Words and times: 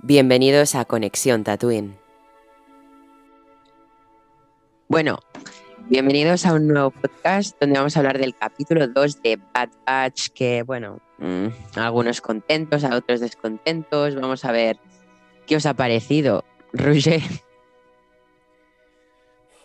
Bienvenidos 0.00 0.76
a 0.76 0.84
Conexión 0.84 1.42
Tatooine. 1.42 1.98
Bueno, 4.86 5.18
bienvenidos 5.88 6.46
a 6.46 6.54
un 6.54 6.68
nuevo 6.68 6.92
podcast 6.92 7.60
donde 7.60 7.78
vamos 7.78 7.96
a 7.96 7.98
hablar 7.98 8.18
del 8.18 8.36
capítulo 8.36 8.86
2 8.86 9.22
de 9.22 9.40
Bad 9.52 9.70
Batch, 9.84 10.28
que 10.28 10.62
bueno, 10.62 11.00
mm, 11.18 11.48
algunos 11.80 12.20
contentos, 12.20 12.84
a 12.84 12.94
otros 12.94 13.18
descontentos. 13.18 14.14
Vamos 14.14 14.44
a 14.44 14.52
ver 14.52 14.78
qué 15.48 15.56
os 15.56 15.66
ha 15.66 15.74
parecido. 15.74 16.44
Roger. 16.72 17.22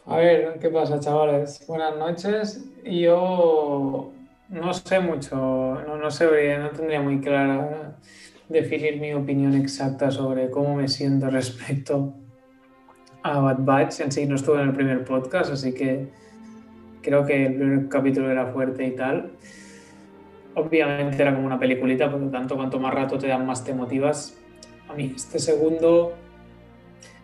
A 0.07 0.17
ver, 0.17 0.57
¿qué 0.59 0.69
pasa, 0.69 0.99
chavales? 0.99 1.63
Buenas 1.67 1.95
noches. 1.95 2.65
Yo 2.83 4.11
no 4.49 4.73
sé 4.73 4.99
mucho, 4.99 5.35
no, 5.35 5.95
no 5.95 6.09
sé, 6.09 6.57
no 6.57 6.71
tendría 6.71 7.01
muy 7.01 7.21
clara 7.21 7.99
definir 8.49 8.99
mi 8.99 9.13
opinión 9.13 9.53
exacta 9.55 10.11
sobre 10.11 10.49
cómo 10.49 10.75
me 10.75 10.87
siento 10.87 11.29
respecto 11.29 12.13
a 13.23 13.39
Bad 13.39 13.59
Batch. 13.59 14.01
En 14.01 14.11
sí 14.11 14.25
no 14.25 14.35
estuve 14.35 14.61
en 14.61 14.69
el 14.69 14.75
primer 14.75 15.03
podcast, 15.05 15.51
así 15.51 15.73
que 15.73 16.09
creo 17.01 17.25
que 17.25 17.45
el 17.47 17.55
primer 17.55 17.89
capítulo 17.89 18.29
era 18.29 18.47
fuerte 18.47 18.85
y 18.85 18.91
tal. 18.91 19.31
Obviamente 20.55 21.21
era 21.21 21.33
como 21.33 21.47
una 21.47 21.59
peliculita, 21.59 22.11
por 22.11 22.19
lo 22.19 22.29
tanto, 22.29 22.55
cuanto 22.55 22.79
más 22.79 22.93
rato 22.93 23.17
te 23.17 23.27
dan, 23.27 23.45
más 23.45 23.63
te 23.63 23.73
motivas. 23.73 24.37
A 24.87 24.93
mí 24.93 25.13
este 25.15 25.39
segundo, 25.39 26.13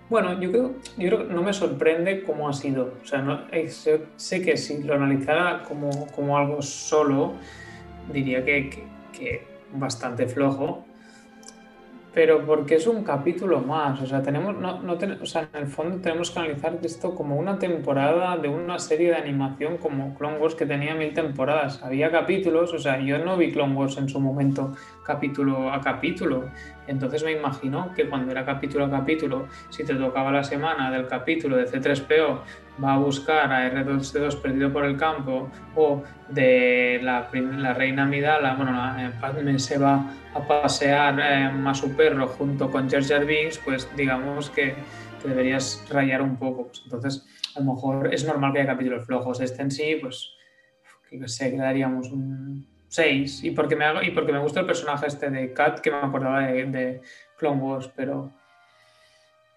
bueno, 0.10 0.40
yo 0.42 0.50
creo, 0.52 0.76
yo 0.98 1.08
creo 1.08 1.28
que 1.28 1.34
no 1.34 1.44
me 1.44 1.54
sorprende 1.54 2.24
cómo 2.24 2.50
ha 2.50 2.54
sido. 2.54 2.94
O 3.04 3.06
sea, 3.06 3.22
no, 3.22 3.48
eh, 3.52 3.68
sé, 3.68 4.06
sé, 4.16 4.42
que 4.42 4.58
si 4.58 4.82
lo 4.82 4.96
analizara 4.96 5.64
como, 5.64 6.08
como 6.08 6.38
algo 6.38 6.62
solo, 6.62 7.34
diría 8.12 8.44
que, 8.44 8.70
que, 8.70 8.84
que 9.12 9.44
bastante 9.74 10.26
flojo 10.26 10.89
pero 12.14 12.46
porque 12.46 12.76
es 12.76 12.88
un 12.88 13.04
capítulo 13.04 13.60
más. 13.62 14.02
O 14.02 14.06
sea, 14.06 14.22
tenemos, 14.22 14.56
no, 14.56 14.82
no 14.82 14.98
o 15.22 15.26
sea, 15.26 15.48
en 15.54 15.62
el 15.62 15.68
fondo 15.68 16.00
tenemos 16.02 16.32
que 16.32 16.40
analizar 16.40 16.78
esto 16.82 17.14
como 17.14 17.36
una 17.36 17.60
temporada 17.60 18.38
de 18.38 18.50
una 18.50 18.80
serie 18.80 19.10
de 19.10 19.16
animación 19.16 19.78
como 19.78 20.16
Clone 20.16 20.38
Wars 20.38 20.56
que 20.56 20.66
tenía 20.66 20.96
mil 20.96 21.14
temporadas. 21.14 21.82
Había 21.84 22.12
capítulos, 22.12 22.74
o 22.74 22.80
sea, 22.80 23.00
yo 23.00 23.20
no 23.20 23.38
vi 23.38 23.52
Clone 23.52 23.76
Wars 23.76 23.98
en 23.98 24.10
su 24.10 24.20
momento 24.20 24.74
capítulo 25.10 25.74
a 25.74 25.82
capítulo. 25.82 26.52
Entonces 26.86 27.24
me 27.24 27.32
imagino 27.32 27.92
que 27.96 28.08
cuando 28.08 28.32
era 28.32 28.46
capítulo 28.46 28.86
a 28.86 28.92
capítulo, 28.92 29.48
si 29.70 29.84
te 29.84 29.96
tocaba 29.96 30.32
la 30.32 30.44
semana 30.44 30.92
del 30.92 31.08
capítulo 31.08 31.58
de 31.58 31.66
C3PO, 31.66 32.42
va 32.84 32.94
a 32.94 32.98
buscar 33.00 33.52
a 33.52 33.72
R2D2 33.74 34.40
perdido 34.40 34.72
por 34.72 34.86
el 34.86 34.96
campo 34.98 35.50
o 35.76 36.04
de 36.30 37.00
la, 37.02 37.28
la 37.34 37.74
reina 37.74 38.06
Midala, 38.06 38.54
bueno, 38.54 38.72
Padme 39.20 39.58
se 39.58 39.80
va 39.80 40.06
a 40.36 40.48
pasear 40.48 41.20
eh, 41.20 41.52
a 41.66 41.74
su 41.74 41.96
perro 41.96 42.28
junto 42.28 42.70
con 42.70 42.88
George 42.88 43.12
Jarvis, 43.12 43.58
pues 43.58 43.90
digamos 43.98 44.52
que, 44.52 44.76
que 45.22 45.28
deberías 45.28 45.84
rayar 45.90 46.22
un 46.22 46.38
poco. 46.38 46.68
Pues 46.68 46.82
entonces, 46.84 47.26
a 47.56 47.62
lo 47.62 47.74
mejor 47.74 48.14
es 48.14 48.26
normal 48.26 48.54
que 48.54 48.60
haya 48.60 48.74
capítulos 48.74 49.08
flojos. 49.08 49.42
Este 49.42 49.64
en 49.64 49.72
sí, 49.72 49.98
pues, 50.00 50.34
que 51.10 51.28
sé, 51.28 51.50
quedaríamos 51.50 52.12
un 52.12 52.69
6. 52.90 53.44
Y 53.46 53.52
porque, 53.52 53.76
me 53.76 53.86
hago, 53.86 54.02
y 54.02 54.12
porque 54.12 54.34
me 54.34 54.40
gusta 54.40 54.60
el 54.60 54.66
personaje 54.66 55.08
este 55.08 55.30
de 55.30 55.54
Kat, 55.54 55.80
que 55.80 55.92
me 55.92 55.98
acordaba 55.98 56.42
de, 56.42 57.02
Clone 57.38 57.62
Wars, 57.62 57.92
pero... 57.96 58.32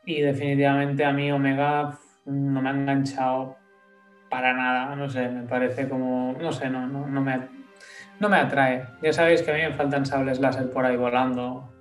Y 0.05 0.21
definitivamente 0.21 1.05
a 1.05 1.13
mí 1.13 1.31
Omega 1.31 1.99
no 2.25 2.63
me 2.63 2.69
ha 2.69 2.73
enganchado 2.73 3.57
para 4.31 4.53
nada, 4.53 4.97
no 4.97 5.09
sé, 5.09 5.29
me 5.29 5.43
parece 5.43 5.89
como, 5.89 6.33
no 6.41 6.53
sé, 6.53 6.69
no, 6.71 6.87
no, 6.87 7.07
no, 7.07 7.21
me, 7.21 7.49
no 8.19 8.29
me 8.29 8.37
atrae. 8.37 8.85
Ya 9.03 9.13
sabéis 9.13 9.43
que 9.43 9.53
a 9.53 9.55
mí 9.55 9.61
me 9.61 9.75
faltan 9.75 10.07
sables 10.07 10.41
láser 10.41 10.71
por 10.71 10.87
ahí 10.87 10.97
volando, 10.97 11.73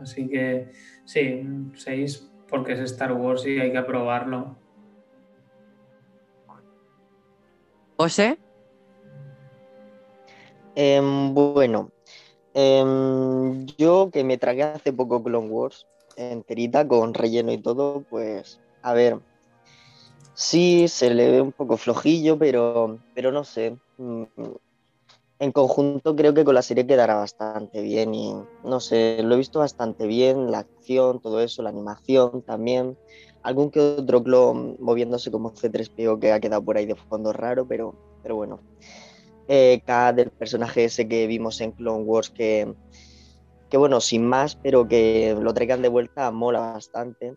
así 0.00 0.28
que 0.28 0.70
sí, 1.04 1.42
6 1.74 2.30
porque 2.48 2.72
es 2.72 2.80
Star 2.80 3.12
Wars 3.12 3.46
y 3.46 3.58
hay 3.58 3.72
que 3.72 3.78
aprobarlo. 3.78 4.56
¿José? 7.96 8.38
Eh, 10.76 11.00
bueno, 11.32 11.90
eh, 12.54 12.84
yo 13.78 14.10
que 14.12 14.24
me 14.24 14.38
tragué 14.38 14.62
hace 14.62 14.92
poco 14.92 15.22
Clone 15.22 15.48
Wars 15.48 15.86
enterita 16.16 16.86
con 16.86 17.14
relleno 17.14 17.52
y 17.52 17.58
todo, 17.62 18.04
pues 18.08 18.60
a 18.82 18.92
ver, 18.94 19.18
Sí, 20.34 20.88
se 20.88 21.10
le 21.14 21.30
ve 21.30 21.40
un 21.40 21.52
poco 21.52 21.76
flojillo, 21.78 22.38
pero, 22.38 23.00
pero 23.14 23.32
no 23.32 23.42
sé. 23.44 23.78
Mm, 23.96 24.24
en 25.38 25.52
conjunto 25.52 26.16
creo 26.16 26.32
que 26.34 26.44
con 26.44 26.54
la 26.54 26.62
serie 26.62 26.86
quedará 26.86 27.16
bastante 27.16 27.82
bien 27.82 28.14
y 28.14 28.34
no 28.64 28.80
sé, 28.80 29.20
lo 29.22 29.34
he 29.34 29.38
visto 29.38 29.58
bastante 29.60 30.06
bien, 30.06 30.50
la 30.50 30.60
acción, 30.60 31.20
todo 31.20 31.40
eso, 31.40 31.62
la 31.62 31.70
animación 31.70 32.42
también. 32.42 32.96
Algún 33.42 33.70
que 33.70 33.80
otro 33.80 34.22
clon 34.22 34.76
moviéndose 34.80 35.30
como 35.30 35.54
C3PO 35.54 36.18
que 36.18 36.32
ha 36.32 36.40
quedado 36.40 36.64
por 36.64 36.76
ahí 36.76 36.86
de 36.86 36.96
fondo 36.96 37.32
raro, 37.32 37.66
pero, 37.66 37.94
pero 38.22 38.36
bueno. 38.36 38.60
Eh, 39.48 39.80
cada 39.86 40.12
del 40.12 40.30
personaje 40.30 40.84
ese 40.84 41.06
que 41.06 41.26
vimos 41.26 41.60
en 41.60 41.70
Clone 41.70 42.02
Wars 42.02 42.30
que, 42.30 42.74
que 43.70 43.76
bueno, 43.76 44.00
sin 44.00 44.26
más, 44.26 44.56
pero 44.56 44.88
que 44.88 45.36
lo 45.40 45.54
traigan 45.54 45.82
de 45.82 45.88
vuelta 45.88 46.30
mola 46.30 46.60
bastante. 46.60 47.34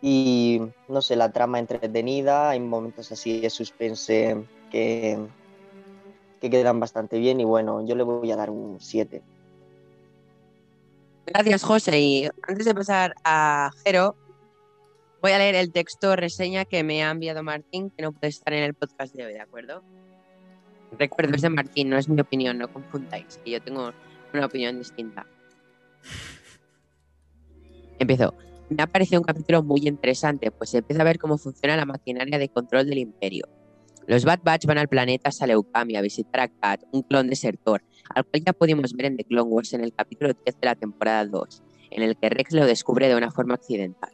Y 0.00 0.60
no 0.88 1.02
sé, 1.02 1.16
la 1.16 1.32
trama 1.32 1.58
entretenida, 1.58 2.50
hay 2.50 2.60
momentos 2.60 3.10
así 3.10 3.40
de 3.40 3.50
suspense 3.50 4.44
que, 4.70 5.18
que 6.40 6.50
quedan 6.50 6.78
bastante 6.78 7.18
bien 7.18 7.40
y 7.40 7.44
bueno, 7.44 7.84
yo 7.86 7.94
le 7.94 8.02
voy 8.02 8.30
a 8.30 8.36
dar 8.36 8.50
un 8.50 8.78
7. 8.80 9.22
Gracias, 11.26 11.62
José. 11.62 11.98
Y 12.00 12.28
antes 12.42 12.66
de 12.66 12.74
pasar 12.74 13.14
a 13.24 13.70
Jero, 13.82 14.14
voy 15.22 15.32
a 15.32 15.38
leer 15.38 15.54
el 15.54 15.72
texto 15.72 16.14
reseña 16.16 16.64
que 16.66 16.84
me 16.84 17.02
ha 17.02 17.10
enviado 17.10 17.42
Martín, 17.42 17.90
que 17.90 18.02
no 18.02 18.12
puede 18.12 18.28
estar 18.28 18.52
en 18.52 18.62
el 18.62 18.74
podcast 18.74 19.14
de 19.14 19.24
hoy, 19.24 19.32
¿de 19.32 19.40
acuerdo? 19.40 19.82
Recuerdo, 20.98 21.34
es 21.34 21.42
de 21.42 21.50
Martín, 21.50 21.90
no 21.90 21.96
es 21.96 22.08
mi 22.08 22.20
opinión, 22.20 22.58
no 22.58 22.72
confundáis, 22.72 23.40
que 23.44 23.52
yo 23.52 23.62
tengo 23.62 23.92
una 24.32 24.46
opinión 24.46 24.78
distinta. 24.78 25.26
Empiezo. 27.98 28.34
Me 28.70 28.82
ha 28.82 28.86
parecido 28.86 29.20
un 29.20 29.24
capítulo 29.24 29.62
muy 29.62 29.86
interesante, 29.86 30.50
pues 30.50 30.70
se 30.70 30.78
empieza 30.78 31.02
a 31.02 31.04
ver 31.04 31.18
cómo 31.18 31.36
funciona 31.36 31.76
la 31.76 31.84
maquinaria 31.84 32.38
de 32.38 32.48
control 32.48 32.86
del 32.86 32.98
imperio. 32.98 33.46
Los 34.06 34.24
Bad 34.24 34.40
Batch 34.42 34.66
van 34.66 34.78
al 34.78 34.88
planeta 34.88 35.30
Saleukami 35.30 35.96
a 35.96 36.02
visitar 36.02 36.40
a 36.42 36.48
Kat, 36.48 36.82
un 36.92 37.02
clon 37.02 37.28
desertor, 37.28 37.82
al 38.14 38.24
cual 38.24 38.42
ya 38.44 38.52
pudimos 38.52 38.92
ver 38.92 39.06
en 39.06 39.16
The 39.16 39.24
Clone 39.24 39.50
Wars 39.50 39.72
en 39.72 39.82
el 39.82 39.94
capítulo 39.94 40.32
10 40.32 40.60
de 40.60 40.66
la 40.66 40.74
temporada 40.74 41.24
2, 41.26 41.62
en 41.90 42.02
el 42.02 42.16
que 42.16 42.28
Rex 42.28 42.52
lo 42.52 42.66
descubre 42.66 43.08
de 43.08 43.16
una 43.16 43.30
forma 43.30 43.54
accidental. 43.54 44.10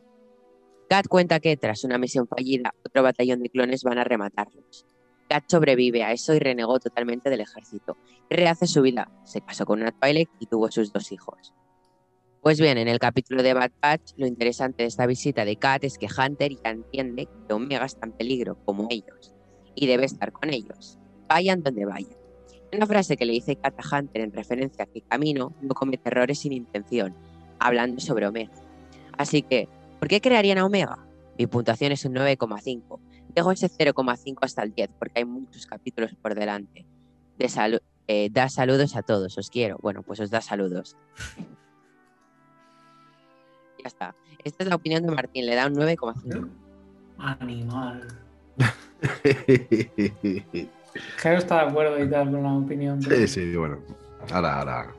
Kat 0.88 1.06
cuenta 1.09 1.41
que, 1.41 1.56
tras 1.56 1.84
una 1.84 1.98
misión 1.98 2.26
fallida, 2.26 2.75
otro 2.84 3.03
batallón 3.03 3.42
de 3.42 3.50
clones 3.50 3.82
van 3.82 3.98
a 3.98 4.04
rematarlos. 4.04 4.86
Kat 5.30 5.44
sobrevive 5.46 6.02
a 6.02 6.10
eso 6.10 6.34
y 6.34 6.41
renegó 6.41 6.80
totalmente 6.80 7.30
del 7.30 7.42
ejército. 7.42 7.96
Rehace 8.28 8.66
su 8.66 8.82
vida, 8.82 9.08
se 9.22 9.41
casó 9.41 9.64
con 9.64 9.80
una 9.80 9.92
Twilight 9.92 10.28
y 10.41 10.46
tuvo 10.46 10.68
sus 10.72 10.92
dos 10.92 11.12
hijos. 11.12 11.54
Pues 12.42 12.60
bien, 12.60 12.78
en 12.78 12.88
el 12.88 12.98
capítulo 12.98 13.44
de 13.44 13.54
Bad 13.54 13.70
Batch, 13.80 14.14
lo 14.16 14.26
interesante 14.26 14.82
de 14.82 14.88
esta 14.88 15.06
visita 15.06 15.44
de 15.44 15.54
Kat 15.54 15.84
es 15.84 15.98
que 15.98 16.08
Hunter 16.08 16.50
ya 16.64 16.70
entiende 16.70 17.28
que 17.46 17.54
Omega 17.54 17.84
está 17.84 18.06
en 18.06 18.12
peligro, 18.12 18.58
como 18.64 18.88
ellos, 18.91 19.32
y 19.76 19.86
debe 19.86 20.06
estar 20.06 20.32
con 20.32 20.52
ellos, 20.52 20.98
vayan 21.28 21.62
donde 21.62 21.84
vayan. 21.84 22.16
Una 22.72 22.86
frase 22.86 23.16
que 23.16 23.24
le 23.24 23.34
dice 23.34 23.54
Kat 23.54 23.74
a 23.78 23.98
Hunter 23.98 24.22
en 24.22 24.32
referencia 24.32 24.82
a 24.82 24.86
que 24.88 25.02
Camino 25.02 25.54
no 25.60 25.74
comete 25.74 26.08
errores 26.08 26.41
sin 26.41 26.54
intención, 26.54 27.14
hablando 27.60 28.00
sobre 28.00 28.26
Omega. 28.26 28.54
Así 29.16 29.42
que, 29.42 29.68
¿por 30.00 30.08
qué 30.08 30.20
crearían 30.20 30.58
a 30.58 30.66
Omega? 30.66 31.06
Mi 31.38 31.47
puntuación 31.47 31.92
es 31.92 32.04
un 32.04 32.14
9,5. 32.14 32.98
Dejo 33.34 33.52
ese 33.52 33.68
0,5 33.68 34.38
hasta 34.42 34.62
el 34.62 34.72
10 34.72 34.91
porque 34.98 35.20
hay 35.20 35.24
muchos 35.24 35.66
capítulos 35.66 36.14
por 36.20 36.34
delante. 36.34 36.86
De 37.38 37.80
eh, 38.06 38.28
da 38.30 38.48
saludos 38.48 38.96
a 38.96 39.02
todos, 39.02 39.38
os 39.38 39.50
quiero. 39.50 39.78
Bueno, 39.80 40.02
pues 40.02 40.20
os 40.20 40.30
da 40.30 40.41
saludos. 40.41 40.96
Ya 43.82 43.88
está. 43.88 44.14
Esta 44.44 44.65
es 44.65 44.68
la 44.68 44.77
opinión 44.77 45.06
de 45.06 45.10
Martín, 45.10 45.47
le 45.47 45.54
da 45.54 45.66
un 45.66 45.74
9,5. 45.74 46.50
Animal. 47.16 48.06
Jero 51.16 51.38
está 51.38 51.65
de 51.65 51.71
acuerdo 51.71 52.04
y 52.04 52.10
tal 52.10 52.30
con 52.30 52.42
la 52.42 52.53
opinión. 52.53 53.00
Sí, 53.00 53.27
sí, 53.27 53.56
bueno. 53.56 53.78
Ahora, 54.30 54.59
ahora. 54.59 54.92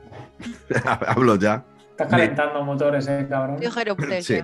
Hablo 1.06 1.36
ya. 1.36 1.64
Estás 1.90 2.08
calentando 2.08 2.64
motores, 2.64 3.06
eh, 3.06 3.24
cabrón. 3.28 3.60
Yo, 3.60 3.70
Jero, 3.70 3.96
pues, 3.96 4.26
Sí. 4.26 4.42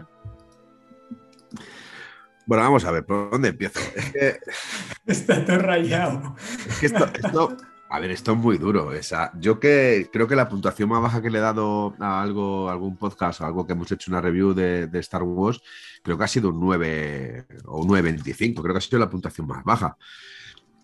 Bueno, 2.48 2.62
vamos 2.64 2.82
a 2.86 2.90
ver, 2.90 3.04
¿por 3.04 3.30
dónde 3.30 3.48
empiezo? 3.50 3.78
Es 3.94 4.10
que, 4.12 4.38
Está 5.06 5.44
todo 5.44 5.58
rayado. 5.58 6.34
es 6.66 6.78
que 6.80 6.86
esto, 6.86 7.04
esto- 7.22 7.56
a 7.90 8.00
ver, 8.00 8.10
esto 8.10 8.32
es 8.32 8.38
muy 8.38 8.56
duro. 8.56 8.92
Esa, 8.94 9.32
yo 9.38 9.60
que 9.60 10.08
creo 10.10 10.26
que 10.26 10.34
la 10.34 10.48
puntuación 10.48 10.88
más 10.88 11.02
baja 11.02 11.20
que 11.20 11.28
le 11.30 11.38
he 11.38 11.42
dado 11.42 11.94
a 12.00 12.22
algo, 12.22 12.70
a 12.70 12.72
algún 12.72 12.96
podcast 12.96 13.42
o 13.42 13.44
algo 13.46 13.66
que 13.66 13.74
hemos 13.74 13.92
hecho 13.92 14.10
una 14.10 14.22
review 14.22 14.54
de, 14.54 14.86
de 14.86 14.98
Star 15.00 15.22
Wars, 15.22 15.60
creo 16.02 16.16
que 16.16 16.24
ha 16.24 16.28
sido 16.28 16.48
un 16.48 16.58
9 16.60 17.46
o 17.66 17.82
un 17.82 17.88
9.25. 17.88 18.62
Creo 18.62 18.72
que 18.74 18.78
ha 18.78 18.80
sido 18.80 18.98
la 18.98 19.10
puntuación 19.10 19.46
más 19.46 19.62
baja. 19.62 19.96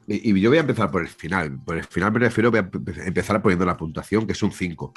Y, 0.06 0.30
y 0.36 0.40
yo 0.40 0.50
voy 0.50 0.58
a 0.58 0.62
empezar 0.62 0.90
por 0.90 1.00
el 1.00 1.08
final. 1.08 1.58
Por 1.64 1.78
el 1.78 1.84
final 1.84 2.12
me 2.12 2.18
refiero, 2.20 2.50
voy 2.50 2.60
a 2.60 2.70
empe- 2.70 3.06
empezar 3.06 3.40
poniendo 3.40 3.64
la 3.64 3.76
puntuación, 3.78 4.26
que 4.26 4.32
es 4.32 4.42
un 4.42 4.52
5. 4.52 4.92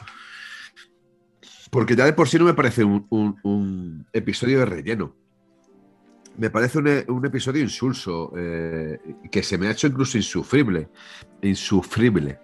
Porque 1.72 1.96
ya 1.96 2.04
de 2.06 2.14
por 2.14 2.28
sí 2.28 2.38
no 2.38 2.46
me 2.46 2.54
parece 2.54 2.84
un, 2.84 3.06
un- 3.10 3.38
un- 3.44 4.08
episodio 4.14 4.60
de 4.60 4.66
relleno. 4.66 5.16
Me 6.38 6.50
parece 6.50 6.78
un, 6.80 6.88
un 7.07 7.25
episodio 7.25 7.62
insulso, 7.62 8.31
eh, 8.38 9.00
que 9.31 9.42
se 9.44 9.57
me 9.57 9.68
ha 9.68 9.72
hecho 9.72 9.88
incluso 9.88 10.18
insufrible. 10.18 10.89
Insufrible. 11.42 12.39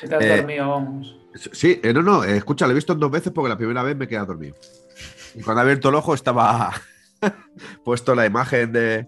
Te 0.00 0.14
has 0.14 0.22
Eh, 0.24 0.36
dormido, 0.38 0.68
vamos. 0.68 1.16
Sí, 1.52 1.80
eh, 1.82 1.92
no, 1.92 2.02
no, 2.02 2.24
eh, 2.24 2.36
escucha, 2.36 2.66
lo 2.66 2.72
he 2.72 2.74
visto 2.74 2.94
dos 2.94 3.10
veces 3.10 3.32
porque 3.32 3.50
la 3.50 3.56
primera 3.58 3.82
vez 3.82 3.96
me 3.96 4.06
he 4.06 4.08
quedado 4.08 4.26
dormido. 4.26 4.56
Y 5.34 5.42
cuando 5.42 5.60
he 5.60 5.64
abierto 5.64 5.90
el 5.90 5.94
ojo 5.96 6.14
estaba 6.14 6.72
puesto 7.84 8.14
la 8.14 8.26
imagen 8.26 8.72
de, 8.72 9.06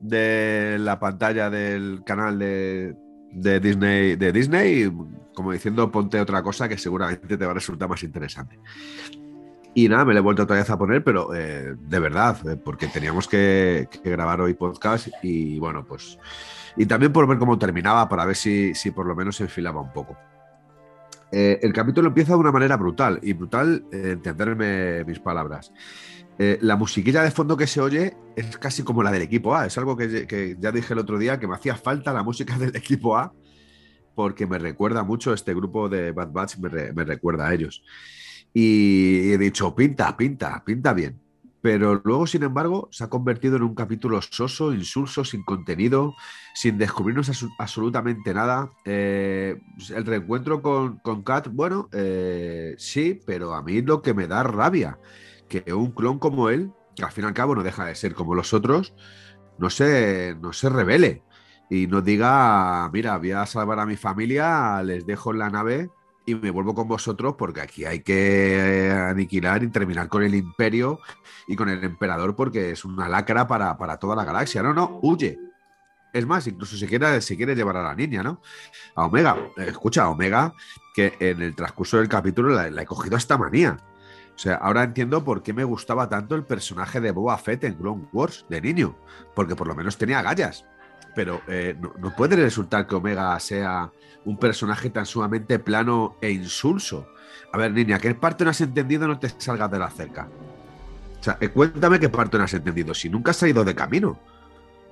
de 0.00 0.76
la 0.80 0.98
pantalla 0.98 1.50
del 1.50 2.02
canal 2.04 2.38
de, 2.38 2.94
de 3.32 3.60
Disney, 3.60 4.16
de 4.16 4.32
Disney, 4.32 4.92
como 5.34 5.52
diciendo 5.52 5.90
ponte 5.90 6.18
otra 6.20 6.42
cosa 6.42 6.68
que 6.68 6.78
seguramente 6.78 7.36
te 7.36 7.44
va 7.44 7.50
a 7.52 7.54
resultar 7.54 7.88
más 7.88 8.02
interesante. 8.02 8.58
Y 9.74 9.88
nada, 9.88 10.04
me 10.04 10.12
lo 10.12 10.18
he 10.18 10.22
vuelto 10.22 10.42
otra 10.42 10.56
vez 10.56 10.68
a 10.70 10.78
poner, 10.78 11.04
pero 11.04 11.34
eh, 11.34 11.74
de 11.78 11.98
verdad, 12.00 12.36
eh, 12.48 12.56
porque 12.56 12.88
teníamos 12.88 13.28
que, 13.28 13.88
que 13.90 14.10
grabar 14.10 14.40
hoy 14.40 14.54
podcast 14.54 15.08
y 15.22 15.58
bueno, 15.58 15.84
pues... 15.86 16.18
Y 16.76 16.86
también 16.86 17.12
por 17.12 17.26
ver 17.26 17.38
cómo 17.38 17.58
terminaba, 17.58 18.08
para 18.08 18.24
ver 18.24 18.36
si, 18.36 18.74
si 18.74 18.92
por 18.92 19.06
lo 19.06 19.14
menos 19.14 19.36
se 19.36 19.44
enfilaba 19.44 19.80
un 19.80 19.92
poco. 19.92 20.16
Eh, 21.30 21.58
el 21.62 21.72
capítulo 21.72 22.08
empieza 22.08 22.32
de 22.32 22.38
una 22.38 22.52
manera 22.52 22.76
brutal, 22.76 23.18
y 23.22 23.32
brutal, 23.32 23.84
eh, 23.92 24.10
entenderme 24.12 25.04
mis 25.04 25.18
palabras. 25.18 25.72
Eh, 26.38 26.58
la 26.62 26.76
musiquilla 26.76 27.22
de 27.22 27.32
fondo 27.32 27.56
que 27.56 27.66
se 27.66 27.80
oye 27.80 28.16
es 28.36 28.56
casi 28.58 28.84
como 28.84 29.02
la 29.02 29.10
del 29.10 29.22
equipo 29.22 29.56
A. 29.56 29.66
Es 29.66 29.76
algo 29.76 29.96
que, 29.96 30.26
que 30.28 30.56
ya 30.58 30.70
dije 30.70 30.92
el 30.92 31.00
otro 31.00 31.18
día, 31.18 31.40
que 31.40 31.48
me 31.48 31.56
hacía 31.56 31.74
falta 31.74 32.12
la 32.12 32.22
música 32.22 32.56
del 32.56 32.74
equipo 32.76 33.16
A, 33.16 33.32
porque 34.14 34.46
me 34.46 34.58
recuerda 34.58 35.02
mucho 35.02 35.32
este 35.32 35.52
grupo 35.54 35.88
de 35.88 36.12
Bad 36.12 36.30
Batch, 36.30 36.58
me, 36.58 36.68
re- 36.68 36.92
me 36.92 37.04
recuerda 37.04 37.48
a 37.48 37.54
ellos. 37.54 37.82
Y 38.60 39.30
he 39.30 39.38
dicho, 39.38 39.72
pinta, 39.72 40.16
pinta, 40.16 40.64
pinta 40.64 40.92
bien. 40.92 41.20
Pero 41.60 42.00
luego, 42.02 42.26
sin 42.26 42.42
embargo, 42.42 42.88
se 42.90 43.04
ha 43.04 43.08
convertido 43.08 43.56
en 43.56 43.62
un 43.62 43.76
capítulo 43.76 44.20
soso, 44.20 44.74
insulso, 44.74 45.24
sin 45.24 45.44
contenido, 45.44 46.16
sin 46.56 46.76
descubrirnos 46.76 47.30
absolutamente 47.56 48.34
nada. 48.34 48.72
Eh, 48.84 49.60
el 49.94 50.04
reencuentro 50.04 50.60
con, 50.60 51.22
Kat, 51.22 51.46
bueno, 51.52 51.88
eh, 51.92 52.74
sí, 52.78 53.20
pero 53.24 53.54
a 53.54 53.62
mí 53.62 53.80
lo 53.80 54.02
que 54.02 54.12
me 54.12 54.26
da 54.26 54.42
rabia, 54.42 54.98
que 55.48 55.72
un 55.72 55.92
clon 55.92 56.18
como 56.18 56.48
él, 56.48 56.72
que 56.96 57.04
al 57.04 57.12
fin 57.12 57.26
y 57.26 57.26
al 57.28 57.34
cabo 57.34 57.54
no 57.54 57.62
deja 57.62 57.84
de 57.84 57.94
ser 57.94 58.12
como 58.12 58.34
los 58.34 58.52
otros, 58.52 58.92
no 59.56 59.70
se, 59.70 60.36
no 60.42 60.52
se 60.52 60.68
revele 60.68 61.22
y 61.70 61.86
nos 61.86 62.02
diga, 62.02 62.90
mira, 62.92 63.18
voy 63.18 63.30
a 63.30 63.46
salvar 63.46 63.78
a 63.78 63.86
mi 63.86 63.94
familia, 63.94 64.82
les 64.82 65.06
dejo 65.06 65.30
en 65.30 65.38
la 65.38 65.48
nave 65.50 65.90
y 66.28 66.34
me 66.34 66.50
vuelvo 66.50 66.74
con 66.74 66.86
vosotros 66.86 67.36
porque 67.38 67.62
aquí 67.62 67.86
hay 67.86 68.00
que 68.00 68.92
aniquilar 68.94 69.62
y 69.62 69.68
terminar 69.68 70.08
con 70.08 70.22
el 70.22 70.34
imperio 70.34 71.00
y 71.46 71.56
con 71.56 71.70
el 71.70 71.82
emperador 71.82 72.36
porque 72.36 72.72
es 72.72 72.84
una 72.84 73.08
lacra 73.08 73.46
para, 73.46 73.78
para 73.78 73.96
toda 73.96 74.14
la 74.14 74.24
galaxia. 74.24 74.62
No, 74.62 74.74
no, 74.74 75.00
huye. 75.02 75.38
Es 76.12 76.26
más, 76.26 76.46
incluso 76.46 76.76
si 76.76 76.86
quiere, 76.86 77.22
si 77.22 77.34
quiere 77.34 77.54
llevar 77.54 77.78
a 77.78 77.82
la 77.82 77.94
niña, 77.94 78.22
¿no? 78.22 78.42
A 78.94 79.06
Omega. 79.06 79.38
Eh, 79.56 79.68
Escucha, 79.68 80.04
a 80.04 80.10
Omega, 80.10 80.52
que 80.94 81.16
en 81.18 81.40
el 81.40 81.54
transcurso 81.54 81.96
del 81.96 82.08
capítulo 82.08 82.50
la, 82.50 82.82
he 82.82 82.86
cogido 82.86 83.16
esta 83.16 83.38
manía. 83.38 83.78
O 84.34 84.38
sea, 84.38 84.56
ahora 84.56 84.82
entiendo 84.82 85.24
por 85.24 85.42
qué 85.42 85.54
me 85.54 85.64
gustaba 85.64 86.10
tanto 86.10 86.34
el 86.34 86.44
personaje 86.44 87.00
de 87.00 87.10
Boba 87.10 87.38
Fett 87.38 87.64
en 87.64 87.74
Clone 87.74 88.06
Wars 88.12 88.44
de 88.50 88.60
niño. 88.60 88.98
Porque 89.34 89.56
por 89.56 89.66
lo 89.66 89.74
menos 89.74 89.96
tenía 89.96 90.20
gallas. 90.20 90.66
Pero 91.18 91.42
eh, 91.48 91.74
no, 91.98 92.14
puede 92.14 92.36
resultar 92.36 92.86
que 92.86 92.94
Omega 92.94 93.40
sea 93.40 93.90
un 94.24 94.38
personaje 94.38 94.88
tan 94.88 95.04
sumamente 95.04 95.58
plano 95.58 96.14
e 96.20 96.30
insulso. 96.30 97.08
A 97.52 97.58
ver, 97.58 97.72
niña, 97.72 97.98
¿qué 97.98 98.14
parte 98.14 98.44
no 98.44 98.50
has 98.50 98.60
entendido? 98.60 99.08
No 99.08 99.18
te 99.18 99.28
salgas 99.36 99.68
de 99.68 99.80
la 99.80 99.90
cerca. 99.90 100.28
O 101.18 101.20
sea, 101.24 101.36
eh, 101.40 101.48
cuéntame 101.48 101.98
qué 101.98 102.08
parte 102.08 102.38
no 102.38 102.44
has 102.44 102.54
entendido. 102.54 102.94
Si 102.94 103.08
nunca 103.10 103.32
has 103.32 103.36
salido 103.36 103.64
de 103.64 103.74
camino. 103.74 104.16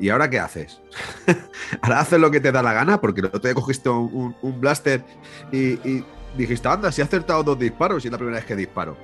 ¿Y 0.01 0.09
ahora 0.09 0.29
qué 0.29 0.41
haces? 0.41 0.81
ahora 1.81 2.01
haces 2.01 2.19
lo 2.19 2.29
que 2.29 2.41
te 2.41 2.51
da 2.51 2.61
la 2.61 2.73
gana 2.73 3.01
porque 3.01 3.23
no 3.23 3.31
te 3.31 3.55
cogiste 3.55 3.89
un, 3.89 4.11
un- 4.13 4.37
un 4.43 4.61
blaster 4.61 5.05
y, 5.53 5.75
y 5.89 6.05
dijiste, 6.37 6.67
anda, 6.67 6.91
si 6.91 7.03
he 7.03 7.05
acertado 7.05 7.45
dos 7.45 7.57
disparos 7.61 8.05
y 8.05 8.09
es 8.09 8.13
la 8.13 8.19
primera 8.19 8.39
vez 8.39 8.47
que 8.47 8.57
disparo. 8.57 8.97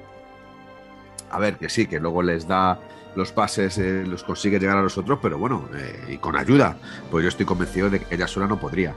A 1.33 1.39
ver, 1.39 1.59
que 1.59 1.69
sí, 1.69 1.87
que 1.87 1.99
luego 1.99 2.23
les 2.23 2.47
da 2.47 2.79
los 3.15 3.33
pases, 3.33 3.79
eh, 3.79 4.05
los 4.07 4.23
consigue 4.25 4.59
llegar 4.59 4.77
a 4.79 4.83
los 4.83 4.97
otros, 4.99 5.19
pero 5.23 5.39
bueno, 5.39 5.69
eh, 5.75 6.05
y 6.09 6.19
con 6.19 6.37
ayuda. 6.37 6.79
Pues 7.11 7.23
yo 7.25 7.29
estoy 7.29 7.47
convencido 7.47 7.91
de 7.91 8.01
que 8.01 8.15
ella 8.15 8.27
sola 8.29 8.47
no 8.47 8.61
podría. 8.61 8.95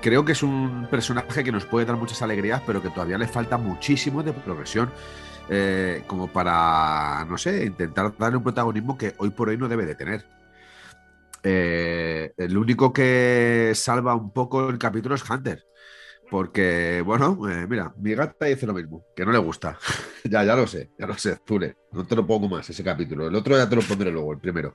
Creo 0.00 0.24
que 0.24 0.32
es 0.32 0.42
un 0.42 0.88
personaje 0.90 1.42
que 1.44 1.52
nos 1.52 1.66
puede 1.66 1.86
dar 1.86 1.96
muchas 1.96 2.22
alegrías, 2.22 2.62
pero 2.66 2.82
que 2.82 2.90
todavía 2.90 3.18
le 3.18 3.28
falta 3.28 3.58
muchísimo 3.58 4.22
de 4.22 4.32
progresión. 4.32 4.92
eh, 5.50 6.04
como 6.06 6.28
para, 6.32 7.24
no 7.26 7.38
sé, 7.38 7.64
intentar 7.66 8.14
darle 8.18 8.36
un 8.38 8.44
protagonismo 8.44 8.98
que 8.98 9.14
hoy 9.18 9.30
por 9.30 9.48
hoy 9.48 9.56
no 9.56 9.68
debe 9.68 9.86
de 9.86 9.94
tener. 9.94 10.26
El 11.42 12.56
único 12.58 12.92
que 12.92 13.72
salva 13.74 14.14
un 14.14 14.32
poco 14.32 14.68
el 14.68 14.78
capítulo 14.78 15.14
es 15.14 15.28
Hunter. 15.28 15.64
Porque, 16.30 17.02
bueno, 17.04 17.38
eh, 17.48 17.66
mira, 17.66 17.92
mi 17.96 18.14
gata 18.14 18.44
dice 18.46 18.66
lo 18.66 18.74
mismo, 18.74 19.02
que 19.16 19.24
no 19.24 19.32
le 19.32 19.38
gusta. 19.38 19.78
ya, 20.24 20.44
ya 20.44 20.54
lo 20.54 20.66
sé, 20.66 20.90
ya 20.98 21.06
lo 21.06 21.14
sé, 21.16 21.38
Zule. 21.46 21.76
No 21.92 22.04
te 22.04 22.14
lo 22.14 22.26
pongo 22.26 22.48
más 22.48 22.68
ese 22.68 22.84
capítulo. 22.84 23.28
El 23.28 23.34
otro 23.34 23.56
ya 23.56 23.68
te 23.68 23.76
lo 23.76 23.82
pondré 23.82 24.10
luego, 24.10 24.32
el 24.32 24.38
primero. 24.38 24.74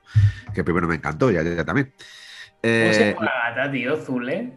Que 0.52 0.60
el 0.60 0.64
primero 0.64 0.88
me 0.88 0.96
encantó, 0.96 1.30
ya, 1.30 1.42
ya, 1.42 1.54
ya 1.54 1.64
también. 1.64 1.92
¿Cómo 1.96 2.92
se 2.92 3.10
Eh, 3.10 3.14
llama 3.14 3.26
la 3.26 3.50
gata, 3.54 3.70
tío? 3.72 3.96
Zule. 3.96 4.52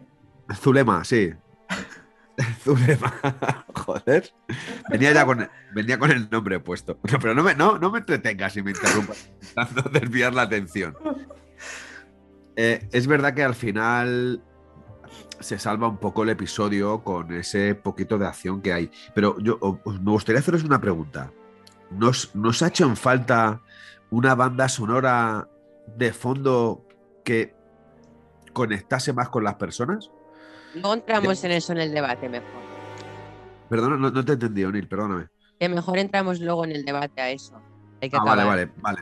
Zulema, 0.56 1.04
sí. 1.04 1.32
Zulema. 2.64 3.14
Joder. 3.74 4.30
Venía 4.90 5.12
ya 5.12 5.24
con, 5.24 5.48
venía 5.74 5.98
con 5.98 6.10
el 6.10 6.28
nombre 6.30 6.58
puesto. 6.60 6.98
No, 7.12 7.18
pero 7.20 7.34
no 7.34 7.42
me, 7.42 7.54
no, 7.54 7.78
no 7.78 7.90
me 7.90 7.98
entretengas 7.98 8.56
y 8.56 8.62
me 8.62 8.70
interrumpas 8.72 9.30
intentando 9.40 9.82
desviar 9.90 10.34
la 10.34 10.42
atención. 10.42 10.96
Eh, 12.56 12.88
es 12.92 13.06
verdad 13.06 13.34
que 13.34 13.42
al 13.44 13.54
final 13.54 14.42
se 15.40 15.58
salva 15.58 15.88
un 15.88 15.98
poco 15.98 16.22
el 16.22 16.30
episodio 16.30 17.02
con 17.04 17.32
ese 17.32 17.74
poquito 17.74 18.18
de 18.18 18.26
acción 18.26 18.60
que 18.62 18.72
hay. 18.72 18.90
Pero 19.14 19.38
yo 19.40 19.58
os- 19.60 20.00
me 20.00 20.10
gustaría 20.10 20.40
haceros 20.40 20.64
una 20.64 20.80
pregunta. 20.80 21.32
¿Nos, 21.90 22.34
¿Nos 22.34 22.62
ha 22.62 22.68
hecho 22.68 22.84
en 22.84 22.96
falta 22.96 23.60
una 24.10 24.34
banda 24.34 24.68
sonora 24.68 25.48
de 25.96 26.12
fondo 26.12 26.84
que 27.24 27.54
conectase 28.52 29.12
más 29.12 29.28
con 29.28 29.44
las 29.44 29.54
personas? 29.54 30.10
No 30.74 30.92
entramos 30.94 31.42
en 31.44 31.52
eso 31.52 31.72
en 31.72 31.78
el 31.78 31.92
debate 31.92 32.28
mejor. 32.28 32.48
Perdona, 33.68 33.96
no, 33.96 34.10
no 34.10 34.24
te 34.24 34.32
he 34.32 34.34
entendido, 34.34 34.70
Neil, 34.72 34.88
perdóname. 34.88 35.26
Que 35.58 35.68
mejor 35.68 35.98
entramos 35.98 36.40
luego 36.40 36.64
en 36.64 36.72
el 36.72 36.84
debate 36.84 37.20
a 37.20 37.30
eso. 37.30 37.60
Hay 38.00 38.10
que 38.10 38.16
Ah, 38.16 38.24
vale, 38.24 38.44
vale, 38.44 38.70
vale. 38.76 39.00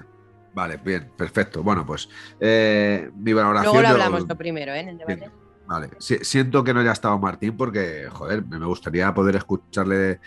Vale, 0.54 0.78
bien, 0.78 1.12
perfecto. 1.16 1.62
Bueno, 1.62 1.84
pues 1.84 2.08
eh, 2.40 3.10
mi 3.14 3.34
valoración. 3.34 3.74
Luego 3.74 3.82
lo 3.82 3.88
yo- 3.88 3.94
hablamos 4.04 4.26
lo 4.26 4.36
primero, 4.36 4.72
¿eh? 4.72 4.80
En 4.80 4.88
el 4.88 4.96
debate. 4.98 5.30
Vale, 5.66 5.90
Si- 5.98 6.18
siento 6.24 6.62
que 6.62 6.72
no 6.72 6.80
haya 6.80 6.92
estado 6.92 7.18
Martín 7.18 7.56
porque, 7.56 8.08
joder, 8.10 8.44
me 8.46 8.64
gustaría 8.66 9.12
poder 9.12 9.36
escucharle 9.36 10.20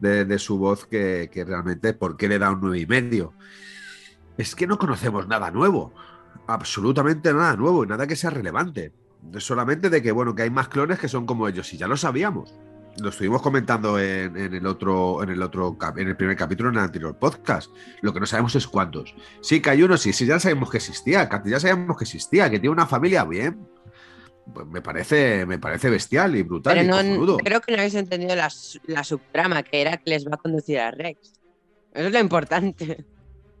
de, 0.00 0.24
de- 0.24 0.38
su 0.38 0.58
voz 0.58 0.86
que, 0.86 1.30
que 1.32 1.44
realmente, 1.44 1.92
¿por 1.94 2.16
qué 2.16 2.28
le 2.28 2.38
da 2.38 2.50
un 2.50 2.60
nueve 2.60 2.80
y 2.80 2.86
medio? 2.86 3.32
Es 4.36 4.54
que 4.54 4.66
no 4.66 4.78
conocemos 4.78 5.28
nada 5.28 5.50
nuevo, 5.50 5.92
absolutamente 6.46 7.32
nada 7.32 7.56
nuevo 7.56 7.84
y 7.84 7.86
nada 7.86 8.06
que 8.06 8.16
sea 8.16 8.30
relevante. 8.30 8.92
Solamente 9.38 9.90
de 9.90 10.02
que, 10.02 10.12
bueno, 10.12 10.34
que 10.34 10.42
hay 10.42 10.50
más 10.50 10.68
clones 10.68 10.98
que 10.98 11.08
son 11.08 11.26
como 11.26 11.46
ellos 11.46 11.72
y 11.74 11.76
ya 11.76 11.86
lo 11.86 11.96
sabíamos. 11.96 12.54
Lo 13.00 13.10
estuvimos 13.10 13.40
comentando 13.42 13.98
en, 13.98 14.36
en 14.36 14.54
el 14.54 14.66
otro, 14.66 15.22
en 15.22 15.28
el 15.30 15.42
otro, 15.42 15.76
en 15.96 16.08
el 16.08 16.16
primer 16.16 16.36
capítulo 16.36 16.70
en 16.70 16.76
el 16.76 16.80
anterior 16.82 17.16
podcast. 17.16 17.70
Lo 18.00 18.12
que 18.12 18.20
no 18.20 18.26
sabemos 18.26 18.56
es 18.56 18.66
cuántos. 18.66 19.14
Sí, 19.42 19.60
que 19.60 19.70
hay 19.70 19.82
uno, 19.82 19.96
sí, 19.96 20.12
sí, 20.12 20.26
ya 20.26 20.40
sabemos 20.40 20.70
que 20.70 20.78
existía, 20.78 21.28
ya 21.44 21.60
sabemos 21.60 21.96
que 21.96 22.04
existía, 22.04 22.50
que 22.50 22.58
tiene 22.58 22.72
una 22.72 22.86
familia 22.86 23.24
bien, 23.24 23.68
me 24.66 24.80
parece, 24.82 25.46
me 25.46 25.58
parece 25.58 25.90
bestial 25.90 26.36
y 26.36 26.42
brutal 26.42 26.74
Pero 26.74 27.00
y 27.02 27.18
no, 27.18 27.36
creo 27.38 27.60
que 27.60 27.72
no 27.72 27.78
habéis 27.78 27.94
entendido 27.94 28.34
la, 28.36 28.50
su- 28.50 28.80
la 28.86 29.04
subtrama, 29.04 29.62
que 29.62 29.80
era 29.80 29.96
que 29.96 30.10
les 30.10 30.26
va 30.26 30.34
a 30.34 30.38
conducir 30.38 30.78
a 30.80 30.90
Rex. 30.90 31.32
Eso 31.92 32.06
es 32.06 32.12
lo 32.12 32.18
importante. 32.20 33.04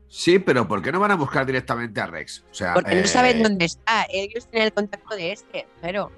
Sí, 0.08 0.38
pero 0.40 0.66
¿por 0.66 0.82
qué 0.82 0.90
no 0.92 0.98
van 1.00 1.12
a 1.12 1.16
buscar 1.16 1.46
directamente 1.46 2.00
a 2.00 2.06
Rex? 2.06 2.44
O 2.50 2.54
sea, 2.54 2.74
Porque 2.74 2.98
eh, 2.98 3.02
no 3.02 3.06
saben 3.06 3.42
dónde 3.42 3.64
está. 3.66 4.06
Ellos 4.10 4.46
tienen 4.48 4.66
el 4.66 4.72
contacto 4.72 5.14
de 5.14 5.32
este, 5.32 5.66
pero 5.80 6.10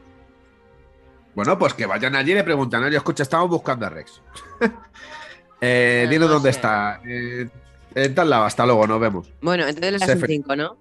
Bueno, 1.34 1.58
pues 1.58 1.74
que 1.74 1.86
vayan 1.86 2.16
allí 2.16 2.32
y 2.32 2.34
le 2.34 2.44
preguntan, 2.44 2.82
oye, 2.84 2.96
escucha, 2.96 3.22
estamos 3.22 3.48
buscando 3.50 3.84
a 3.86 3.90
Rex. 3.90 4.22
eh, 5.60 6.06
dinos 6.10 6.28
no 6.28 6.34
dónde 6.34 6.52
sé. 6.52 6.56
está. 6.58 7.00
Eh, 7.06 7.48
en 7.94 8.14
tal 8.14 8.30
lado, 8.30 8.44
hasta 8.44 8.64
luego, 8.64 8.86
nos 8.86 9.00
vemos. 9.00 9.30
bueno, 9.42 9.66
entonces 9.66 10.02
fe- 10.20 10.26
5, 10.26 10.56
¿no? 10.56 10.78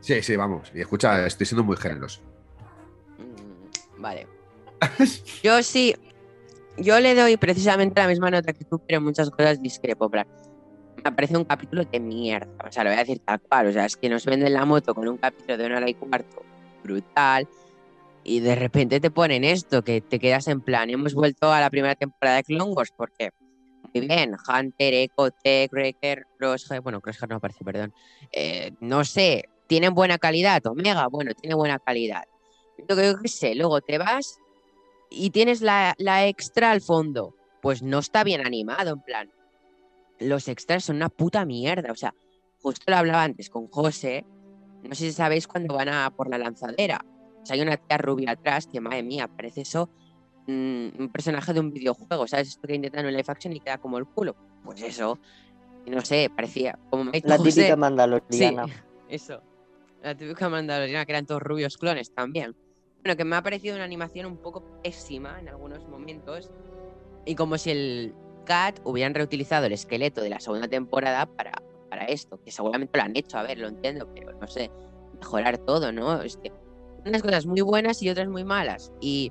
Sí, 0.00 0.22
sí, 0.22 0.34
vamos. 0.34 0.70
Y 0.74 0.80
escucha, 0.80 1.26
estoy 1.26 1.46
siendo 1.46 1.62
muy 1.64 1.76
generoso. 1.76 2.20
Vale. 4.02 4.26
Yo 5.44 5.62
sí, 5.62 5.94
yo 6.76 6.98
le 7.00 7.14
doy 7.14 7.36
precisamente 7.36 8.00
la 8.00 8.08
misma 8.08 8.30
nota 8.30 8.52
que 8.52 8.64
tú, 8.64 8.80
pero 8.86 9.00
muchas 9.00 9.30
cosas 9.30 9.62
discrepo. 9.62 10.10
plan, 10.10 10.26
Me 11.04 11.12
parece 11.12 11.36
un 11.36 11.44
capítulo 11.44 11.84
de 11.84 12.00
mierda. 12.00 12.50
O 12.66 12.72
sea, 12.72 12.82
lo 12.84 12.90
voy 12.90 12.96
a 12.96 13.00
decir 13.00 13.20
tal 13.20 13.40
cual. 13.40 13.68
O 13.68 13.72
sea, 13.72 13.86
es 13.86 13.96
que 13.96 14.08
nos 14.08 14.24
venden 14.24 14.52
la 14.52 14.64
moto 14.64 14.94
con 14.94 15.06
un 15.06 15.18
capítulo 15.18 15.56
de 15.56 15.66
una 15.66 15.76
hora 15.76 15.88
y 15.88 15.94
cuarto 15.94 16.42
brutal. 16.82 17.46
Y 18.24 18.40
de 18.40 18.54
repente 18.54 19.00
te 19.00 19.10
ponen 19.10 19.44
esto, 19.44 19.82
que 19.82 20.00
te 20.00 20.18
quedas 20.18 20.48
en 20.48 20.60
plan. 20.60 20.88
Hemos 20.90 21.14
vuelto 21.14 21.52
a 21.52 21.60
la 21.60 21.70
primera 21.70 21.94
temporada 21.94 22.38
de 22.38 22.44
Clone 22.44 22.72
Wars 22.72 22.92
porque, 22.96 23.30
muy 23.92 24.06
bien. 24.06 24.34
Hunter, 24.48 24.94
Echo, 24.94 25.30
Tech, 25.30 25.70
Wrecker, 25.72 26.26
Crosshair. 26.38 26.80
Bueno, 26.80 27.00
Crosshair 27.00 27.28
no 27.28 27.36
aparece, 27.36 27.64
perdón. 27.64 27.92
Eh, 28.32 28.72
no 28.80 29.04
sé, 29.04 29.44
tienen 29.66 29.94
buena 29.94 30.18
calidad. 30.18 30.64
Omega, 30.66 31.06
bueno, 31.08 31.32
tiene 31.34 31.54
buena 31.54 31.78
calidad. 31.78 32.24
Yo 32.78 33.20
que 33.20 33.28
sé, 33.28 33.54
luego 33.54 33.80
te 33.80 33.98
vas 33.98 34.38
y 35.10 35.30
tienes 35.30 35.60
la, 35.60 35.94
la 35.98 36.26
extra 36.26 36.70
al 36.70 36.80
fondo. 36.80 37.34
Pues 37.60 37.82
no 37.82 38.00
está 38.00 38.24
bien 38.24 38.44
animado, 38.44 38.94
en 38.94 39.00
plan. 39.00 39.30
Los 40.18 40.48
extras 40.48 40.84
son 40.84 40.96
una 40.96 41.08
puta 41.08 41.44
mierda. 41.44 41.92
O 41.92 41.96
sea, 41.96 42.14
justo 42.60 42.84
lo 42.88 42.96
hablaba 42.96 43.22
antes 43.22 43.50
con 43.50 43.68
José. 43.68 44.24
No 44.82 44.94
sé 44.94 45.06
si 45.06 45.12
sabéis 45.12 45.46
cuando 45.46 45.74
van 45.74 45.88
a 45.88 46.10
por 46.10 46.28
la 46.28 46.38
lanzadera. 46.38 47.04
O 47.42 47.46
sea, 47.46 47.54
hay 47.54 47.62
una 47.62 47.76
tía 47.76 47.98
rubia 47.98 48.32
atrás 48.32 48.66
que, 48.66 48.80
madre 48.80 49.02
mía, 49.02 49.28
parece 49.28 49.62
eso 49.62 49.88
mm, 50.46 50.88
un 50.98 51.08
personaje 51.12 51.52
de 51.52 51.60
un 51.60 51.72
videojuego, 51.72 52.26
¿sabes? 52.26 52.48
Esto 52.48 52.66
que 52.66 52.74
intentan 52.74 53.06
en 53.06 53.12
live 53.12 53.24
action 53.26 53.52
y 53.52 53.60
queda 53.60 53.78
como 53.78 53.98
el 53.98 54.06
culo. 54.06 54.36
Pues 54.64 54.82
eso, 54.82 55.18
no 55.86 56.00
sé, 56.02 56.30
parecía 56.34 56.78
como 56.90 57.04
me 57.04 57.10
ha 57.10 57.12
dicho 57.12 57.28
La 57.28 57.38
José, 57.38 57.50
típica 57.50 57.74
Sí, 57.74 57.80
mandaloriana. 57.80 58.66
eso. 59.08 59.42
La 60.02 60.16
típica 60.16 60.48
mandaloriana 60.48 61.06
que 61.06 61.12
eran 61.12 61.26
todos 61.26 61.42
rubios 61.42 61.78
clones 61.78 62.12
también. 62.12 62.56
Bueno, 63.04 63.16
que 63.16 63.24
me 63.24 63.36
ha 63.36 63.42
parecido 63.42 63.76
una 63.76 63.84
animación 63.84 64.26
un 64.26 64.36
poco 64.36 64.62
pésima 64.82 65.38
en 65.38 65.48
algunos 65.48 65.86
momentos. 65.88 66.50
Y 67.24 67.36
como 67.36 67.56
si 67.56 67.70
el 67.70 68.14
Cat 68.44 68.80
hubieran 68.84 69.14
reutilizado 69.14 69.66
el 69.66 69.72
esqueleto 69.72 70.20
de 70.20 70.30
la 70.30 70.40
segunda 70.40 70.66
temporada 70.66 71.26
para, 71.26 71.52
para 71.88 72.04
esto. 72.06 72.40
Que 72.44 72.50
seguramente 72.50 72.98
lo 72.98 73.04
han 73.04 73.16
hecho, 73.16 73.38
a 73.38 73.44
ver, 73.44 73.58
lo 73.58 73.68
entiendo, 73.68 74.08
pero 74.12 74.32
no 74.32 74.46
sé, 74.48 74.70
mejorar 75.20 75.58
todo, 75.58 75.92
¿no? 75.92 76.20
Es 76.22 76.36
que 76.36 76.52
unas 77.06 77.22
cosas 77.22 77.46
muy 77.46 77.60
buenas 77.60 78.02
y 78.02 78.10
otras 78.10 78.28
muy 78.28 78.44
malas. 78.44 78.92
Y 79.00 79.30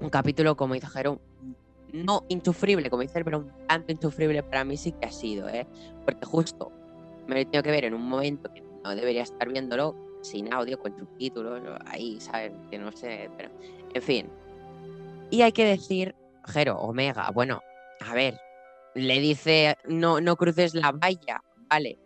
un 0.00 0.10
capítulo, 0.10 0.56
como 0.56 0.74
dice 0.74 0.88
Jero, 0.88 1.20
no 1.92 2.24
insufrible, 2.28 2.90
como 2.90 3.02
dice, 3.02 3.22
pero 3.24 3.38
un 3.38 3.52
tanto 3.68 3.92
insufrible 3.92 4.42
para 4.42 4.64
mí 4.64 4.76
sí 4.76 4.92
que 4.92 5.06
ha 5.06 5.12
sido, 5.12 5.48
¿eh? 5.48 5.66
Porque 6.04 6.24
justo 6.24 6.72
me 7.26 7.34
lo 7.34 7.40
he 7.40 7.44
tenido 7.44 7.62
que 7.62 7.70
ver 7.70 7.84
en 7.84 7.94
un 7.94 8.08
momento 8.08 8.52
que 8.52 8.69
no 8.84 8.94
debería 8.94 9.22
estar 9.22 9.48
viéndolo 9.48 9.94
sin 10.22 10.52
audio, 10.52 10.78
con 10.78 10.96
subtítulos, 10.98 11.60
ahí, 11.86 12.20
¿sabes? 12.20 12.52
Que 12.70 12.78
no 12.78 12.92
sé, 12.92 13.30
pero 13.36 13.50
en 13.94 14.02
fin. 14.02 14.28
Y 15.30 15.42
hay 15.42 15.52
que 15.52 15.64
decir, 15.64 16.14
Jero, 16.46 16.78
Omega, 16.78 17.30
bueno, 17.32 17.62
a 18.00 18.14
ver, 18.14 18.38
le 18.94 19.20
dice, 19.20 19.76
no, 19.86 20.20
no 20.20 20.36
cruces 20.36 20.74
la 20.74 20.92
valla, 20.92 21.42
vale, 21.68 21.98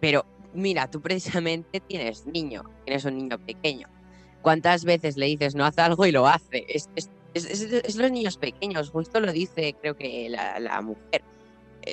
pero 0.00 0.24
mira, 0.54 0.90
tú 0.90 1.00
precisamente 1.00 1.80
tienes 1.80 2.26
niño, 2.26 2.62
tienes 2.84 3.04
un 3.04 3.16
niño 3.18 3.38
pequeño. 3.38 3.88
¿Cuántas 4.42 4.84
veces 4.84 5.16
le 5.16 5.26
dices 5.26 5.54
no 5.54 5.64
haz 5.64 5.78
algo 5.78 6.04
y 6.06 6.10
lo 6.12 6.26
hace? 6.26 6.64
Es, 6.68 6.88
es- 6.96 7.10
es- 7.34 7.44
es- 7.46 7.72
es 7.72 7.96
los 7.96 8.10
niños 8.10 8.36
pequeños, 8.36 8.90
justo 8.90 9.20
lo 9.20 9.30
dice 9.32 9.74
creo 9.80 9.96
que 9.96 10.28
la, 10.28 10.58
la 10.58 10.80
mujer. 10.82 11.22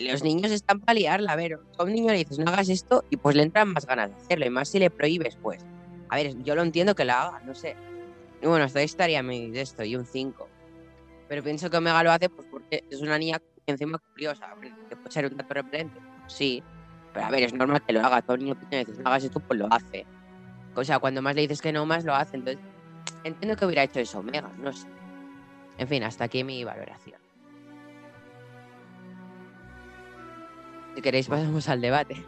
Los 0.01 0.23
niños 0.23 0.51
están 0.51 0.79
para 0.79 0.99
liarla, 0.99 1.33
a 1.33 1.35
ver, 1.35 1.59
a 1.77 1.83
un 1.83 1.93
niño 1.93 2.11
le 2.11 2.19
dices 2.19 2.37
no 2.37 2.51
hagas 2.51 2.69
esto 2.69 3.05
y 3.09 3.17
pues 3.17 3.35
le 3.35 3.43
entran 3.43 3.73
más 3.73 3.85
ganas 3.85 4.09
de 4.11 4.15
hacerlo, 4.17 4.45
y 4.45 4.49
más 4.49 4.69
si 4.69 4.79
le 4.79 4.89
prohíbes, 4.89 5.35
pues. 5.41 5.65
A 6.09 6.15
ver, 6.15 6.35
yo 6.43 6.55
lo 6.55 6.61
entiendo 6.61 6.95
que 6.95 7.05
la 7.05 7.23
haga, 7.23 7.39
no 7.39 7.55
sé. 7.55 7.75
Y 8.41 8.47
bueno, 8.47 8.65
hasta 8.65 8.79
ahí 8.79 8.85
estaría 8.85 9.21
mi 9.23 9.49
de 9.49 9.61
esto 9.61 9.83
y 9.83 9.95
un 9.95 10.05
5. 10.05 10.47
Pero 11.27 11.43
pienso 11.43 11.69
que 11.69 11.77
Omega 11.77 12.03
lo 12.03 12.11
hace 12.11 12.29
pues 12.29 12.47
porque 12.49 12.83
es 12.89 13.01
una 13.01 13.17
niña 13.17 13.41
encima 13.65 13.99
curiosa, 13.99 14.47
que 14.89 14.95
puede 14.95 15.11
ser 15.11 15.25
un 15.25 15.37
dato 15.37 15.53
repelente. 15.53 15.99
Sí, 16.27 16.63
pero 17.13 17.25
a 17.25 17.29
ver, 17.29 17.43
es 17.43 17.53
normal 17.53 17.83
que 17.85 17.93
lo 17.93 18.01
haga. 18.01 18.21
Todo 18.21 18.37
niño 18.37 18.55
pequeño 18.55 18.85
dices, 18.85 18.99
no 18.99 19.09
hagas 19.09 19.23
esto, 19.23 19.39
pues 19.39 19.59
lo 19.59 19.67
hace. 19.71 20.05
O 20.75 20.83
sea, 20.83 20.99
cuando 20.99 21.21
más 21.21 21.35
le 21.35 21.41
dices 21.41 21.61
que 21.61 21.71
no, 21.71 21.85
más 21.85 22.05
lo 22.05 22.15
hace. 22.15 22.37
Entonces, 22.37 22.63
entiendo 23.23 23.55
que 23.55 23.65
hubiera 23.65 23.83
hecho 23.83 23.99
eso 23.99 24.19
Omega, 24.19 24.51
no 24.57 24.71
sé. 24.71 24.87
En 25.77 25.87
fin, 25.87 26.03
hasta 26.03 26.25
aquí 26.25 26.43
mi 26.43 26.63
valoración. 26.63 27.19
Si 30.99 31.03
queréis, 31.03 31.29
pasamos 31.29 31.69
al 31.69 31.79
debate. 31.79 32.25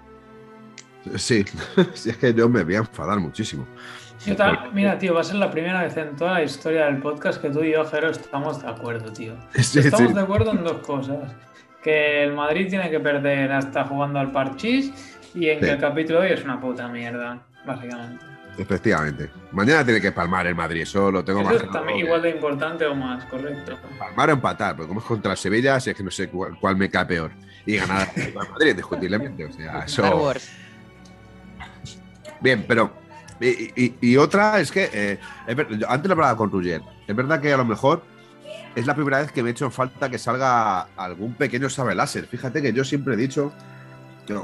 Sí, 1.18 1.44
sí, 1.94 2.10
es 2.10 2.16
que 2.16 2.34
yo 2.34 2.48
me 2.48 2.64
voy 2.64 2.76
a 2.76 2.78
enfadar 2.78 3.20
muchísimo. 3.20 3.68
Yo 4.26 4.34
mira, 4.72 4.98
tío, 4.98 5.14
va 5.14 5.20
a 5.20 5.24
ser 5.26 5.36
la 5.36 5.52
primera 5.52 5.84
vez 5.84 5.98
en 5.98 6.16
toda 6.16 6.36
la 6.36 6.44
historia 6.44 6.86
del 6.86 7.02
podcast 7.02 7.42
que 7.42 7.50
tú 7.50 7.64
y 7.64 7.74
yo, 7.74 7.84
Jero, 7.84 8.12
estamos 8.12 8.62
de 8.62 8.70
acuerdo, 8.70 9.12
tío. 9.12 9.34
Sí, 9.62 9.80
Estamos 9.80 10.08
sí. 10.08 10.14
de 10.14 10.22
acuerdo 10.22 10.52
en 10.52 10.64
dos 10.64 10.88
cosas. 10.88 11.36
Que 11.84 12.24
el 12.24 12.32
Madrid 12.32 12.70
tiene 12.70 12.90
que 12.90 13.02
perder 13.02 13.52
hasta 13.52 13.84
jugando 13.84 14.20
al 14.20 14.32
parchís 14.32 15.20
y 15.36 15.50
en 15.50 15.60
Sí. 15.60 15.66
que 15.66 15.72
el 15.72 15.80
capítulo 15.82 16.22
de 16.22 16.28
hoy 16.28 16.34
es 16.34 16.46
una 16.46 16.62
puta 16.62 16.88
mierda, 16.88 17.46
básicamente. 17.66 18.24
Efectivamente. 18.58 19.32
Mañana 19.52 19.84
tiene 19.84 20.00
que 20.00 20.14
palmar 20.14 20.48
el 20.48 20.56
Madrid, 20.56 20.84
eso 20.84 21.12
lo 21.12 21.26
tengo 21.26 21.44
más 21.44 21.56
Eso 21.56 21.66
es 21.66 21.70
claro 21.70 21.86
también 21.86 22.06
igual 22.06 22.22
de 22.22 22.30
importante 22.30 22.86
o 22.86 22.96
más, 22.96 23.26
correcto. 23.26 23.78
Palmar 24.00 24.30
o 24.30 24.32
empatar, 24.32 24.78
porque 24.78 24.88
como 24.88 25.02
es 25.02 25.06
contra 25.06 25.32
el 25.34 25.38
Sevilla, 25.38 25.78
si 25.82 25.90
es 25.90 25.98
que 25.98 26.04
no 26.04 26.12
sé 26.12 26.30
cuál, 26.30 26.58
cuál 26.58 26.78
me 26.78 26.90
cae 26.90 27.06
peor. 27.06 27.32
Y 27.66 27.76
ganar 27.78 28.12
al 28.16 28.50
Madrid, 28.50 28.70
indiscutiblemente. 28.72 29.46
O 29.46 29.52
sea, 29.54 29.80
eso. 29.86 30.04
Star 30.04 30.16
Wars. 30.16 30.52
Bien, 32.40 32.66
pero. 32.68 32.92
Y, 33.40 33.72
y- 33.86 33.96
y 34.02 34.18
otra 34.18 34.60
es 34.60 34.72
que. 34.72 34.90
eh, 34.94 35.20
antes 35.88 36.08
lo 36.08 36.14
hablaba 36.14 36.36
con 36.36 36.52
Ruger. 36.52 36.82
Es 37.08 37.16
verdad 37.16 37.42
que 37.42 37.52
a 37.54 37.58
lo 37.58 37.66
mejor 37.66 38.04
es 38.76 38.86
la 38.86 38.96
primera 38.96 39.20
vez 39.20 39.32
que 39.32 39.44
me 39.44 39.50
he 39.50 39.52
hecho 39.52 39.66
en 39.66 39.72
falta 39.72 40.10
que 40.10 40.18
salga 40.18 40.82
algún 40.96 41.34
pequeño 41.34 41.70
sabe 41.70 41.96
láser. 41.96 42.26
Fíjate 42.28 42.62
que 42.62 42.74
yo 42.74 42.84
siempre 42.84 43.14
he 43.14 43.18
dicho. 43.18 43.52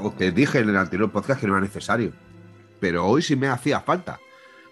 O 0.02 0.14
que 0.16 0.32
dije 0.32 0.58
en 0.58 0.68
el 0.68 0.76
anterior 0.76 1.10
podcast 1.10 1.40
que 1.40 1.46
no 1.46 1.54
era 1.56 1.62
necesario. 1.62 2.12
Pero 2.80 3.06
hoy 3.06 3.22
sí 3.22 3.36
me 3.36 3.48
hacía 3.48 3.80
falta. 3.80 4.18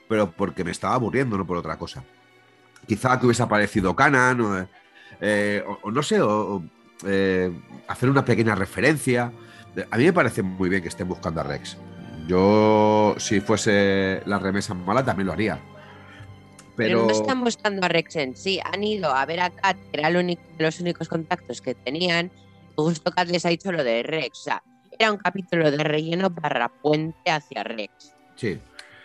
Pero 0.09 0.31
porque 0.31 0.63
me 0.63 0.71
estaba 0.73 0.95
aburriendo, 0.95 1.39
no 1.39 1.47
por 1.47 1.57
otra 1.57 1.77
cosa. 1.79 2.05
Quizá 2.87 3.19
que 3.19 3.27
hubiese 3.27 3.43
aparecido 3.43 3.97
Canan, 3.97 4.41
o, 4.41 4.69
eh, 5.21 5.65
o- 5.67 5.79
o 5.83 5.91
no 5.91 6.03
sé, 6.03 6.21
o, 6.21 6.63
eh, 7.05 7.53
hacer 7.89 8.09
una 8.09 8.25
pequeña 8.25 8.55
referencia. 8.55 9.33
A 9.91 9.97
mí 9.99 10.05
me 10.05 10.13
parece 10.13 10.43
muy 10.43 10.69
bien 10.69 10.83
que 10.83 10.89
estén 10.89 11.09
buscando 11.09 11.41
a 11.41 11.45
Rex. 11.45 11.77
Yo, 12.27 13.15
si 13.19 13.41
fuese 13.41 14.23
la 14.27 14.39
remesa 14.39 14.75
mala, 14.75 15.05
también 15.05 15.27
lo 15.27 15.33
haría. 15.33 15.61
Pero, 16.77 16.99
Pero, 17.01 17.07
no 17.07 17.13
están 17.13 17.43
buscando 17.43 17.85
a 17.85 17.89
Rex 17.89 18.17
en 18.17 18.37
sí. 18.37 18.61
Han 18.65 18.83
ido 18.83 19.15
a 19.15 19.25
ver 19.27 19.41
a 19.41 19.51
Kat, 19.51 19.77
que 19.77 19.99
era 19.99 20.09
el 20.09 20.17
único, 20.17 20.43
de 20.59 20.65
los 20.65 20.81
únicos 20.81 21.09
contactos 21.09 21.61
que 21.61 21.75
tenían. 21.75 22.31
Justo 22.75 23.11
Kat 23.11 23.29
les 23.29 23.47
ha 23.47 23.49
dicho 23.49 23.73
lo 23.73 23.83
de 23.83 24.03
Rex. 24.03 24.41
O 24.41 24.43
sea, 24.43 24.63
era 24.99 25.13
un 25.13 25.19
capítulo 25.19 25.71
de 25.71 25.79
relleno 25.79 26.31
barra 26.31 26.69
puente 26.69 27.31
hacia 27.31 27.63
Rex. 27.63 28.15
sí. 28.35 28.59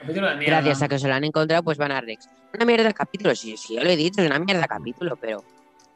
Gracias 0.03 0.81
a 0.81 0.87
que 0.87 0.97
se 0.97 1.07
lo 1.07 1.13
han 1.13 1.23
encontrado, 1.23 1.63
pues 1.63 1.77
van 1.77 1.91
a 1.91 2.01
Rex. 2.01 2.27
Una 2.53 2.65
mierda 2.65 2.85
de 2.85 2.93
capítulo, 2.93 3.35
sí, 3.35 3.55
sí, 3.55 3.75
yo 3.75 3.83
lo 3.83 3.89
he 3.89 3.95
dicho, 3.95 4.21
es 4.21 4.27
una 4.27 4.39
mierda 4.39 4.63
de 4.63 4.67
capítulo, 4.67 5.15
pero, 5.15 5.43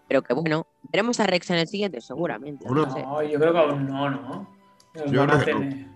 pero 0.08 0.22
que 0.22 0.34
bueno, 0.34 0.68
veremos 0.92 1.20
a 1.20 1.28
Rex 1.28 1.50
en 1.52 1.58
el 1.58 1.68
siguiente, 1.68 2.02
seguramente. 2.02 2.66
Uno- 2.70 2.86
no 2.86 2.94
sé. 2.94 3.02
No, 3.02 3.24
yo 3.24 3.40
creo 3.40 3.54
que 3.54 3.60
aún 3.60 3.88
no, 3.88 4.10
¿no? 4.10 4.56
Nos 4.96 5.12
Yo 5.12 5.20
van 5.22 5.32
a 5.32 5.44
creo 5.44 5.60
que 5.60 5.66
no. 5.66 5.70
tener. 5.72 5.96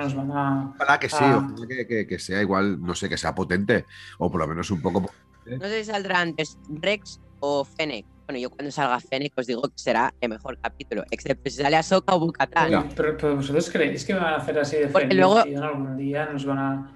nos 0.00 0.14
van 0.14 0.30
a. 0.32 0.72
ojalá 0.76 1.00
que 1.00 1.08
sí, 1.08 1.16
Ah. 1.20 1.48
ojalá 1.52 1.66
que, 1.66 1.86
que- 1.86 2.06
que 2.06 2.18
sea 2.18 2.40
igual, 2.42 2.80
no 2.80 2.94
sé, 2.94 3.08
que 3.08 3.16
sea 3.18 3.34
potente, 3.34 3.84
o 4.18 4.30
por 4.30 4.40
lo 4.40 4.46
menos 4.46 4.70
un 4.70 4.80
poco. 4.80 5.10
No 5.46 5.66
sé 5.66 5.84
si 5.84 5.90
saldrá 5.90 6.20
antes 6.20 6.58
Rex 6.68 7.20
o 7.40 7.64
Fennec. 7.64 8.04
Bueno, 8.26 8.40
yo 8.40 8.50
cuando 8.50 8.72
salga 8.72 8.98
Fennec 8.98 9.32
os 9.38 9.46
digo 9.46 9.62
que 9.62 9.72
será 9.76 10.12
el 10.20 10.30
mejor 10.30 10.58
capítulo, 10.60 11.04
excepto 11.12 11.48
si 11.50 11.62
sale 11.62 11.76
Ahsoka 11.76 12.14
o 12.16 12.20
Bukatan. 12.20 12.74
Oye, 12.74 12.88
pero, 12.96 13.16
pero 13.16 13.36
vosotros 13.36 13.70
creéis 13.70 14.04
que 14.04 14.14
me 14.14 14.20
van 14.20 14.34
a 14.34 14.36
hacer 14.38 14.58
así 14.58 14.76
de 14.76 14.88
Porque 14.88 15.06
feliz, 15.08 15.18
luego- 15.20 15.42
tío? 15.44 15.62
algún 15.64 15.96
día 15.96 16.26
nos 16.26 16.44
van 16.44 16.58
a. 16.58 16.92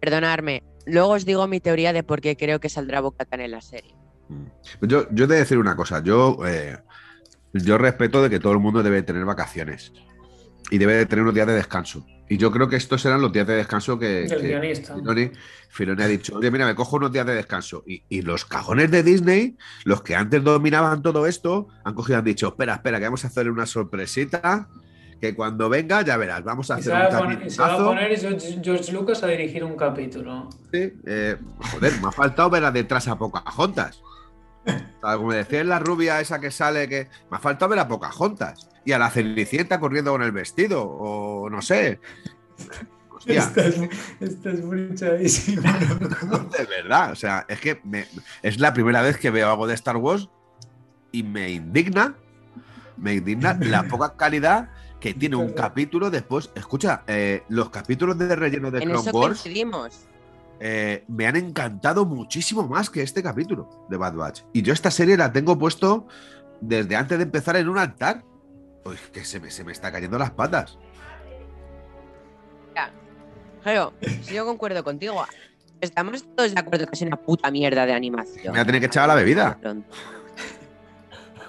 Perdonadme. 0.00 0.62
Luego 0.86 1.10
os 1.10 1.24
digo 1.24 1.46
mi 1.46 1.60
teoría 1.60 1.92
de 1.92 2.02
por 2.02 2.20
qué 2.20 2.36
creo 2.36 2.60
que 2.60 2.68
saldrá 2.68 3.00
Bukatan 3.00 3.40
en 3.40 3.50
la 3.50 3.60
serie. 3.60 3.94
Mm. 4.28 4.86
Yo, 4.86 5.06
yo 5.10 5.24
he 5.24 5.28
de 5.28 5.36
decir 5.36 5.58
una 5.58 5.76
cosa, 5.76 6.02
yo, 6.02 6.38
eh, 6.46 6.76
yo 7.52 7.78
respeto 7.78 8.22
de 8.22 8.30
que 8.30 8.40
todo 8.40 8.52
el 8.52 8.58
mundo 8.58 8.82
debe 8.82 9.02
tener 9.02 9.24
vacaciones 9.24 9.92
y 10.70 10.78
debe 10.78 10.94
de 10.94 11.06
tener 11.06 11.22
unos 11.22 11.34
días 11.34 11.46
de 11.46 11.54
descanso. 11.54 12.04
Y 12.30 12.36
yo 12.36 12.50
creo 12.50 12.68
que 12.68 12.76
estos 12.76 13.00
serán 13.00 13.22
los 13.22 13.32
días 13.32 13.46
de 13.46 13.54
descanso 13.54 13.98
que, 13.98 14.06
del 14.06 14.40
que 14.40 14.48
guionista. 14.48 14.94
Filoni, 14.94 15.30
Filoni 15.70 16.02
ha 16.02 16.06
dicho, 16.06 16.36
oye, 16.36 16.50
mira, 16.50 16.66
me 16.66 16.74
cojo 16.74 16.96
unos 16.96 17.10
días 17.10 17.24
de 17.24 17.34
descanso. 17.34 17.84
Y, 17.86 18.02
y 18.10 18.20
los 18.20 18.44
cajones 18.44 18.90
de 18.90 19.02
Disney, 19.02 19.56
los 19.84 20.02
que 20.02 20.14
antes 20.14 20.44
dominaban 20.44 21.00
todo 21.00 21.26
esto, 21.26 21.68
han 21.84 21.94
cogido 21.94 22.18
han 22.18 22.24
dicho, 22.24 22.48
espera, 22.48 22.74
espera, 22.74 22.98
que 22.98 23.04
vamos 23.06 23.24
a 23.24 23.28
hacer 23.28 23.50
una 23.50 23.64
sorpresita, 23.64 24.68
que 25.22 25.34
cuando 25.34 25.70
venga, 25.70 26.02
ya 26.02 26.18
verás, 26.18 26.44
vamos 26.44 26.70
a 26.70 26.74
hacer 26.74 26.92
un 26.92 26.98
a 27.00 27.06
y 27.06 27.10
se 27.10 27.16
va 27.16 27.18
a 27.18 27.30
capitulazo". 27.70 27.84
poner 27.86 28.18
George, 28.20 28.60
George 28.62 28.92
Lucas 28.92 29.22
a 29.22 29.26
dirigir 29.26 29.64
un 29.64 29.76
capítulo. 29.76 30.50
Sí, 30.70 30.92
eh, 31.06 31.36
joder, 31.72 31.94
me 32.02 32.08
ha 32.08 32.12
faltado 32.12 32.50
ver 32.50 32.64
a 32.64 32.70
detrás 32.70 33.08
a 33.08 33.16
Pocahontas. 33.18 34.02
Como 35.00 35.32
decía 35.32 35.62
la 35.64 35.78
rubia 35.78 36.20
esa 36.20 36.40
que 36.40 36.50
sale, 36.50 36.88
que 36.88 37.08
me 37.30 37.36
ha 37.36 37.40
faltado 37.40 37.70
ver 37.70 37.78
a 37.78 37.88
Pocahontas. 37.88 38.68
Y 38.84 38.92
a 38.92 38.98
la 38.98 39.10
Cenicienta 39.10 39.78
corriendo 39.80 40.12
con 40.12 40.22
el 40.22 40.32
vestido, 40.32 40.82
o 40.84 41.48
no 41.50 41.60
sé. 41.62 42.00
Hostia, 43.10 43.40
Estás, 43.40 43.74
estás 44.20 44.66
bruchadísimo. 44.66 45.62
de 46.58 46.64
verdad. 46.64 47.12
O 47.12 47.16
sea, 47.16 47.44
es 47.48 47.60
que 47.60 47.80
me- 47.84 48.06
es 48.42 48.58
la 48.60 48.72
primera 48.72 49.02
vez 49.02 49.18
que 49.18 49.30
veo 49.30 49.50
algo 49.50 49.66
de 49.66 49.74
Star 49.74 49.96
Wars 49.96 50.28
y 51.12 51.22
me 51.22 51.50
indigna, 51.50 52.14
me 52.96 53.14
indigna 53.14 53.58
la 53.60 53.82
poca 53.84 54.14
calidad 54.16 54.70
que 55.00 55.14
tiene 55.14 55.36
un 55.36 55.52
capítulo 55.54 56.10
después. 56.10 56.50
Escucha, 56.54 57.02
eh, 57.06 57.42
los 57.48 57.70
capítulos 57.70 58.16
de 58.18 58.34
relleno 58.36 58.70
de 58.70 58.80
Clone 58.80 59.10
Wars. 59.10 59.10
coincidimos. 59.42 60.00
Eh, 60.60 61.04
me 61.08 61.26
han 61.26 61.36
encantado 61.36 62.04
muchísimo 62.04 62.66
más 62.66 62.90
que 62.90 63.02
este 63.02 63.22
capítulo 63.22 63.86
de 63.88 63.96
Bad 63.96 64.14
Batch. 64.14 64.42
Y 64.52 64.62
yo 64.62 64.72
esta 64.72 64.90
serie 64.90 65.16
la 65.16 65.32
tengo 65.32 65.58
puesto 65.58 66.06
desde 66.60 66.96
antes 66.96 67.18
de 67.18 67.24
empezar 67.24 67.56
en 67.56 67.68
un 67.68 67.78
altar. 67.78 68.24
Pues 68.84 69.00
que 69.12 69.24
se 69.24 69.40
me, 69.40 69.50
se 69.50 69.64
me 69.64 69.72
está 69.72 69.92
cayendo 69.92 70.18
las 70.18 70.30
patas. 70.30 70.78
Ya. 72.74 72.90
Claro, 73.62 73.92
si 74.22 74.34
yo 74.34 74.44
concuerdo 74.44 74.82
contigo. 74.82 75.24
Estamos 75.80 76.24
todos 76.34 76.52
de 76.52 76.58
acuerdo 76.58 76.86
que 76.86 76.94
es 76.94 77.02
una 77.02 77.16
puta 77.16 77.50
mierda 77.52 77.86
de 77.86 77.92
animación. 77.92 78.46
Me 78.46 78.50
voy 78.50 78.60
a 78.60 78.64
tener 78.64 78.80
que 78.80 78.86
echar 78.88 79.04
a 79.04 79.06
la 79.06 79.14
bebida. 79.14 79.56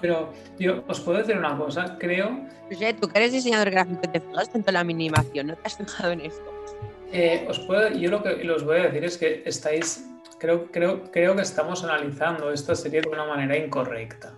Pero 0.00 0.32
yo 0.56 0.84
os 0.86 1.00
puedo 1.00 1.18
decir 1.18 1.36
una 1.36 1.58
cosa, 1.58 1.96
creo, 1.98 2.46
Oye, 2.70 2.94
tú 2.94 3.08
que 3.08 3.18
eres 3.18 3.32
diseñador 3.32 3.70
gráfico 3.70 4.00
y 4.04 4.08
te 4.08 4.20
fijas 4.20 4.50
tanto 4.52 4.70
en 4.70 4.74
la 4.74 4.80
animación, 4.80 5.48
¿no 5.48 5.56
te 5.56 5.66
has 5.66 5.76
fijado 5.76 6.12
en 6.12 6.20
esto? 6.20 6.44
Eh, 7.12 7.46
os 7.48 7.58
puedo, 7.60 7.88
yo 7.90 8.10
lo 8.10 8.22
que 8.22 8.50
os 8.50 8.64
voy 8.64 8.78
a 8.78 8.82
decir 8.84 9.04
es 9.04 9.18
que 9.18 9.42
estáis, 9.44 10.08
creo, 10.38 10.70
creo, 10.70 11.10
creo 11.10 11.34
que 11.36 11.42
estamos 11.42 11.82
analizando 11.84 12.52
esta 12.52 12.74
serie 12.74 13.00
de 13.02 13.08
una 13.08 13.24
manera 13.24 13.56
incorrecta. 13.56 14.34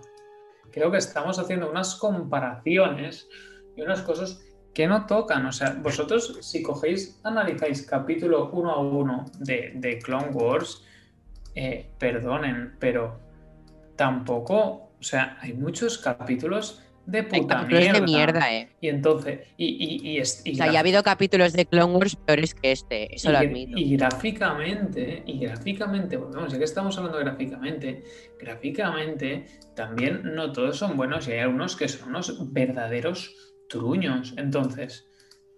Creo 0.70 0.90
que 0.90 0.98
estamos 0.98 1.38
haciendo 1.38 1.70
unas 1.70 1.96
comparaciones 1.96 3.28
y 3.76 3.82
unas 3.82 4.00
cosas 4.02 4.40
que 4.74 4.86
no 4.86 5.06
tocan. 5.06 5.44
O 5.46 5.52
sea, 5.52 5.76
vosotros 5.82 6.38
si 6.40 6.62
cogéis, 6.62 7.20
analizáis 7.24 7.86
capítulo 7.86 8.50
uno 8.52 8.70
a 8.70 8.80
uno 8.80 9.26
de, 9.38 9.72
de 9.74 9.98
Clone 9.98 10.30
Wars, 10.32 10.84
eh, 11.54 11.90
perdonen, 11.98 12.76
pero 12.78 13.20
tampoco, 13.96 14.92
o 14.98 15.02
sea, 15.02 15.36
hay 15.40 15.52
muchos 15.52 15.98
capítulos 15.98 16.82
de 17.04 17.18
Hay 17.18 17.24
puta 17.24 17.56
capítulos 17.60 17.82
mierda. 17.82 17.98
de 18.00 18.06
mierda, 18.06 18.54
eh. 18.54 18.68
Y 18.80 18.88
entonces, 18.88 19.40
y, 19.56 19.66
y, 19.66 20.10
y, 20.12 20.18
es- 20.18 20.42
y 20.44 20.52
O 20.52 20.54
sea, 20.54 20.70
ya 20.70 20.78
ha 20.78 20.80
habido 20.80 21.02
capítulos 21.02 21.52
de 21.52 21.66
Clone 21.66 21.94
Wars 21.94 22.14
peores 22.16 22.54
que 22.54 22.70
este, 22.72 23.14
eso 23.14 23.28
y, 23.28 23.32
lo 23.32 23.38
admito. 23.38 23.76
y 23.76 23.96
gráficamente, 23.96 25.22
y 25.26 25.38
gráficamente, 25.40 26.16
volvemos, 26.16 26.52
ya 26.52 26.58
que 26.58 26.64
estamos 26.64 26.96
hablando 26.98 27.18
gráficamente, 27.18 28.04
gráficamente 28.38 29.46
también 29.74 30.22
no 30.34 30.52
todos 30.52 30.76
son 30.78 30.96
buenos 30.96 31.26
y 31.28 31.32
hay 31.32 31.38
algunos 31.40 31.74
que 31.76 31.88
son 31.88 32.10
unos 32.10 32.52
verdaderos 32.52 33.34
truños. 33.68 34.34
Entonces, 34.36 35.08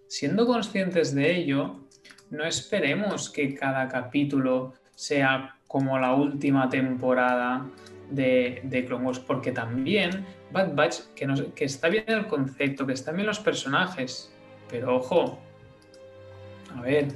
siendo 0.07 0.45
conscientes 0.47 1.13
de 1.13 1.35
ello, 1.37 1.87
no 2.31 2.43
esperemos 2.45 3.29
que 3.29 3.53
cada 3.53 3.87
capítulo 3.87 4.73
sea 4.95 5.59
como 5.67 5.99
la 5.99 6.13
última 6.15 6.69
temporada 6.69 7.69
de, 8.09 8.61
de 8.63 8.85
Clone 8.85 9.05
Wars, 9.05 9.19
porque 9.19 9.51
también 9.51 10.25
Bad 10.51 10.73
Batch, 10.75 10.99
que, 11.15 11.25
nos- 11.27 11.41
que 11.55 11.65
está 11.65 11.89
bien 11.89 12.05
el 12.07 12.27
concepto, 12.27 12.85
que 12.85 12.93
están 12.93 13.15
bien 13.15 13.27
los 13.27 13.39
personajes, 13.39 14.31
pero 14.69 14.95
ojo, 14.97 15.39
a 16.75 16.81
ver, 16.81 17.07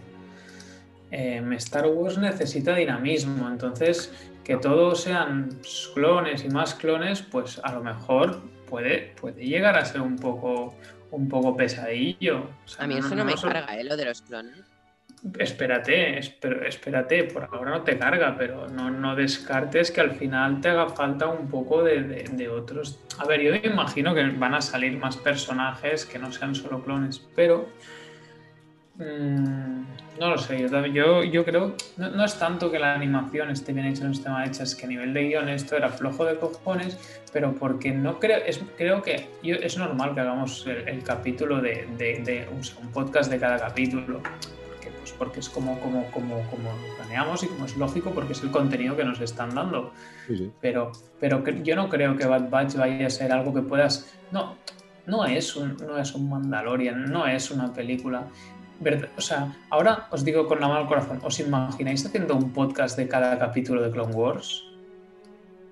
em, 1.11 1.53
Star 1.53 1.87
Wars 1.87 2.17
necesita 2.17 2.75
dinamismo, 2.75 3.47
entonces 3.47 4.11
que 4.43 4.57
todos 4.57 5.01
sean 5.01 5.59
clones 5.93 6.43
y 6.43 6.49
más 6.49 6.73
clones, 6.75 7.21
pues 7.21 7.59
a 7.63 7.71
lo 7.73 7.83
mejor 7.83 8.41
puede, 8.67 9.13
puede 9.19 9.45
llegar 9.45 9.77
a 9.77 9.85
ser 9.85 10.01
un 10.01 10.15
poco, 10.17 10.75
un 11.11 11.27
poco 11.29 11.55
pesadillo. 11.55 12.49
O 12.65 12.67
sea, 12.67 12.85
A 12.85 12.87
mí 12.87 12.97
eso 12.97 13.13
no, 13.15 13.25
me 13.25 13.35
carga, 13.35 13.77
eh, 13.79 13.83
lo 13.83 13.95
de 13.95 14.05
los 14.05 14.21
clones. 14.21 14.55
Espérate, 15.37 16.17
espérate, 16.17 17.25
por 17.25 17.43
ahora 17.43 17.71
no 17.71 17.81
te 17.81 17.97
carga, 17.97 18.35
pero 18.37 18.67
no, 18.69 19.15
descartes 19.15 19.91
que 19.91 19.99
al 19.99 20.11
final 20.11 20.61
te 20.61 20.69
haga 20.69 20.87
falta 20.89 21.27
un 21.27 21.49
poco 21.49 21.83
de, 21.83 22.49
otros. 22.49 22.99
A 23.17 23.25
ver, 23.25 23.41
yo 23.41 23.53
imagino 23.55 24.15
que 24.15 24.23
van 24.29 24.55
a 24.55 24.61
salir 24.61 24.97
más 24.97 25.17
personajes 25.17 26.05
que 26.05 26.19
no 26.19 26.31
sean 26.31 26.55
solo 26.55 26.81
clones, 26.81 27.19
pero 27.35 27.67
mm, 28.95 29.81
no 30.19 30.29
lo 30.29 30.37
sé. 30.37 30.69
Yo, 30.69 30.85
yo, 30.85 31.23
yo 31.23 31.43
creo, 31.43 31.75
no, 31.97 32.23
es 32.23 32.39
tanto 32.39 32.71
que 32.71 32.79
la 32.79 32.93
animación 32.93 33.49
esté 33.49 33.73
bien 33.73 33.87
hecha 33.87 34.03
o 34.03 34.05
no 34.05 34.11
esté 34.11 34.29
mal 34.29 34.47
hecha, 34.47 34.63
es 34.63 34.73
que 34.73 34.85
a 34.85 34.89
nivel 34.89 35.13
de 35.13 35.23
guion 35.23 35.49
esto 35.49 35.75
era 35.75 35.89
flojo 35.89 36.23
de 36.23 36.37
cojones, 36.37 36.97
pero 37.33 37.53
porque 37.55 37.91
no 37.91 38.19
creo, 38.19 38.37
es, 38.45 38.61
creo 38.77 39.01
que 39.01 39.27
es 39.43 39.77
normal 39.77 40.13
que 40.13 40.21
hagamos 40.21 40.65
el, 40.65 41.03
capítulo 41.03 41.59
de, 41.59 42.47
un 42.51 42.91
podcast 42.93 43.29
de 43.29 43.37
cada 43.37 43.57
capítulo 43.57 44.21
porque, 45.19 45.41
es 45.41 45.49
como, 45.49 45.79
como, 45.81 46.03
como, 46.11 46.41
como 46.49 46.71
lo 46.71 46.95
planeamos 46.95 47.43
y 47.43 47.47
como 47.47 47.65
es 47.65 47.75
lógico 47.77 48.11
porque 48.11 48.33
es 48.33 48.41
el 48.41 48.49
contenido 48.49 48.95
que 48.97 49.03
nos 49.03 49.19
están 49.21 49.53
dando. 49.53 49.91
Pero, 50.61 50.91
pero 51.19 51.43
que- 51.43 51.61
yo 51.61 51.75
no 51.75 51.89
creo 51.89 52.15
que 52.17 52.25
Bad 52.25 52.49
Batch 52.49 52.75
vaya 52.75 53.05
a 53.05 53.09
ser 53.11 53.31
algo 53.31 53.53
que 53.53 53.61
puedas. 53.61 54.11
No, 54.31 54.57
no 55.05 55.25
es 55.25 55.55
un, 55.55 55.77
no 55.77 55.97
es 55.99 56.15
un 56.15 56.29
Mandalorian, 56.29 57.11
no 57.11 57.27
es 57.27 57.51
una 57.51 57.71
película. 57.73 58.27
O 59.17 59.21
sea, 59.21 59.53
ahora 59.69 60.07
os 60.09 60.23
digo 60.23 60.47
con 60.47 60.61
la 60.61 60.67
mano 60.69 60.79
al 60.79 60.87
corazón, 60.87 61.19
¿os 61.23 61.37
imagináis 61.39 62.05
haciendo 62.05 62.35
un 62.35 62.51
podcast 62.53 62.97
de 62.97 63.07
cada 63.09 63.37
capítulo 63.37 63.81
de 63.81 63.91
Clone 63.91 64.13
Wars? 64.15 64.63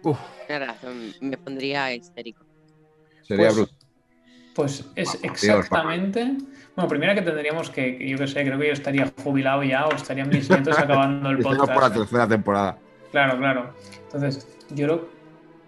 Uf, 0.04 0.20
razón, 0.50 1.14
me 1.22 1.38
pondría 1.38 1.94
histérico. 1.94 2.44
sería 3.24 3.46
Pues, 3.48 3.56
brutal. 3.56 3.76
Pues 4.56 4.86
es 4.96 5.22
Dios, 5.22 5.24
exactamente. 5.24 6.36
Bueno, 6.78 6.90
primero 6.90 7.16
que 7.16 7.24
tendríamos 7.24 7.72
que, 7.72 7.98
que 7.98 8.08
yo 8.08 8.18
qué 8.20 8.28
sé, 8.28 8.46
creo 8.46 8.60
que 8.60 8.68
yo 8.68 8.74
estaría 8.74 9.12
jubilado 9.24 9.64
ya 9.64 9.88
o 9.88 9.92
estarían 9.96 10.30
mis 10.30 10.48
nietos 10.52 10.78
acabando 10.78 11.32
el 11.32 11.40
podcast. 11.40 11.74
por 11.74 11.82
la 11.84 11.92
tercera 11.92 12.28
temporada. 12.28 12.78
Claro, 13.12 13.38
claro. 13.40 13.74
Entonces, 14.04 14.48
yo 14.76 14.86
lo, 14.86 15.10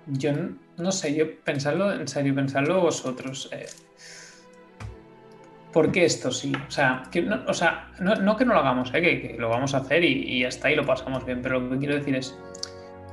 yo 0.06 0.32
no 0.78 0.92
sé, 0.92 1.16
yo 1.16 1.26
pensarlo, 1.44 1.92
en 1.92 2.08
serio, 2.08 2.36
pensarlo 2.36 2.82
vosotros. 2.82 3.50
eh, 3.52 3.66
¿Por 5.74 5.92
qué 5.92 6.06
esto 6.06 6.32
sí? 6.32 6.52
O 6.68 6.72
sea, 6.72 7.04
que 7.12 7.24
no, 7.24 7.42
o 7.48 7.54
sea, 7.56 7.92
no, 8.00 8.14
no 8.16 8.36
que 8.38 8.46
no 8.46 8.54
lo 8.54 8.60
hagamos, 8.60 8.90
eh, 8.94 9.02
que, 9.02 9.22
que 9.22 9.36
lo 9.40 9.50
vamos 9.50 9.74
a 9.74 9.78
hacer 9.80 10.04
y, 10.04 10.10
y 10.28 10.42
ya 10.42 10.48
está 10.50 10.72
y 10.72 10.76
lo 10.76 10.86
pasamos 10.86 11.26
bien, 11.26 11.42
pero 11.42 11.60
lo 11.60 11.72
que 11.72 11.78
quiero 11.80 11.96
decir 11.96 12.16
es, 12.16 12.36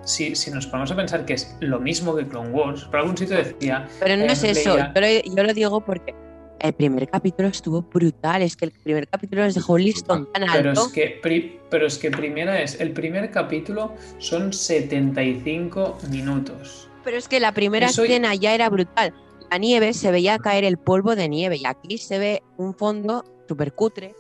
si, 0.05 0.35
si 0.37 0.51
nos 0.51 0.67
ponemos 0.67 0.91
a 0.91 0.97
pensar 0.97 1.25
que 1.25 1.33
es 1.35 1.57
lo 1.61 1.81
mismo 1.81 2.15
que 2.15 2.27
Clone 2.27 2.51
Wars, 2.51 2.85
por 2.85 2.97
algún 3.01 3.17
sitio 3.17 3.37
decía, 3.37 3.87
Pero 4.01 4.17
no 4.19 4.23
Eh, 4.25 4.33
es 4.33 4.45
eso, 4.45 4.77
leía- 4.77 4.93
yo 4.95 5.01
lo, 5.01 5.35
yo 5.37 5.43
lo 5.45 5.53
digo 5.55 5.81
porque 5.83 6.15
el 6.61 6.73
primer 6.73 7.09
capítulo 7.09 7.49
estuvo 7.49 7.83
brutal, 7.83 8.43
es 8.43 8.57
que 8.57 8.65
el 8.67 8.71
primer 8.73 9.07
capítulo 9.09 9.45
nos 9.45 9.55
dejó 9.55 9.75
un 9.75 9.85
listón 9.85 10.33
tan 10.33 10.45
pero 10.53 10.71
alto. 10.71 10.87
es 10.87 10.93
que, 10.93 11.19
pri- 11.23 11.61
pero 11.71 11.87
es 11.87 11.99
que 11.99 12.11
primera 12.11 12.61
es, 12.63 12.81
el 12.81 12.93
primer 12.93 13.31
capítulo 13.31 13.95
son 14.19 14.53
75 14.53 15.99
minutos. 16.11 16.89
Pero 17.05 17.17
es 17.17 17.29
que 17.29 17.41
la 17.41 17.53
primera 17.53 17.87
Eso- 17.87 18.05
escena 18.05 18.35
ya 18.35 18.55
era 18.55 18.69
brutal. 18.69 19.13
La 19.51 19.59
nieve 19.59 19.93
se 19.95 20.11
veía 20.11 20.39
caer 20.39 20.65
el 20.65 20.77
polvo 20.77 21.15
de 21.15 21.29
nieve 21.29 21.57
y 21.57 21.67
aquí 21.67 21.99
se 21.99 22.19
ve 22.19 22.43
un 22.57 22.75
fondo 22.75 23.25
súper 23.49 23.73
cutre. 23.75 24.15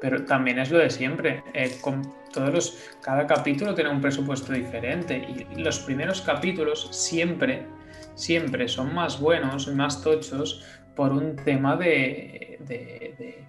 Pero 0.00 0.24
también 0.24 0.58
es 0.58 0.70
lo 0.70 0.78
de 0.78 0.90
siempre. 0.90 1.42
eh, 1.54 1.76
con 1.80 2.02
todos 2.32 2.52
los, 2.52 2.78
cada 3.02 3.26
capítulo 3.26 3.74
tiene 3.74 3.90
un 3.90 4.00
presupuesto 4.00 4.52
diferente 4.52 5.16
y 5.54 5.60
los 5.60 5.80
primeros 5.80 6.20
capítulos 6.20 6.88
siempre, 6.92 7.66
siempre 8.14 8.68
son 8.68 8.94
más 8.94 9.18
buenos 9.18 9.66
más 9.68 10.00
tochos 10.02 10.62
por 11.00 11.12
un 11.12 11.34
tema 11.34 11.76
de, 11.76 12.58
de, 12.60 13.14
de- 13.18 13.44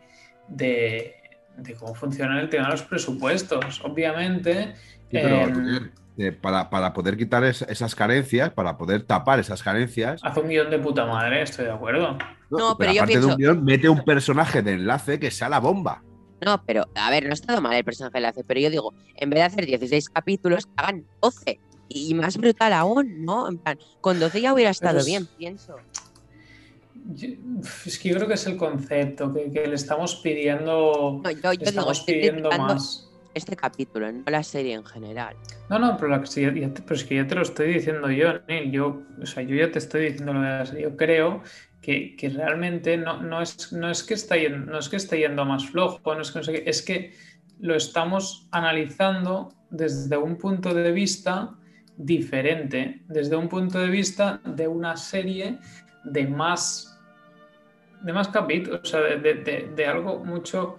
de- 0.48 1.16
de 1.58 1.74
cómo 1.76 1.94
funciona 1.94 2.40
el 2.40 2.48
tema 2.48 2.68
de 2.68 2.72
los 2.72 2.84
presupuestos. 2.84 3.82
Obviamente, 3.84 4.74
Sí, 4.78 5.08
pero, 5.12 5.42
em, 5.42 5.92
eh, 6.18 6.32
para, 6.32 6.70
para 6.70 6.94
poder 6.94 7.18
quitar 7.18 7.44
es- 7.44 7.64
esas 7.64 7.94
carencias, 7.94 8.52
para 8.52 8.78
poder 8.78 9.04
tapar 9.04 9.38
esas 9.42 9.62
carencias, 9.62 10.22
hace 10.24 10.40
un 10.40 10.48
guion 10.48 10.70
de 10.70 10.80
puta 10.80 11.06
madre, 11.06 11.42
estoy 11.42 11.66
de 11.66 11.72
acuerdo. 11.72 12.18
No, 12.50 12.78
pero 12.78 12.94
yo 12.94 13.02
aparte 13.02 13.20
de 13.20 13.26
un 13.26 13.36
guion, 13.36 13.66
mete 13.66 13.90
un 13.90 14.06
personaje 14.06 14.62
de 14.62 14.72
enlace 14.76 15.20
que 15.20 15.30
sea 15.30 15.50
la 15.50 15.60
bomba. 15.60 16.02
No, 16.46 16.64
pero 16.66 16.86
a 16.96 17.10
ver, 17.12 17.26
no 17.26 17.32
ha 17.32 17.34
estado 17.34 17.60
mal 17.60 17.74
el 17.74 17.84
personaje 17.84 18.18
de 18.22 18.28
hace, 18.28 18.44
pero 18.46 18.62
yo 18.62 18.70
digo, 18.70 18.94
en 19.18 19.30
vez 19.30 19.40
de 19.40 19.44
hacer 19.44 19.66
16 19.66 20.10
capítulos, 20.10 20.70
hagan 20.78 21.04
12. 21.22 21.60
Y 21.90 22.14
más 22.14 22.38
brutal 22.38 22.72
aún, 22.72 23.26
¿no? 23.26 23.50
En 23.50 23.58
plan, 23.58 23.78
con 24.00 24.18
12 24.22 24.40
ya 24.40 24.54
hubiera 24.54 24.72
estado 24.72 25.00
es- 25.00 25.06
bien, 25.06 25.28
pienso. 25.38 25.76
Yo- 27.16 27.28
es 27.86 28.00
que 28.00 28.10
yo 28.10 28.16
creo 28.16 28.28
que 28.28 28.34
es 28.36 28.46
el 28.48 28.58
concepto, 28.58 29.34
que, 29.34 29.52
que 29.52 29.68
le 29.68 29.76
estamos 29.76 30.16
pidiendo, 30.18 31.22
No, 31.24 31.32
yo, 31.32 31.38
yo 31.42 31.50
le 31.52 31.58
digo, 31.58 31.64
estamos 31.70 32.00
pidiendo 32.02 32.50
más. 32.52 33.08
este 33.34 33.56
capítulo, 33.56 34.12
no 34.12 34.24
la 34.28 34.44
serie 34.44 34.74
en 34.74 34.84
general. 34.86 35.36
No, 35.70 35.80
no, 35.80 35.96
pero, 35.98 36.10
la- 36.10 36.26
si 36.26 36.42
ya- 36.42 36.54
ya 36.54 36.74
te- 36.74 36.82
pero 36.82 36.96
es 36.96 37.04
que 37.04 37.16
ya 37.16 37.28
te 37.28 37.36
lo 37.36 37.42
estoy 37.44 37.74
diciendo 37.74 38.10
yo, 38.12 38.34
Neil. 38.48 38.72
Yo, 38.72 39.02
o 39.22 39.26
sea, 39.26 39.44
yo 39.44 39.56
ya 39.56 39.72
te 39.72 39.80
estoy 39.80 40.04
diciendo 40.10 40.34
lo 40.34 40.42
de 40.42 40.48
la 40.50 40.66
serie. 40.66 40.84
Yo 40.84 40.98
creo 40.98 41.42
que, 41.82 42.16
que 42.16 42.30
realmente 42.30 42.98
no, 42.98 43.22
no, 43.24 43.42
es, 43.42 43.72
no, 43.74 43.90
es 43.90 44.04
que 44.04 44.14
está 44.16 44.36
yendo, 44.38 44.72
no 44.72 44.78
es 44.80 44.90
que 44.90 44.98
esté 44.98 45.18
yendo 45.20 45.46
más 45.46 45.66
flojo, 45.66 46.14
no 46.14 46.22
es 46.22 46.32
que 46.32 46.40
no 46.40 46.44
sé 46.44 46.52
qué, 46.54 46.70
es 46.70 46.82
que 46.84 47.14
lo 47.60 47.76
estamos 47.76 48.48
analizando 48.52 49.54
desde 49.70 50.18
un 50.18 50.36
punto 50.38 50.74
de 50.74 50.92
vista 50.92 51.56
diferente, 51.98 53.02
desde 53.08 53.36
un 53.36 53.48
punto 53.48 53.80
de 53.80 53.88
vista 53.90 54.42
de 54.46 54.68
una 54.68 54.98
serie 54.98 55.58
de 56.04 56.28
más 56.28 56.91
de 58.04 58.14
más 58.14 58.28
capítulos, 58.30 58.82
o 58.84 58.86
sea, 58.86 59.02
de, 59.02 59.18
de- 59.34 59.72
de- 59.76 59.86
algo 59.86 60.24
mucho, 60.24 60.78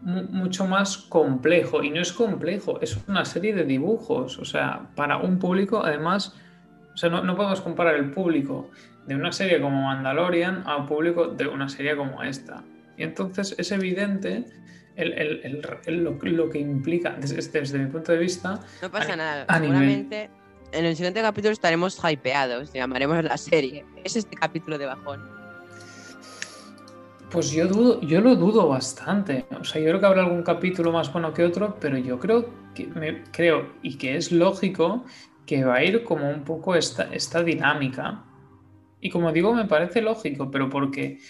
mu- 0.00 0.22
mucho 0.24 0.66
más 0.66 0.96
complejo. 0.96 1.82
Y 1.82 1.90
no 1.90 2.00
es 2.00 2.12
complejo, 2.12 2.80
es 2.80 2.98
una 3.08 3.24
serie 3.24 3.54
de 3.54 3.64
dibujos. 3.64 4.38
O 4.38 4.44
sea, 4.44 4.88
para 4.94 5.18
un 5.18 5.38
público, 5.38 5.84
además, 5.84 6.34
o 6.94 6.96
sea, 6.96 7.10
no, 7.10 7.22
no 7.22 7.36
podemos 7.36 7.60
comparar 7.60 7.94
el 7.96 8.10
público 8.10 8.70
de 9.06 9.14
una 9.16 9.32
serie 9.32 9.60
como 9.60 9.82
Mandalorian 9.82 10.62
a 10.66 10.76
un 10.76 10.86
público 10.86 11.28
de 11.28 11.46
una 11.46 11.68
serie 11.68 11.96
como 11.96 12.22
esta. 12.22 12.62
Y 12.96 13.02
entonces 13.02 13.54
es 13.58 13.72
evidente 13.72 14.44
el- 14.96 15.12
el- 15.14 15.62
el- 15.86 16.04
lo, 16.04 16.12
lo 16.20 16.50
que 16.50 16.58
implica, 16.58 17.16
desde, 17.18 17.36
desde 17.60 17.78
mi 17.78 17.86
punto 17.90 18.12
de 18.12 18.18
vista, 18.18 18.60
No 18.82 18.90
pasa 18.90 19.14
A- 19.14 19.16
nada, 19.16 19.44
a 19.48 19.58
nivel- 19.58 19.78
seguramente 19.78 20.30
en 20.72 20.84
el 20.86 20.94
siguiente 20.96 21.20
capítulo 21.20 21.52
estaremos 21.52 21.98
hypeados, 22.02 22.72
llamaremos 22.72 23.22
la 23.24 23.36
serie. 23.36 23.84
Es 24.04 24.16
este 24.16 24.36
capítulo 24.36 24.78
de 24.78 24.86
bajón. 24.86 25.41
Pues 27.32 27.50
yo 27.50 27.66
dudo, 27.66 27.98
yo 28.02 28.20
lo 28.20 28.36
dudo 28.36 28.68
bastante. 28.68 29.46
O 29.58 29.64
sea, 29.64 29.80
yo 29.80 29.88
creo 29.88 30.00
que 30.00 30.06
habrá 30.06 30.22
algún 30.22 30.42
capítulo 30.42 30.92
más 30.92 31.10
bueno 31.10 31.32
que 31.32 31.42
otro, 31.42 31.78
pero 31.80 31.96
yo 31.96 32.18
creo 32.18 32.50
que 32.74 32.86
me 32.88 33.24
creo 33.32 33.72
y 33.80 33.96
que 33.96 34.16
es 34.16 34.32
lógico 34.32 35.06
que 35.46 35.64
va 35.64 35.76
a 35.76 35.84
ir 35.84 36.04
como 36.04 36.28
un 36.28 36.44
poco 36.44 36.74
esta, 36.74 37.04
esta 37.04 37.42
dinámica. 37.42 38.22
Y 39.00 39.08
como 39.08 39.32
digo, 39.32 39.54
me 39.54 39.64
parece 39.64 40.02
lógico, 40.02 40.50
pero 40.50 40.68
porque, 40.68 41.20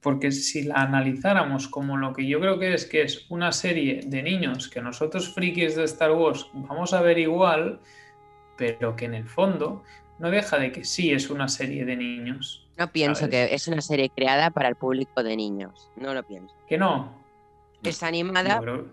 porque 0.00 0.32
si 0.32 0.64
la 0.64 0.82
analizáramos 0.82 1.68
como 1.68 1.96
lo 1.96 2.12
que 2.12 2.26
yo 2.26 2.40
creo 2.40 2.58
que 2.58 2.74
es, 2.74 2.84
que 2.84 3.02
es 3.02 3.30
una 3.30 3.52
serie 3.52 4.00
de 4.04 4.20
niños 4.20 4.68
que 4.68 4.82
nosotros 4.82 5.32
frikis 5.32 5.76
de 5.76 5.84
Star 5.84 6.10
Wars 6.10 6.50
vamos 6.54 6.92
a 6.92 7.02
ver 7.02 7.18
igual, 7.18 7.78
pero 8.56 8.96
que 8.96 9.04
en 9.04 9.14
el 9.14 9.28
fondo 9.28 9.84
no 10.22 10.30
deja 10.30 10.56
de 10.58 10.70
que 10.70 10.84
sí 10.84 11.10
es 11.12 11.28
una 11.30 11.48
serie 11.48 11.84
de 11.84 11.96
niños. 11.96 12.64
No 12.78 12.86
pienso 12.92 13.22
¿sabes? 13.22 13.48
que 13.48 13.54
es 13.56 13.66
una 13.66 13.80
serie 13.82 14.08
creada 14.08 14.50
para 14.50 14.68
el 14.68 14.76
público 14.76 15.22
de 15.24 15.36
niños. 15.36 15.90
No 15.96 16.14
lo 16.14 16.22
pienso. 16.22 16.54
Que 16.68 16.78
no. 16.78 17.20
Es 17.82 18.04
animada, 18.04 18.60
creo- 18.60 18.86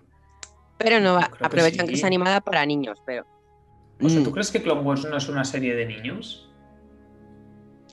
pero 0.79 0.99
no 0.99 1.13
va- 1.13 1.29
que 1.29 1.45
aprovechan 1.45 1.85
que, 1.87 1.93
es 1.93 2.03
animada 2.03 2.41
para 2.41 2.65
niños, 2.65 2.99
pero 3.05 3.25
O 4.01 4.09
sea, 4.09 4.23
¿tú 4.23 4.29
Mm, 4.31 4.33
crees 4.33 4.49
que 4.49 4.63
Clone 4.63 4.81
Wars 4.81 5.05
no 5.05 5.17
es 5.17 5.29
una 5.29 5.43
serie 5.45 5.75
de 5.75 5.85
niños? 5.85 6.49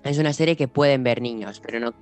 es 0.02 0.18
una 0.18 0.32
serie 0.32 0.56
que 0.56 0.68
pueden 0.68 1.02
ver 1.04 1.20
niños, 1.20 1.60
pero 1.60 1.78
no. 1.80 1.92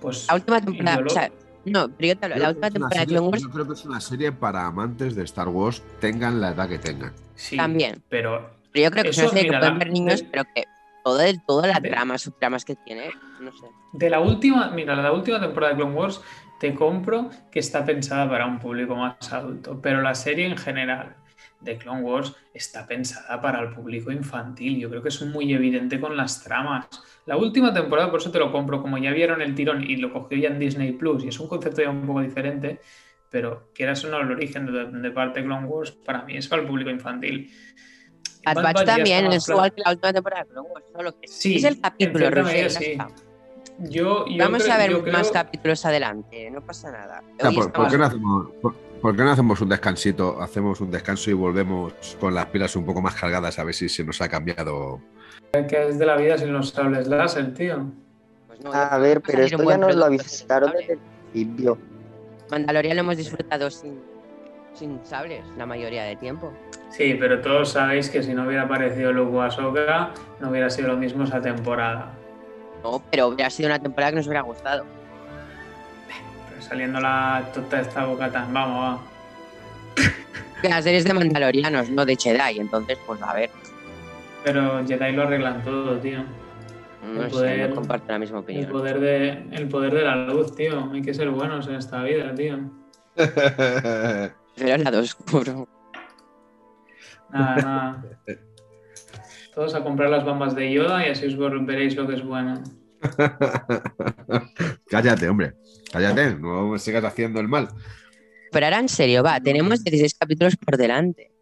Pues 0.00 0.26
La 0.28 0.34
última 0.34 0.60
temporada, 0.60 1.00
lo- 1.00 1.06
o 1.06 1.10
sea, 1.10 1.30
no, 1.64 1.88
pero 1.88 2.08
yo 2.08 2.16
te 2.18 2.26
hablo, 2.26 2.34
Creo 2.36 2.38
la 2.38 2.44
que 2.44 2.48
última 2.50 2.66
es 2.68 2.70
una 2.70 2.70
temporada 2.70 3.00
de 3.00 3.06
serie- 3.06 3.16
Clone 3.16 3.28
Wars 3.30 3.42
Yo 3.42 3.50
creo 3.50 3.66
que 3.66 3.72
es 3.72 3.84
una 3.86 4.00
serie 4.00 4.32
para 4.32 4.66
amantes 4.66 5.14
de 5.16 5.24
Star 5.24 5.48
Wars, 5.48 5.82
tengan 6.00 6.40
la 6.40 6.50
edad 6.50 6.68
que 6.68 6.78
tengan. 6.78 7.12
sí, 7.34 7.56
también. 7.56 8.02
Pero 8.08 8.50
Pero 8.70 8.84
yo 8.84 8.90
creo 8.90 9.04
que 9.04 9.10
es 9.10 9.18
una 9.18 9.28
serie 9.28 9.44
mira, 9.44 9.54
que 9.54 9.58
pueden 9.60 9.72
la- 9.74 9.78
ver 9.84 9.92
niños, 9.92 10.24
pero 10.30 10.44
que 10.54 10.64
todo 11.04 11.20
el, 11.20 11.44
toda 11.44 11.68
la 11.68 11.80
de- 11.80 11.90
trama, 11.90 12.18
subtramas 12.18 12.64
que 12.64 12.76
tiene, 12.76 13.12
no 13.38 13.52
sé. 13.52 13.68
de 13.92 14.10
la 14.10 14.20
última, 14.20 14.70
mira, 14.70 14.96
la 14.96 15.12
última 15.12 15.40
temporada 15.40 15.74
de 15.74 15.78
Clone 15.80 15.94
Wars 15.96 16.20
te 16.58 16.74
compro 16.74 17.30
que 17.52 17.60
está 17.60 17.84
pensada 17.84 18.28
para 18.28 18.46
un 18.46 18.58
público 18.58 18.96
más 18.96 19.32
adulto, 19.32 19.80
pero 19.82 20.02
la 20.02 20.14
serie 20.14 20.46
en 20.46 20.56
general 20.56 21.16
de 21.60 21.78
Clone 21.78 22.02
Wars 22.02 22.34
está 22.52 22.86
pensada 22.86 23.40
para 23.40 23.60
el 23.60 23.70
público 23.74 24.10
infantil. 24.12 24.78
Yo 24.78 24.90
creo 24.90 25.02
que 25.02 25.08
es 25.08 25.22
muy 25.22 25.52
evidente 25.52 26.00
con 26.00 26.16
las 26.16 26.42
tramas. 26.44 26.88
La 27.26 27.36
última 27.36 27.72
temporada, 27.72 28.10
por 28.10 28.20
eso 28.20 28.30
te 28.30 28.38
lo 28.38 28.52
compro, 28.52 28.82
como 28.82 28.98
ya 28.98 29.12
vieron 29.12 29.42
el 29.42 29.54
tirón 29.54 29.82
y 29.82 29.96
lo 29.96 30.12
cogió 30.12 30.38
ya 30.38 30.48
en 30.48 30.58
Disney 30.58 30.92
Plus, 30.92 31.24
y 31.24 31.28
es 31.28 31.40
un 31.40 31.48
concepto 31.48 31.82
ya 31.82 31.90
un 31.90 32.06
poco 32.06 32.20
diferente, 32.20 32.80
pero 33.30 33.70
quieras 33.74 34.04
o 34.04 34.10
no, 34.10 34.20
el 34.20 34.30
origen 34.30 34.66
de, 34.66 34.86
de 34.86 35.10
parte 35.10 35.40
de 35.40 35.46
Clone 35.46 35.66
Wars 35.66 35.90
para 35.92 36.24
mí 36.24 36.36
es 36.36 36.48
para 36.48 36.62
el 36.62 36.68
público 36.68 36.90
infantil. 36.90 37.50
Batch 38.44 38.84
también 38.84 39.18
está 39.18 39.28
más 39.28 39.36
es 39.36 39.48
igual 39.48 39.70
plan- 39.72 39.74
que 39.76 39.82
la 39.84 39.90
última 39.92 40.12
temporada 40.12 40.42
de 40.44 40.48
Clone 40.50 40.68
Wars, 40.70 40.84
solo 40.94 41.20
que 41.20 41.28
Sí, 41.28 41.56
es 41.56 41.64
el 41.64 41.80
capítulo, 41.80 42.30
Roger, 42.30 42.70
sí. 42.70 42.98
Yo, 43.78 44.24
yo 44.26 44.36
Vamos 44.38 44.62
creo- 44.62 44.74
a 44.74 44.78
ver 44.78 44.90
yo 44.90 45.02
creo- 45.02 45.12
más 45.12 45.30
capítulos 45.30 45.84
adelante, 45.84 46.50
no 46.50 46.60
pasa 46.60 46.92
nada. 46.92 47.22
O 47.22 47.40
sea, 47.40 47.48
Hoy 47.50 47.56
¿por, 47.72 47.90
qué 47.90 47.98
no 47.98 48.04
hacemos, 48.04 48.46
por- 48.62 48.74
por 48.74 49.16
qué 49.16 49.22
no 49.24 49.30
hacemos 49.32 49.60
un 49.60 49.68
descansito? 49.68 50.40
Hacemos 50.40 50.80
un 50.80 50.90
descanso 50.92 51.30
y 51.30 51.32
volvemos 51.34 51.92
con 52.20 52.34
las 52.34 52.46
pilas 52.46 52.76
un 52.76 52.84
poco 52.86 53.02
más 53.02 53.14
cargadas 53.14 53.58
a 53.58 53.64
ver 53.64 53.74
si 53.74 53.88
se 53.88 54.04
nos 54.04 54.20
ha 54.20 54.28
cambiado. 54.28 55.00
que 55.68 55.88
es 55.88 55.98
de 55.98 56.06
la 56.06 56.16
vida 56.16 56.36
sin 56.38 56.52
los 56.52 56.70
sables 56.70 57.06
láser, 57.08 57.52
tío. 57.54 57.84
pues 58.46 58.60
no, 58.60 58.72
A 58.72 58.96
ver, 58.98 59.20
pero 59.20 59.42
esto 59.42 59.62
ya 59.68 59.76
nos 59.78 59.94
lo 59.96 60.04
avisaron 60.04 60.72
desde 60.72 60.92
el 60.94 60.98
principio. 61.32 61.78
Mandalorian 62.50 62.96
lo 62.96 63.00
hemos 63.02 63.16
disfrutado 63.16 63.70
sin, 63.70 63.98
sin 64.74 65.00
sables 65.04 65.44
la 65.56 65.66
mayoría 65.66 66.04
de 66.04 66.16
tiempo. 66.16 66.52
Sí, 66.90 67.16
pero 67.18 67.40
todos 67.40 67.70
sabéis 67.70 68.08
que 68.10 68.22
si 68.22 68.34
no 68.34 68.44
hubiera 68.46 68.62
aparecido 68.64 69.12
Luke 69.12 69.38
Ahsoka, 69.40 70.10
no 70.40 70.50
hubiera 70.50 70.68
sido 70.70 70.88
lo 70.88 70.96
mismo 70.96 71.24
esa 71.24 71.40
temporada. 71.40 72.12
No, 72.82 73.02
pero 73.10 73.28
hubiera 73.28 73.50
sido 73.50 73.68
una 73.68 73.78
temporada 73.78 74.10
que 74.12 74.16
nos 74.16 74.26
hubiera 74.26 74.42
gustado. 74.42 74.84
Pero 76.50 76.62
saliendo 76.62 77.00
la 77.00 77.42
tota 77.54 77.80
esta 77.80 78.04
boca 78.04 78.30
tan, 78.30 78.52
vamos, 78.52 79.00
va. 79.00 80.04
Que 80.62 80.68
las 80.68 80.84
series 80.84 81.04
de 81.04 81.14
Mandalorianos, 81.14 81.90
no 81.90 82.04
de 82.06 82.16
Jedi, 82.16 82.58
entonces, 82.60 82.98
pues 83.06 83.20
a 83.22 83.34
ver, 83.34 83.50
Pero 84.44 84.86
Jedi 84.86 85.12
lo 85.12 85.22
arreglan 85.22 85.62
todo, 85.64 85.98
tío. 85.98 86.20
no 87.02 87.22
El 87.24 87.30
sé, 87.30 87.36
poder- 87.36 87.68
no 87.70 87.74
comparto 87.76 88.12
la 88.12 88.18
misma 88.18 88.38
El 88.38 88.44
opinión. 88.44 88.70
poder, 88.70 89.00
de, 89.00 89.28
el 89.52 89.68
poder 89.68 89.94
de 89.94 90.02
la 90.02 90.16
luz, 90.16 90.54
tío. 90.54 90.90
Hay 90.92 91.02
que 91.02 91.12
ser 91.12 91.28
buenos 91.30 91.66
en 91.68 91.74
esta 91.74 92.02
vida, 92.02 92.34
tío. 92.34 92.58
Pero 94.56 94.74
el 94.74 94.84
lado 94.84 95.00
oscuro. 95.02 95.68
Nada, 97.30 97.56
nada. 97.56 98.04
Todos 99.54 99.74
a 99.74 99.84
comprar 99.84 100.10
las 100.10 100.24
bambas 100.24 100.54
de 100.54 100.72
Yoda 100.72 101.06
y 101.06 101.10
así 101.10 101.26
os 101.26 101.36
veréis 101.66 101.94
lo 101.96 102.06
que 102.06 102.14
es 102.14 102.24
bueno. 102.24 102.62
Cállate, 104.88 105.28
hombre. 105.28 105.54
Cállate, 105.92 106.34
no 106.36 106.68
me 106.68 106.78
sigas 106.78 107.04
haciendo 107.04 107.40
el 107.40 107.48
mal. 107.48 107.68
Pero 108.50 108.66
ahora 108.66 108.78
en 108.78 108.88
serio, 108.88 109.22
va, 109.22 109.40
tenemos 109.40 109.82
16 109.84 110.14
capítulos 110.18 110.56
por 110.56 110.76
delante. 110.76 111.32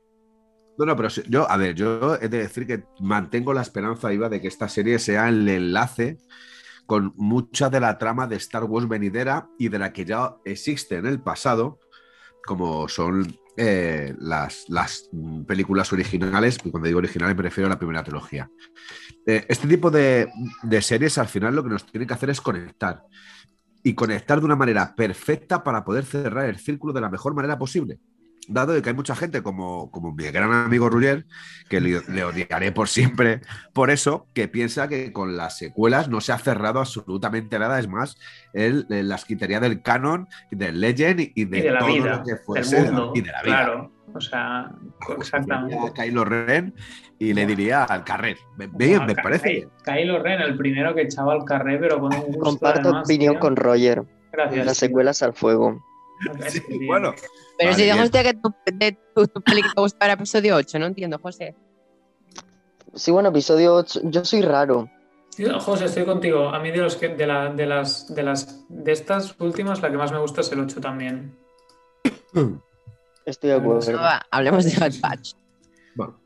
No, 0.78 0.86
no, 0.86 0.96
pero 0.96 1.08
yo, 1.08 1.50
a 1.50 1.56
ver, 1.56 1.74
yo 1.74 2.16
he 2.20 2.28
de 2.28 2.38
decir 2.38 2.66
que 2.66 2.84
mantengo 3.00 3.52
la 3.52 3.62
esperanza 3.62 4.08
viva 4.08 4.28
de 4.28 4.40
que 4.40 4.48
esta 4.48 4.68
serie 4.68 4.98
sea 4.98 5.28
el 5.28 5.46
enlace 5.48 6.18
con 6.86 7.12
mucha 7.16 7.70
de 7.70 7.80
la 7.80 7.98
trama 7.98 8.26
de 8.26 8.36
Star 8.36 8.64
Wars 8.64 8.88
venidera 8.88 9.48
y 9.58 9.68
de 9.68 9.78
la 9.78 9.92
que 9.92 10.04
ya 10.04 10.36
existe 10.44 10.96
en 10.96 11.06
el 11.06 11.20
pasado, 11.20 11.78
como 12.44 12.88
son 12.88 13.36
eh, 13.56 14.14
las, 14.18 14.68
las 14.68 15.10
películas 15.46 15.92
originales, 15.92 16.58
y 16.64 16.70
cuando 16.70 16.86
digo 16.86 16.98
originales 16.98 17.36
me 17.36 17.42
refiero 17.42 17.66
a 17.66 17.70
la 17.70 17.78
primera 17.78 18.02
trilogía. 18.02 18.50
Eh, 19.26 19.44
este 19.48 19.68
tipo 19.68 19.90
de, 19.90 20.30
de 20.62 20.82
series 20.82 21.18
al 21.18 21.28
final 21.28 21.54
lo 21.54 21.62
que 21.62 21.70
nos 21.70 21.86
tiene 21.86 22.06
que 22.06 22.14
hacer 22.14 22.30
es 22.30 22.40
conectar 22.40 23.04
y 23.82 23.94
conectar 23.94 24.38
de 24.38 24.46
una 24.46 24.56
manera 24.56 24.94
perfecta 24.94 25.62
para 25.62 25.84
poder 25.84 26.04
cerrar 26.04 26.48
el 26.48 26.58
círculo 26.58 26.92
de 26.92 27.00
la 27.00 27.10
mejor 27.10 27.34
manera 27.34 27.58
posible. 27.58 27.98
Dado 28.48 28.72
de 28.72 28.82
que 28.82 28.88
hay 28.90 28.94
mucha 28.96 29.14
gente 29.14 29.40
como, 29.42 29.90
como 29.92 30.12
mi 30.12 30.24
gran 30.24 30.52
amigo 30.52 30.90
Ruller, 30.90 31.26
que 31.68 31.80
le, 31.80 32.00
le 32.08 32.24
odiaré 32.24 32.72
por 32.72 32.88
siempre, 32.88 33.40
por 33.72 33.90
eso, 33.90 34.26
que 34.34 34.48
piensa 34.48 34.88
que 34.88 35.12
con 35.12 35.36
las 35.36 35.58
secuelas 35.58 36.08
no 36.08 36.20
se 36.20 36.32
ha 36.32 36.38
cerrado 36.38 36.80
absolutamente 36.80 37.58
nada. 37.58 37.78
Es 37.78 37.86
más, 37.88 38.18
él 38.52 38.84
las 38.88 39.24
quitaría 39.24 39.60
del 39.60 39.80
canon, 39.82 40.26
del 40.50 40.80
Legend 40.80 41.20
y, 41.20 41.44
de, 41.44 41.58
Y 41.58 41.60
de 41.62 41.70
la 41.70 41.78
todo 41.80 41.88
vida, 41.94 42.16
lo 42.16 42.22
que 42.24 42.32
del 42.32 42.40
fuese 42.44 42.82
mundo. 42.82 43.12
y 43.14 43.20
de 43.20 43.30
la 43.32 43.42
vida. 43.42 43.54
Claro. 43.64 43.92
O 44.14 44.20
sea, 44.20 44.70
exactamente. 45.16 45.78
A 45.78 45.92
Kylo 45.92 46.24
Ren 46.24 46.74
y 47.18 47.32
le 47.32 47.46
diría 47.46 47.84
al 47.84 48.04
carrer. 48.04 48.36
Bien, 48.58 48.70
Bueno, 48.98 49.06
me 49.06 49.14
Ky- 49.14 49.22
parece. 49.22 49.68
Kylo 49.84 50.22
Ren, 50.22 50.40
el 50.42 50.56
primero 50.56 50.94
que 50.94 51.02
echaba 51.02 51.32
al 51.32 51.44
carré, 51.44 51.78
pero 51.78 51.98
con 52.00 52.12
un 52.14 52.20
gusto. 52.22 52.40
Comparto 52.40 52.80
además, 52.88 53.04
opinión 53.06 53.34
tío. 53.34 53.40
con 53.40 53.56
Roger. 53.56 54.02
Gracias. 54.32 54.66
Las 54.66 54.76
secuelas 54.76 55.22
al 55.22 55.32
fuego. 55.32 55.82
Sí, 56.48 56.62
bueno, 56.86 57.14
Pero 57.58 57.70
Vale, 57.72 57.92
si 57.92 58.00
usted 58.02 58.22
que 58.22 58.34
tu, 58.34 58.54
de 58.72 58.98
tu, 59.14 59.26
tu 59.26 59.40
peli 59.42 59.62
que 59.62 59.68
te 59.74 59.80
gustaba 59.80 60.12
episodio 60.12 60.56
8, 60.56 60.78
no 60.78 60.86
entiendo, 60.86 61.18
José. 61.18 61.54
Sí, 62.94 63.10
bueno, 63.10 63.30
episodio 63.30 63.74
8. 63.74 64.00
Yo 64.04 64.24
soy 64.24 64.42
raro. 64.42 64.88
José, 65.60 65.86
estoy 65.86 66.04
contigo. 66.04 66.50
A 66.50 66.58
mí 66.60 66.70
de 66.70 66.76
los 66.78 66.96
que 66.96 67.08
de, 67.08 67.26
la- 67.26 67.48
de 67.52 67.64
las 67.66 68.14
de 68.14 68.22
las 68.22 68.64
de 68.68 68.92
estas 68.92 69.34
últimas 69.40 69.80
la 69.80 69.90
que 69.90 69.96
más 69.96 70.12
me 70.12 70.18
gusta 70.18 70.42
es 70.42 70.52
el 70.52 70.60
8 70.60 70.80
también. 70.80 71.34
Estoy 73.24 73.50
de 73.50 73.56
acuerdo. 73.56 73.92
No, 73.92 74.00
hablemos 74.30 74.64
de 74.64 74.78
Bad 74.78 74.92
Batch. 75.00 75.32
Bueno, 75.94 76.20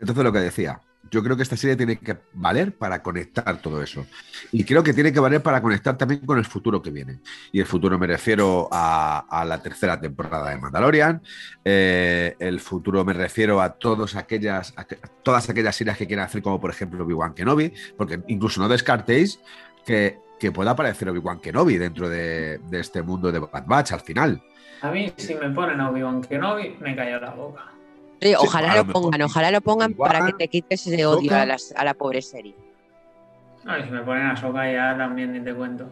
entonces 0.00 0.24
lo 0.24 0.32
que 0.32 0.38
decía, 0.40 0.80
yo 1.10 1.22
creo 1.22 1.36
que 1.36 1.42
esta 1.42 1.56
serie 1.56 1.76
tiene 1.76 1.98
que 1.98 2.16
valer 2.34 2.76
para 2.76 3.02
conectar 3.02 3.60
todo 3.60 3.82
eso. 3.82 4.06
Y 4.52 4.64
creo 4.64 4.82
que 4.82 4.92
tiene 4.92 5.12
que 5.12 5.20
valer 5.20 5.42
para 5.42 5.60
conectar 5.60 5.96
también 5.96 6.24
con 6.24 6.38
el 6.38 6.44
futuro 6.44 6.82
que 6.82 6.90
viene. 6.90 7.20
Y 7.52 7.60
el 7.60 7.66
futuro 7.66 7.98
me 7.98 8.06
refiero 8.06 8.68
a, 8.70 9.44
la 9.46 9.62
tercera 9.62 10.00
temporada 10.00 10.50
de 10.50 10.58
Mandalorian. 10.58 11.22
eh, 11.64 12.34
el 12.38 12.60
futuro 12.60 13.04
me 13.04 13.12
refiero 13.12 13.60
a, 13.60 13.70
todas 13.70 14.16
aquellas, 14.16 14.74
todas 15.22 15.48
aquellas 15.48 15.76
series 15.76 15.96
que 15.96 16.06
quieran 16.06 16.26
hacer, 16.26 16.42
como 16.42 16.60
por 16.60 16.70
ejemplo 16.70 17.04
Obi-Wan 17.04 17.34
Kenobi, 17.34 17.72
porque 17.96 18.20
incluso 18.28 18.60
no 18.60 18.68
descartéis 18.68 19.40
que, 19.84 20.18
pueda 20.54 20.72
aparecer 20.72 21.08
Obi-Wan 21.08 21.40
Kenobi 21.40 21.76
dentro 21.76 22.08
de, 22.08 22.58
de 22.58 22.80
este 22.80 23.02
mundo 23.02 23.32
de 23.32 23.40
Bad 23.40 23.66
Batch 23.66 23.92
al 23.92 24.00
final. 24.00 24.42
A 24.82 24.90
mí, 24.90 25.12
si 25.16 25.34
me 25.34 25.50
ponen 25.50 25.80
a 25.80 25.90
Obi-Wan 25.90 26.22
Kenobi, 26.22 26.76
me 26.80 26.94
cayó 26.94 27.18
la 27.18 27.30
boca. 27.30 27.75
Sí, 28.20 28.34
ojalá 28.36 28.76
lo 28.76 28.86
pongan, 28.86 29.22
ojalá 29.22 29.50
lo 29.50 29.60
pongan 29.60 29.90
Igual, 29.90 30.12
para 30.12 30.26
que 30.26 30.32
te 30.32 30.48
quites 30.48 30.86
ese 30.86 31.04
odio 31.06 31.34
a, 31.36 31.44
las- 31.44 31.72
a 31.76 31.84
la 31.84 31.94
pobre 31.94 32.22
serie. 32.22 32.54
Ay, 33.66 33.84
si 33.84 33.90
me 33.90 34.02
ponen 34.02 34.26
a 34.26 34.36
Soka 34.36 34.70
ya 34.72 34.96
también 34.96 35.32
ni 35.32 35.40
te 35.40 35.54
cuento. 35.54 35.88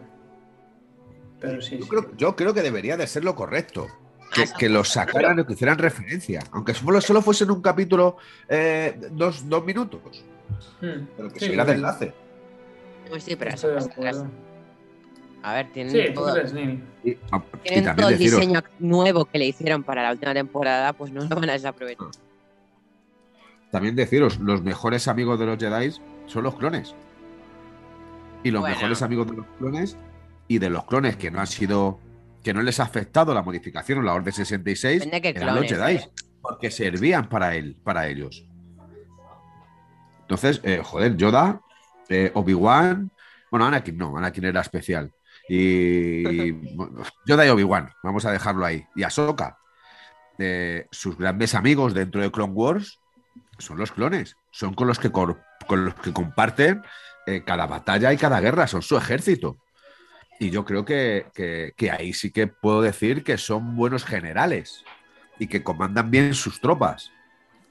Pero 1.39 1.61
sí, 1.61 1.77
Yo 1.77 1.83
sí. 1.83 1.89
creo, 1.89 2.15
yo 2.15 2.35
creo 2.35 2.53
que 2.53 2.61
debería 2.61 2.97
de 2.97 3.05
ser 3.07 3.23
lo 3.23 3.35
correcto. 3.35 3.87
Que, 4.33 4.41
Ah, 4.43 4.55
que 4.57 4.69
lo 4.69 4.83
sacaran 4.83 5.39
o 5.39 5.45
que 5.45 5.53
hicieran 5.53 5.77
referencia. 5.77 6.41
Aunque 6.51 6.73
solo, 6.73 6.99
solo 6.99 7.21
fuesen 7.21 7.51
un 7.51 7.61
capítulo 7.61 8.17
eh, 8.49 8.97
dos, 9.11 9.47
dos 9.47 9.63
minutos. 9.63 10.23
Mm, 10.81 11.05
Pero 11.15 11.29
que 11.29 11.39
sí, 11.39 11.45
sirviera 11.45 11.63
sí, 11.63 11.69
de 11.69 11.75
enlace. 11.75 12.13
Pues 13.07 13.23
sí, 13.23 13.35
pero 13.35 13.51
eso. 13.51 13.69
A 15.45 15.53
ver, 15.53 15.71
tienen, 15.71 15.91
Sí, 15.91 16.11
todo. 16.11 16.35
Y, 16.39 16.41
ah, 17.31 17.43
y 17.53 17.57
tienen 17.59 17.83
todo 17.83 17.85
también 17.85 18.07
el 18.07 18.17
deciros, 18.17 18.39
diseño 18.39 18.63
nuevo 18.79 19.25
que 19.25 19.37
le 19.37 19.45
hicieron 19.45 19.83
para 19.83 20.01
la 20.01 20.11
última 20.11 20.33
temporada, 20.33 20.91
pues 20.93 21.11
no 21.11 21.23
lo 21.23 21.35
van 21.35 21.49
a 21.51 21.53
desaprovechar. 21.53 22.07
también 23.71 23.95
deciros, 23.95 24.39
los 24.39 24.63
mejores 24.63 25.07
amigos 25.07 25.37
de 25.37 25.45
los 25.45 25.59
Jedi 25.59 25.91
son 26.25 26.43
los 26.43 26.55
clones. 26.55 26.95
Y 28.43 28.49
los 28.49 28.61
Bueno. 28.61 28.75
mejores 28.75 29.01
amigos 29.03 29.27
de 29.29 29.37
los 29.37 29.45
clones 29.59 29.97
y 30.47 30.57
de 30.57 30.69
los 30.71 30.85
clones 30.85 31.15
que 31.17 31.29
no 31.29 31.39
han 31.41 31.47
sido, 31.47 31.99
que 32.43 32.51
no 32.53 32.63
les 32.63 32.79
ha 32.79 32.83
afectado 32.83 33.33
la 33.35 33.43
modificación 33.43 33.99
o 33.99 34.01
la 34.01 34.13
Orden 34.13 34.33
66, 34.33 34.99
Depende 35.03 35.27
de 35.27 35.33
qué 35.33 35.39
eran 35.39 35.55
los 35.55 35.65
Jedi, 35.65 35.95
¿eh? 35.97 36.09
porque 36.41 36.71
servían 36.71 37.29
para 37.29 37.55
él, 37.55 37.75
para 37.83 38.07
ellos. 38.07 38.47
Entonces, 40.21 40.59
eh, 40.63 40.81
joder, 40.83 41.15
Yoda, 41.17 41.61
eh, 42.09 42.31
Obi-Wan, 42.33 43.11
bueno, 43.51 43.65
Anakin 43.67 43.95
no, 43.97 44.17
Anakin 44.17 44.45
era 44.45 44.61
especial. 44.61 45.11
Y 45.47 46.23
Yoda 47.25 47.45
y 47.45 47.49
Obi-Wan, 47.49 47.89
vamos 48.03 48.25
a 48.25 48.31
dejarlo 48.31 48.65
ahí. 48.65 48.85
Y 48.95 49.03
Ahsoka, 49.03 49.57
eh, 50.37 50.87
sus 50.91 51.17
grandes 51.17 51.55
amigos 51.55 51.93
dentro 51.93 52.21
de 52.21 52.31
Clone 52.31 52.53
Wars 52.53 52.99
son 53.57 53.77
los 53.77 53.91
clones, 53.91 54.35
son 54.51 54.73
con 54.73 54.87
los 54.87 54.99
que, 54.99 55.11
con 55.11 55.37
los 55.69 55.93
que 55.95 56.11
comparten 56.13 56.83
eh, 57.25 57.43
cada 57.45 57.67
batalla 57.67 58.11
y 58.13 58.17
cada 58.17 58.39
guerra, 58.41 58.67
son 58.67 58.81
su 58.81 58.97
ejército. 58.97 59.57
Y 60.39 60.49
yo 60.49 60.65
creo 60.65 60.83
que, 60.83 61.27
que- 61.33 61.73
que 61.77 61.91
ahí 61.91 62.11
sí 62.13 62.31
que 62.31 62.47
puedo 62.47 62.81
decir 62.81 63.23
que 63.23 63.37
son 63.37 63.75
buenos 63.77 64.03
generales 64.03 64.83
y 65.39 65.47
que 65.47 65.63
comandan 65.63 66.11
bien 66.11 66.33
sus 66.33 66.59
tropas. 66.59 67.11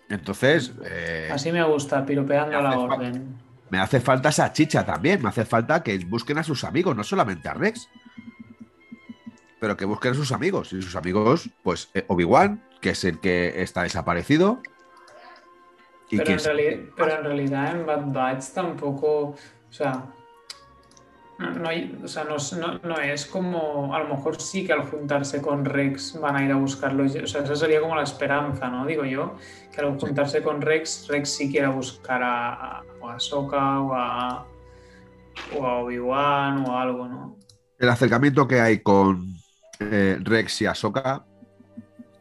Entonces, 0.09 0.73
eh, 0.85 1.29
Así 1.31 1.53
me 1.53 1.63
gusta, 1.65 2.05
piropeando 2.07 2.61
la 2.61 2.79
orden. 2.79 3.37
Me 3.71 3.79
hace 3.79 4.01
falta 4.01 4.29
esa 4.29 4.53
chicha 4.53 4.85
también. 4.85 5.23
Me 5.23 5.29
hace 5.29 5.45
falta 5.45 5.83
que 5.83 5.99
busquen 5.99 6.39
a 6.39 6.43
sus 6.43 6.65
amigos, 6.65 6.97
no 6.97 7.05
solamente 7.05 7.49
a 7.49 7.55
Rex. 7.55 7.89
Pero 9.61 9.77
que 9.77 9.85
busquen 9.85 10.13
a 10.13 10.15
sus 10.15 10.33
amigos. 10.33 10.73
Y 10.73 10.83
sus 10.83 10.97
amigos, 10.97 11.51
pues 11.63 11.91
eh, 11.95 12.05
Obi-Wan, 12.09 12.63
que 12.81 12.91
es 12.91 13.05
el 13.05 13.21
que 13.21 13.63
está 13.63 13.83
desaparecido. 13.83 14.61
Y 16.11 16.19
Pero 16.19 16.27
que 16.27 16.33
en, 16.33 16.93
pero 16.95 17.19
en 17.19 17.25
realidad 17.25 17.75
en 17.75 17.87
Bad 17.87 18.13
Batch 18.13 18.51
tampoco, 18.51 19.09
o 19.29 19.37
sea, 19.71 20.05
no, 21.39 21.69
hay- 21.69 21.99
o 22.03 22.09
sea, 22.09 22.25
no, 22.25 22.37
es- 22.37 22.53
no- 22.53 22.79
no 22.83 22.97
es 22.99 23.27
como, 23.27 23.95
a 23.95 23.99
lo 24.01 24.09
mejor 24.15 24.41
sí 24.41 24.67
que 24.67 24.73
al 24.73 24.83
juntarse 24.83 25.43
con 25.43 25.65
Rex 25.65 26.19
van 26.21 26.37
a 26.37 26.45
ir 26.45 26.53
a 26.53 26.57
buscarlos, 26.57 27.15
o 27.17 27.27
sea, 27.27 27.43
esa 27.43 27.57
sería 27.57 27.81
como 27.81 27.97
la 27.97 28.03
esperanza, 28.05 28.69
¿no? 28.69 28.87
Digo 28.87 29.05
yo, 29.05 29.37
que 29.75 29.81
al 29.81 29.99
juntarse 29.99 30.43
con 30.43 30.61
Rex, 30.61 31.07
Rex 31.09 31.29
sí 31.29 31.51
quiera 31.51 31.71
buscar 31.71 32.23
a, 32.23 32.79
a, 32.79 32.83
o 33.01 33.09
a 33.09 33.15
Ahsoka 33.17 33.81
o 33.81 33.95
a, 33.95 34.47
o 35.59 35.67
a 35.67 35.79
Obi-Wan 35.81 36.65
o 36.69 36.79
algo, 36.79 37.09
¿no? 37.09 37.37
el 37.77 37.89
acercamiento 37.91 38.47
que 38.49 38.61
hay 38.61 38.79
con 38.79 39.35
eh, 39.81 40.17
Rex 40.23 40.63
y 40.63 40.67
Ahsoka 40.67 41.27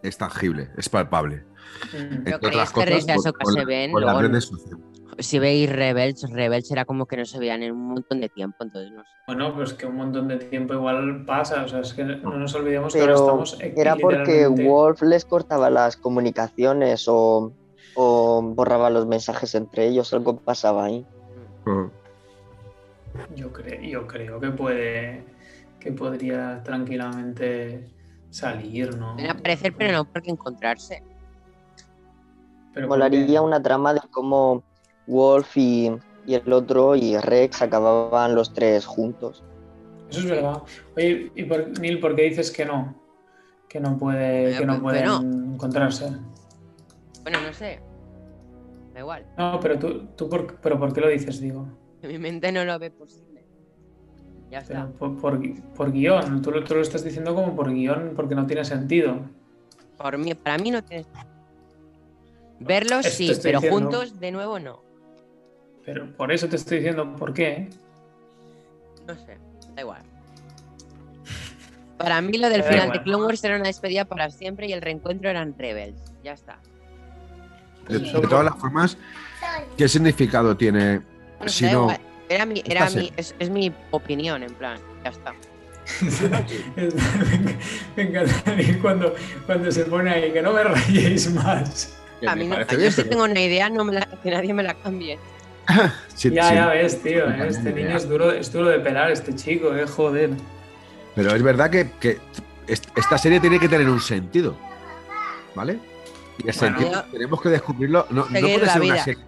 es 0.02 0.18
tangible, 0.18 0.72
es 0.76 0.90
palpable. 0.90 1.46
Mm. 1.94 2.24
Pero 2.24 2.36
Entre 2.36 2.40
creéis 2.40 2.70
otras 2.70 2.74
que 2.74 2.86
Rex 2.86 3.04
y 3.04 3.06
por- 3.08 3.16
Ahsoka 3.16 3.40
por- 3.44 3.54
se 3.54 3.66
ven, 3.66 3.92
por 3.92 4.02
las 4.02 4.12
luego 4.14 4.22
no. 4.24 4.28
redes 4.30 4.46
sociales. 4.46 4.86
Si 5.20 5.40
veis 5.40 5.70
Rebels, 5.72 6.22
Rebels 6.32 6.72
era 6.72 6.86
como 6.86 7.06
que 7.06 7.18
no 7.18 7.26
se 7.26 7.40
veían 7.40 7.64
en 7.64 7.74
un 7.74 7.88
montón 7.90 8.20
de 8.22 8.30
tiempo, 8.30 8.64
entonces 8.64 8.92
no 8.92 9.04
sé. 9.06 9.12
Bueno, 9.28 9.54
pues 9.54 9.74
que 9.74 9.86
un 9.86 9.96
montón 9.96 10.28
de 10.28 10.38
tiempo 10.38 10.74
igual 10.74 11.24
pasa, 11.26 11.64
o 11.64 11.68
sea, 11.68 11.80
es 11.82 11.94
que 11.94 12.04
no 12.04 12.38
nos 12.38 12.54
olvidemos 12.56 12.94
que 12.94 13.00
Pero 13.00 13.16
ahora 13.18 13.44
estamos 13.44 13.76
era 13.76 13.96
porque 13.96 14.18
literalmente- 14.18 14.68
Wolf 14.68 15.02
les 15.04 15.26
cortaba 15.26 15.70
las 15.70 15.98
comunicaciones 15.98 17.06
o, 17.08 17.54
o 17.96 18.42
borraba 18.42 18.90
los 18.90 19.06
mensajes 19.08 19.54
entre 19.56 19.88
ellos, 19.88 20.14
algo 20.14 20.38
pasaba 20.38 20.86
ahí. 20.86 21.06
Yo 23.36 23.52
creo, 23.54 23.80
yo 23.82 24.08
creo 24.08 24.40
que 24.40 24.50
puede, 24.50 25.24
que 25.80 25.92
podría 25.92 26.62
tranquilamente 26.64 27.88
salir, 28.30 28.98
¿no? 28.98 29.14
Pueden 29.16 29.32
aparecer, 29.32 29.74
pero 29.78 29.94
no 29.94 30.06
porque 30.06 30.32
encontrarse. 30.32 31.04
Pero 32.74 32.88
Molaría 32.88 33.20
porque- 33.26 33.40
una 33.40 33.62
trama 33.62 33.94
de 33.94 34.02
cómo 34.10 34.64
Wolf 35.08 35.58
y, 35.58 35.92
y 36.26 36.34
el 36.36 36.52
otro 36.54 36.96
y 36.96 37.18
Rex 37.18 37.62
acababan 37.62 38.36
los 38.36 38.54
tres 38.54 38.86
juntos. 38.86 39.44
Eso 40.10 40.20
es 40.20 40.26
verdad. 40.30 40.62
Oye, 40.96 41.32
¿y 41.36 41.44
por, 41.44 41.80
Neil, 41.80 42.00
por 42.00 42.16
qué 42.16 42.24
dices 42.24 42.52
que 42.52 42.66
no? 42.66 42.96
Que 43.68 43.80
no 43.80 43.98
puede, 43.98 44.54
Eh, 44.54 44.58
que 44.60 44.66
no 44.66 44.74
pues, 44.74 44.82
pueden 44.82 45.04
pero- 45.04 45.54
encontrarse. 45.54 46.12
Bueno, 47.24 47.40
no 47.42 47.54
sé. 47.54 47.80
Da 48.94 49.00
igual. 49.00 49.26
No, 49.38 49.60
pero 49.60 49.80
tú, 49.80 50.06
tú 50.16 50.30
por, 50.30 50.56
pero 50.60 50.78
¿por 50.78 50.94
qué 50.94 51.02
lo 51.02 51.08
dices, 51.08 51.40
digo? 51.42 51.68
Mi 52.04 52.18
mente 52.20 52.52
no 52.52 52.64
lo 52.66 52.78
ve 52.78 52.92
posible. 52.92 53.44
Ya 54.52 54.60
está. 54.60 54.88
Por, 55.00 55.18
por, 55.20 55.40
por 55.74 55.92
guion, 55.92 56.42
tú 56.44 56.52
lo, 56.52 56.64
tú 56.64 56.76
lo 56.76 56.82
estás 56.82 57.04
diciendo 57.04 57.34
como 57.34 57.56
por 57.56 57.74
guion 57.74 58.12
porque 58.16 58.36
no 58.36 58.46
tiene 58.46 58.64
sentido. 58.66 59.18
Por 59.98 60.18
mí, 60.20 60.36
para 60.36 60.58
mí 60.60 60.70
no 60.70 60.84
tiene. 60.84 61.06
Verlos 62.60 63.06
Esto 63.06 63.18
sí, 63.34 63.40
pero 63.42 63.60
diciendo. 63.60 63.80
juntos 63.92 64.20
de 64.20 64.32
nuevo 64.32 64.60
no. 64.60 64.82
Pero 65.86 66.12
por 66.16 66.32
eso 66.32 66.48
te 66.48 66.56
estoy 66.56 66.78
diciendo 66.78 67.16
por 67.16 67.34
qué. 67.34 67.70
No 69.08 69.16
sé, 69.16 69.38
da 69.76 69.82
igual. 69.82 70.02
Para 71.98 72.22
mí 72.22 72.38
lo 72.38 72.50
del 72.50 72.62
Da 72.62 72.68
final 72.68 72.84
igual. 72.86 72.98
de 72.98 73.04
Clone 73.04 73.26
Wars 73.26 73.44
era 73.44 73.56
una 73.56 73.68
despedida 73.68 74.06
para 74.06 74.30
siempre 74.30 74.68
y 74.68 74.74
el 74.74 74.82
reencuentro 74.82 75.30
eran 75.30 75.56
Rebels. 75.58 76.00
Ya 76.24 76.34
está. 76.34 76.58
De, 77.88 78.00
todas 78.00 78.46
las 78.46 78.56
formas, 78.58 78.98
¿qué 79.78 79.90
significado 79.90 80.56
tiene 80.56 81.02
si 81.48 81.66
no? 81.66 81.90
Era 82.30 82.46
mi, 82.46 82.64
era 82.66 82.90
mi, 82.90 83.12
es, 83.18 83.36
es 83.38 83.50
mi 83.50 83.74
opinión, 83.92 84.42
en 84.42 84.54
plan, 84.54 84.80
ya 85.04 85.10
está. 85.10 85.34
me 87.98 88.04
encanta 88.04 88.52
a 88.52 88.56
mí 88.56 88.74
cuando, 88.82 89.14
cuando 89.46 89.70
se 89.70 89.84
pone 89.84 90.12
ahí, 90.12 90.32
que 90.32 90.42
no 90.42 90.54
me 90.54 90.64
rayéis 90.64 91.30
más. 91.34 91.94
A 92.26 92.36
mí 92.36 92.48
no, 92.48 92.66
yo 92.66 92.78
bien, 92.78 92.90
si 92.92 92.98
pero- 93.02 93.10
tengo 93.10 93.24
una 93.26 93.42
idea, 93.42 93.70
no 93.70 93.84
me 93.84 93.96
la, 93.96 94.06
que 94.06 94.32
nadie 94.32 94.54
me 94.54 94.64
la 94.64 94.74
cambie. 94.76 95.20
Sí, 96.16 96.30
Ya, 96.30 96.50
sí, 96.50 96.56
ya 96.56 96.68
ves, 96.68 97.02
tío, 97.02 97.28
eh, 97.30 97.48
este 97.50 97.74
niño 97.74 97.98
es 97.98 98.08
duro, 98.08 98.32
es 98.32 98.52
duro 98.54 98.70
de 98.70 98.80
pelar, 98.80 99.12
este 99.12 99.34
chico, 99.36 99.76
eh, 99.76 99.86
joder. 99.88 100.30
Pero 101.16 101.36
es 101.36 101.42
verdad 101.44 101.70
que, 101.70 101.90
que 102.00 102.20
est- 102.68 102.88
esta 102.96 103.18
serie 103.18 103.40
tiene 103.40 103.60
que 103.60 103.68
tener 103.68 103.90
un 103.90 104.00
sentido. 104.00 104.56
¿Vale? 105.56 105.80
Y 106.44 106.50
el 106.50 106.56
Bueno. 106.58 106.78
sentido 106.80 107.04
tenemos 107.12 107.42
que 107.42 107.50
descubrirlo. 107.50 108.06
No, 108.10 108.26
puede 108.26 108.58
la 108.60 108.74
ser 108.74 108.82
una 108.82 108.94
vida. 108.94 109.04
serie. 109.04 109.24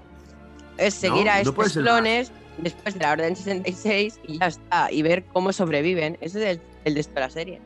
Es 0.78 0.94
seguir 0.94 1.26
No, 1.26 1.32
a 1.32 1.36
no 1.44 1.50
estos 1.50 1.72
ser 1.72 1.84
clones 1.84 2.32
después 2.58 2.94
de 2.96 3.00
la 3.02 3.12
Orden 3.12 3.36
66 3.36 4.20
y 4.28 4.40
ya 4.40 4.48
está. 4.48 4.92
Y 4.92 5.02
ver 5.04 5.24
cómo 5.32 5.54
sobreviven. 5.54 6.18
Ese 6.22 6.40
es 6.52 6.58
el, 6.58 6.62
el 6.86 6.94
de 6.96 7.00
esta 7.02 7.20
la 7.20 7.30
serie. 7.30 7.62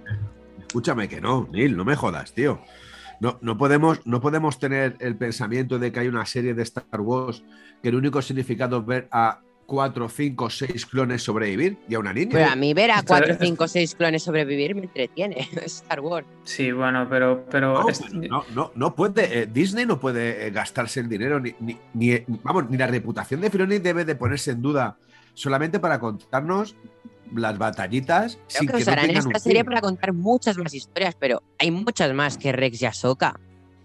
Escúchame 0.60 1.08
que 1.10 1.20
no, 1.22 1.48
Neil, 1.52 1.76
no 1.76 1.86
me 1.86 1.96
jodas, 1.96 2.34
tío. 2.34 2.62
No, 3.22 3.38
no, 3.42 3.58
podemos, 3.58 4.06
no 4.06 4.22
podemos 4.22 4.60
tener 4.60 4.96
el 5.00 5.16
pensamiento 5.16 5.78
de 5.80 5.92
que 5.92 6.00
hay 6.02 6.08
una 6.08 6.26
serie 6.26 6.54
de 6.54 6.64
Star 6.64 7.02
Wars 7.02 7.44
que 7.82 7.90
el 7.90 7.96
único 7.96 8.22
significado 8.22 8.80
es 8.80 8.86
ver 8.86 9.08
a 9.12 9.40
cuatro, 9.66 10.10
cinco, 10.10 10.50
seis 10.50 10.86
clones 10.86 11.22
sobrevivir 11.22 11.78
y 11.88 11.94
a 11.94 12.00
una 12.00 12.12
niña. 12.12 12.32
Pero 12.32 12.50
a 12.50 12.56
mí 12.56 12.74
ver 12.74 12.90
a 12.92 12.96
Esto 13.00 13.08
4, 13.10 13.34
es- 13.34 13.40
5, 13.40 13.68
6 13.68 13.96
clones 13.96 14.24
sobrevivir 14.24 14.74
me 14.74 14.82
entretiene. 14.82 15.48
Star 15.66 16.00
Wars. 16.02 16.26
Sí, 16.44 16.72
bueno, 16.72 17.08
pero, 17.08 17.46
pero 17.52 17.82
No, 17.84 17.90
es- 17.90 18.12
no, 18.14 18.44
no, 18.56 18.72
no 18.76 18.96
puede, 18.96 19.42
eh, 19.42 19.46
Disney 19.46 19.86
no 19.86 20.00
puede 20.00 20.48
eh, 20.48 20.52
gastarse 20.52 21.00
el 21.02 21.08
dinero, 21.08 21.40
ni, 21.40 21.54
ni, 21.60 21.78
ni, 21.94 22.24
vamos, 22.44 22.68
ni 22.70 22.78
la 22.78 22.88
reputación 22.88 23.42
de 23.42 23.52
Filoni 23.52 23.78
debe 23.78 24.06
de 24.06 24.16
ponerse 24.16 24.52
en 24.52 24.62
duda 24.64 24.98
solamente 25.36 25.80
para 25.80 26.00
contarnos 26.00 26.76
las 27.36 27.58
batallitas 27.60 28.40
Creo 28.48 28.62
sin 28.62 28.70
que 28.70 28.78
usarán 28.78 29.12
esta 29.12 29.38
serie 29.38 29.64
para 29.64 29.82
contar 29.82 30.14
muchas 30.14 30.58
más 30.58 30.74
historias, 30.74 31.14
pero 31.14 31.44
hay 31.60 31.70
muchas 31.70 32.12
más 32.16 32.40
que 32.40 32.52
Rex 32.52 32.82
y 32.82 32.86
Ahsoka. 32.88 33.40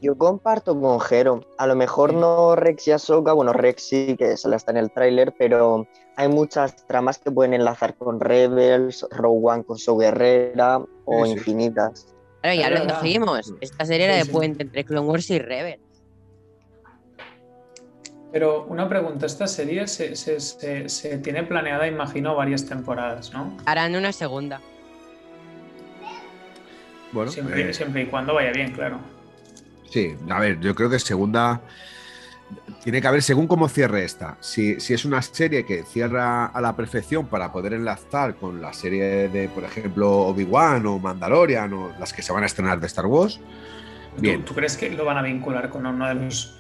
Yo 0.05 0.19
comparto 0.19 0.79
con 0.79 1.01
Jero. 1.01 1.41
A 1.57 1.67
lo 1.67 1.75
mejor 1.75 2.13
no 2.13 2.55
Rex 2.57 2.89
y 2.89 2.93
Ahsoka, 2.93 3.33
bueno, 3.33 3.55
Rex 3.55 3.89
sí 3.89 4.17
que 4.19 4.37
se 4.37 4.51
la 4.51 4.57
está 4.57 4.71
en 4.73 4.77
el 4.77 4.91
tráiler, 4.91 5.33
pero 5.39 5.89
hay 6.17 6.29
muchas 6.29 6.77
tramas 6.87 7.19
que 7.19 7.31
pueden 7.31 7.55
enlazar 7.55 7.97
con 7.97 8.21
Rebels, 8.21 9.07
Rogue 9.11 9.41
One 9.43 9.65
con 9.65 9.79
su 9.79 9.97
guerrera 9.97 10.83
o 11.07 11.25
Sí, 11.25 11.33
sí. 11.33 11.39
infinitas. 11.39 12.15
Claro, 12.43 12.55
ya 12.61 12.69
lo 12.69 12.85
dijimos. 12.85 13.55
Esta 13.63 13.87
serie 13.87 14.05
era 14.05 14.17
de 14.17 14.27
puente 14.27 14.65
entre 14.65 14.85
Clone 14.85 15.09
Wars 15.09 15.31
y 15.31 15.39
Rebels. 15.39 15.81
pero 18.31 18.65
una 18.65 18.87
pregunta, 18.89 19.25
esta 19.27 19.47
serie 19.47 19.87
se, 19.87 20.17
se- 20.17 20.41
se- 20.41 20.89
se 20.91 21.19
tiene 21.19 21.45
planeada, 21.45 21.87
imagino, 21.87 22.35
varias 22.35 22.67
temporadas, 22.67 23.33
¿no? 23.33 23.57
Harán 23.65 23.95
una 23.97 24.13
segunda. 24.13 24.61
Bueno, 27.13 27.31
Siempre, 27.31 27.71
eh, 27.71 27.73
siempre 27.73 28.03
y 28.03 28.07
cuando 28.07 28.35
vaya 28.35 28.51
bien, 28.53 28.73
claro. 28.73 28.99
Sí, 29.95 30.13
a 30.29 30.41
ver, 30.41 30.59
yo 30.59 30.75
creo 30.75 30.91
que 30.91 30.99
segunda. 30.99 31.61
Tiene 32.83 33.01
que 33.01 33.07
haber, 33.07 33.23
según 33.23 33.47
cómo 33.47 33.69
cierre 33.69 34.03
esta. 34.05 34.37
Si, 34.41 34.81
si 34.81 34.93
es 34.93 35.05
una 35.05 35.23
serie 35.23 35.65
que 35.65 35.85
cierra 35.85 36.47
a 36.47 36.61
la 36.61 36.75
perfección 36.75 37.29
para 37.29 37.53
poder 37.53 37.75
enlazar 37.75 38.35
con 38.35 38.61
la 38.61 38.73
serie 38.73 39.29
de, 39.29 39.49
por 39.49 39.63
ejemplo, 39.63 40.11
Obi-Wan 40.11 40.85
o 40.87 40.99
Mandalorian 40.99 41.73
o 41.75 41.93
las 42.01 42.13
que 42.13 42.23
se 42.23 42.33
van 42.33 42.43
a 42.43 42.47
estrenar 42.47 42.81
de 42.81 42.89
Star 42.89 43.07
Wars, 43.07 43.39
¿Tú- 44.17 44.21
bien. 44.21 44.45
¿Tú, 44.45 44.53
crees 44.53 44.77
que 44.77 44.91
lo 44.91 45.05
van 45.05 45.17
a 45.19 45.23
vincular 45.23 45.71
con 45.71 45.87
uno 45.87 46.09
de 46.09 46.15
los 46.17 46.59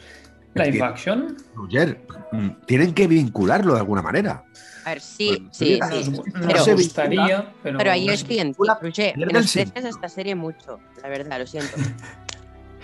live 0.54 0.70
que- 0.78 0.82
action? 0.84 1.36
Roger, 1.56 2.06
mm, 2.30 2.48
tienen 2.66 2.94
que 2.94 3.08
vincularlo 3.08 3.74
de 3.74 3.80
alguna 3.80 4.00
manera. 4.02 4.44
A 4.84 4.90
ver, 4.90 5.00
sí, 5.00 5.44
Pues, 5.44 5.56
sí, 5.56 5.80
sí. 5.90 6.10
Nos, 6.10 6.26
nos 6.26 6.46
Pero- 6.46 6.64
se 6.64 6.74
gustaría, 6.74 7.52
pero... 7.64 7.78
Pero 7.78 7.90
ahí 7.90 8.08
es 8.08 8.24
bien, 8.28 8.54
Una- 8.58 8.78
Roger, 8.80 9.14
sentido. 9.48 9.88
esta 9.88 10.08
serie 10.08 10.36
mucho, 10.36 10.78
la 11.02 11.08
verdad, 11.08 11.40
lo 11.40 11.46
siento. 11.48 11.72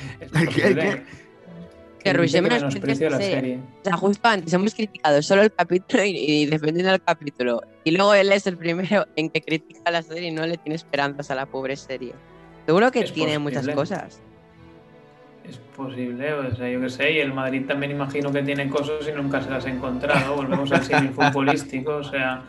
¿Qué- 0.54 0.74
qué? 0.74 1.02
Que 2.02 2.40
menosprecia 2.40 3.10
la 3.10 3.18
serie. 3.18 3.34
serie. 3.34 3.58
O 3.80 3.84
sea, 3.84 3.96
justo 3.96 4.26
antes 4.26 4.52
hemos 4.54 4.74
criticado 4.74 5.20
solo 5.22 5.42
el 5.42 5.52
capítulo 5.52 6.02
y, 6.04 6.10
y 6.16 6.46
defendiendo 6.46 6.94
el 6.94 7.02
capítulo. 7.02 7.60
Y 7.84 7.90
luego 7.90 8.14
él 8.14 8.32
es 8.32 8.46
el 8.46 8.56
primero 8.56 9.06
en 9.16 9.28
que 9.28 9.42
critica 9.42 9.90
la 9.90 10.00
serie 10.02 10.28
y 10.28 10.30
no 10.30 10.46
le 10.46 10.56
tiene 10.56 10.76
esperanzas 10.76 11.30
a 11.30 11.34
la 11.34 11.44
pobre 11.46 11.76
serie. 11.76 12.14
Seguro 12.64 12.90
que 12.90 13.00
Es 13.00 13.12
tiene 13.12 13.38
muchas 13.38 13.66
posible. 13.66 13.74
cosas. 13.74 14.20
Es 15.46 15.56
posible, 15.76 16.32
o 16.32 16.54
sea, 16.54 16.70
yo 16.70 16.80
qué 16.80 16.88
sé, 16.90 17.12
y 17.12 17.18
el 17.18 17.32
Madrid 17.34 17.66
también 17.66 17.90
imagino 17.92 18.30
que 18.32 18.42
tiene 18.42 18.68
cosas 18.70 19.06
y 19.08 19.12
nunca 19.12 19.42
se 19.42 19.50
las 19.50 19.66
ha 19.66 19.70
encontrado. 19.70 20.36
Volvemos 20.36 20.70
al 20.72 20.84
símil 20.84 21.10
futbolístico, 21.10 21.96
o 21.96 22.04
sea, 22.04 22.44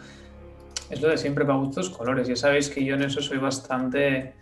es 0.89 1.01
lo 1.01 1.09
de 1.09 1.17
siempre 1.17 1.43
para 1.45 1.57
gustos 1.57 1.89
colores. 1.89 2.27
Ya 2.27 2.35
sabéis 2.35 2.69
que 2.69 2.85
yo 2.85 2.95
en 2.95 3.03
eso 3.03 3.21
soy 3.21 3.37
bastante. 3.37 4.33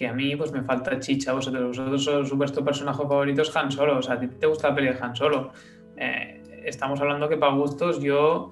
Que 0.00 0.08
a 0.08 0.14
mí 0.14 0.34
pues 0.34 0.50
me 0.50 0.62
falta 0.62 0.98
chicha. 0.98 1.34
Vosotros, 1.34 1.76
vosotros 1.78 2.32
vuestro 2.32 2.64
personaje 2.64 3.02
favorito 3.02 3.42
es 3.42 3.54
Han 3.54 3.70
Solo, 3.70 3.98
o 3.98 4.02
sea, 4.02 4.14
a 4.14 4.18
ti 4.18 4.28
te 4.28 4.46
gusta 4.46 4.70
la 4.70 4.74
peli 4.74 4.88
de 4.88 4.96
Han 4.98 5.14
Solo. 5.14 5.52
Eh, 5.98 6.42
estamos 6.64 6.98
hablando 7.02 7.28
que 7.28 7.36
para 7.36 7.52
gustos 7.52 8.00
yo. 8.00 8.50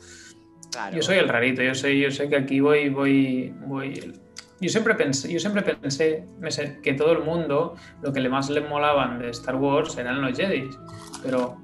Claro. 0.71 0.95
Yo 0.95 1.01
soy 1.03 1.17
el 1.17 1.27
rarito, 1.27 1.63
yo 1.63 1.75
sé, 1.75 1.99
yo 1.99 2.11
sé 2.11 2.29
que 2.29 2.37
aquí 2.37 2.61
voy, 2.61 2.91
voy, 2.91 3.55
voy. 3.67 4.13
Yo 4.61 4.69
siempre 4.69 4.95
pensé, 4.95 5.33
yo 5.33 5.39
siempre 5.39 5.63
pensé 5.63 6.27
me 6.39 6.51
sé, 6.51 6.81
que 6.83 6.93
todo 6.93 7.13
el 7.13 7.21
mundo 7.25 7.77
lo 8.03 8.13
que 8.13 8.21
le 8.21 8.29
más 8.29 8.51
le 8.51 8.61
molaban 8.61 9.19
de 9.19 9.31
Star 9.31 9.57
Wars 9.57 9.97
eran 9.97 10.21
los 10.21 10.37
Jedi, 10.37 10.69
pero 11.23 11.57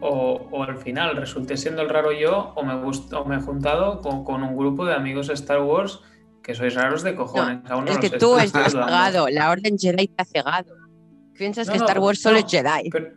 o, 0.00 0.48
o 0.50 0.62
al 0.62 0.78
final 0.78 1.16
resulté 1.16 1.58
siendo 1.58 1.82
el 1.82 1.90
raro 1.90 2.12
yo 2.12 2.52
o 2.54 2.64
me 2.64 2.72
gust- 2.74 3.12
o 3.12 3.26
me 3.26 3.36
he 3.36 3.40
juntado 3.40 4.00
con, 4.00 4.24
con 4.24 4.42
un 4.42 4.56
grupo 4.56 4.86
de 4.86 4.94
amigos 4.94 5.28
Star 5.28 5.60
Wars 5.60 6.00
que 6.46 6.54
sois 6.54 6.74
raros 6.76 7.02
de 7.02 7.16
cojones. 7.16 7.58
Aún 7.68 7.84
no 7.86 7.90
es 7.90 7.98
que 7.98 8.10
tú 8.10 8.38
estás 8.38 8.70
cegado. 8.72 9.26
La 9.28 9.50
Orden 9.50 9.76
Jedi 9.76 10.06
te 10.06 10.22
ha 10.22 10.24
cegado. 10.24 10.72
Piensas 11.36 11.66
No, 11.66 11.72
que 11.72 11.78
Star 11.80 11.98
Wars 11.98 12.20
solo 12.22 12.38
es 12.38 12.46
Jedi. 12.48 12.88
pero- 12.90 13.10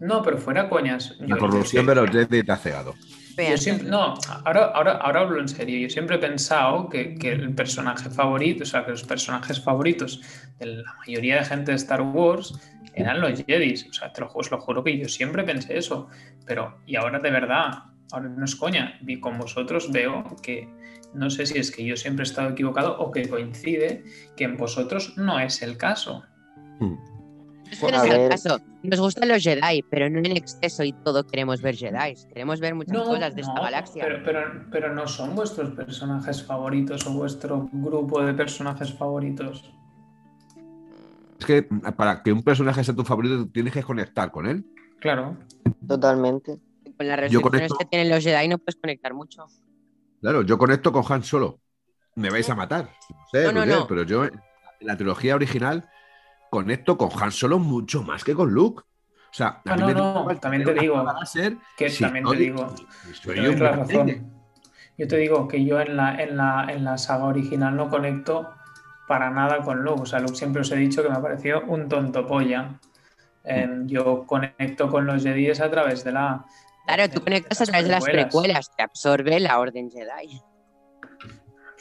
no, 0.00 0.20
pero 0.20 0.36
fuera 0.36 0.68
coñas. 0.68 1.14
La 1.20 1.36
corrupción 1.36 1.86
de 1.86 1.94
los 1.94 2.10
Jedi 2.10 2.42
te 2.42 2.50
ha 2.52 2.56
cegado. 2.56 2.94
Yo 2.94 3.36
Vean. 3.36 3.56
siempre, 3.56 3.88
no, 3.88 4.14
ahora, 4.44 4.64
ahora, 4.74 4.92
ahora 4.96 5.20
hablo 5.20 5.40
en 5.40 5.48
serio. 5.48 5.78
Yo 5.78 5.88
siempre 5.88 6.16
he 6.16 6.18
pensado 6.18 6.88
que, 6.88 7.14
que 7.14 7.30
el 7.32 7.54
personaje 7.54 8.10
favorito, 8.10 8.64
o 8.64 8.66
sea, 8.66 8.84
que 8.84 8.90
los 8.90 9.04
personajes 9.04 9.58
favoritos 9.62 10.20
de 10.58 10.66
la 10.66 10.92
mayoría 11.06 11.36
de 11.36 11.44
gente 11.44 11.70
de 11.70 11.76
Star 11.76 12.02
Wars 12.02 12.52
eran 12.94 13.20
los 13.22 13.42
Jedi. 13.46 13.74
O 13.88 13.92
sea, 13.92 14.12
te 14.12 14.20
lo, 14.22 14.30
os 14.34 14.50
lo 14.50 14.60
juro 14.60 14.82
que 14.84 14.98
yo 14.98 15.08
siempre 15.08 15.44
pensé 15.44 15.78
eso. 15.78 16.08
Pero, 16.44 16.78
y 16.84 16.96
ahora 16.96 17.20
de 17.20 17.30
verdad, 17.30 17.84
ahora 18.10 18.28
no 18.28 18.44
es 18.44 18.54
coña, 18.56 18.98
y 19.06 19.18
con 19.20 19.38
vosotros 19.38 19.90
veo 19.90 20.24
que 20.42 20.68
no 21.14 21.30
sé 21.30 21.46
si 21.46 21.58
es 21.58 21.70
que 21.70 21.84
yo 21.84 21.96
siempre 21.96 22.24
he 22.24 22.28
estado 22.28 22.50
equivocado 22.50 22.98
o 22.98 23.10
que 23.10 23.28
coincide 23.28 24.04
que 24.36 24.44
en 24.44 24.56
vosotros 24.56 25.14
no 25.16 25.38
es 25.38 25.62
el 25.62 25.76
caso. 25.76 26.24
Hmm. 26.80 26.94
Es 27.70 27.80
que 27.80 27.92
no 27.92 28.02
es 28.04 28.12
el 28.12 28.28
caso. 28.28 28.58
Nos 28.82 29.00
gustan 29.00 29.28
los 29.28 29.42
Jedi, 29.42 29.82
pero 29.88 30.10
no 30.10 30.18
en 30.18 30.36
exceso 30.36 30.82
y 30.82 30.92
todo 30.92 31.24
queremos 31.24 31.62
ver 31.62 31.76
Jedi. 31.76 32.14
Queremos 32.28 32.60
ver 32.60 32.74
muchas 32.74 32.98
cosas 32.98 33.34
de 33.34 33.40
esta 33.42 33.60
galaxia. 33.60 34.04
Pero, 34.04 34.22
pero, 34.24 34.40
pero 34.70 34.94
no 34.94 35.06
son 35.06 35.34
vuestros 35.34 35.70
personajes 35.70 36.42
favoritos 36.42 37.06
o 37.06 37.12
vuestro 37.12 37.68
grupo 37.72 38.22
de 38.22 38.34
personajes 38.34 38.92
favoritos. 38.92 39.72
Es 41.38 41.46
que 41.46 41.62
para 41.96 42.22
que 42.22 42.32
un 42.32 42.42
personaje 42.42 42.84
sea 42.84 42.94
tu 42.94 43.04
favorito 43.04 43.48
tienes 43.48 43.72
que 43.72 43.82
conectar 43.82 44.30
con 44.30 44.46
él. 44.46 44.64
Claro. 45.00 45.36
Totalmente. 45.86 46.58
Con 46.96 47.08
las 47.08 47.18
restricciones 47.18 47.42
conecto- 47.70 47.78
que 47.78 47.84
tienen 47.86 48.10
los 48.10 48.22
Jedi 48.22 48.48
no 48.48 48.58
puedes 48.58 48.76
conectar 48.76 49.14
mucho. 49.14 49.46
Claro, 50.22 50.42
yo 50.42 50.56
conecto 50.56 50.90
con 50.92 51.04
Han 51.12 51.22
Solo. 51.22 51.60
Me 52.14 52.30
vais 52.30 52.48
a 52.48 52.54
matar. 52.54 52.88
No 53.10 53.16
sé, 53.30 53.44
No, 53.52 53.52
no, 53.52 53.66
no. 53.66 53.86
pero 53.86 54.04
yo 54.04 54.24
en 54.24 54.40
la 54.80 54.96
trilogía 54.96 55.34
original 55.34 55.88
conecto 56.50 56.96
con 56.96 57.10
Han 57.20 57.32
Solo 57.32 57.58
mucho 57.58 58.02
más 58.02 58.24
que 58.24 58.34
con 58.34 58.50
Luke. 58.52 58.82
O 58.82 59.34
sea, 59.34 59.46
a 59.48 59.62
Ah, 59.66 59.74
mí 59.76 59.80
no, 59.80 59.86
me 59.88 59.94
no, 59.94 60.20
igual 60.20 60.40
también 60.40 60.64
te 60.64 60.74
digo 60.74 61.04
Que 61.76 61.90
si 61.90 62.04
también 62.04 62.24
te 62.26 62.36
digo. 62.36 62.74
soy 63.12 63.38
un 63.40 63.58
la 63.58 63.72
razón. 63.72 64.32
Yo 64.98 65.08
te 65.08 65.16
digo 65.16 65.48
que 65.48 65.64
yo 65.64 65.80
en 65.80 65.96
la, 65.96 66.22
en, 66.22 66.36
la, 66.36 66.66
en 66.68 66.84
la 66.84 66.98
saga 66.98 67.24
original 67.24 67.74
no 67.76 67.88
conecto 67.88 68.50
para 69.08 69.30
nada 69.30 69.62
con 69.62 69.82
Luke. 69.82 70.02
O 70.02 70.06
sea, 70.06 70.20
Luke 70.20 70.34
siempre 70.36 70.60
os 70.62 70.70
he 70.70 70.76
dicho 70.76 71.02
que 71.02 71.08
me 71.08 71.18
pareció 71.18 71.62
un 71.66 71.88
tonto 71.88 72.26
polla. 72.26 72.78
Em, 73.44 73.86
yo 73.88 74.24
conecto 74.26 74.88
con 74.88 75.06
los 75.06 75.22
Jedi 75.22 75.50
a 75.50 75.70
través 75.70 76.04
de 76.04 76.12
la. 76.12 76.44
Claro, 76.86 77.08
tú 77.08 77.22
conectas 77.22 77.60
a 77.60 77.64
través 77.64 77.84
de 77.86 77.92
las 77.92 78.04
precuelas, 78.04 78.70
te 78.76 78.82
absorbe 78.82 79.38
la 79.40 79.58
Orden 79.58 79.90
Jedi. 79.90 80.40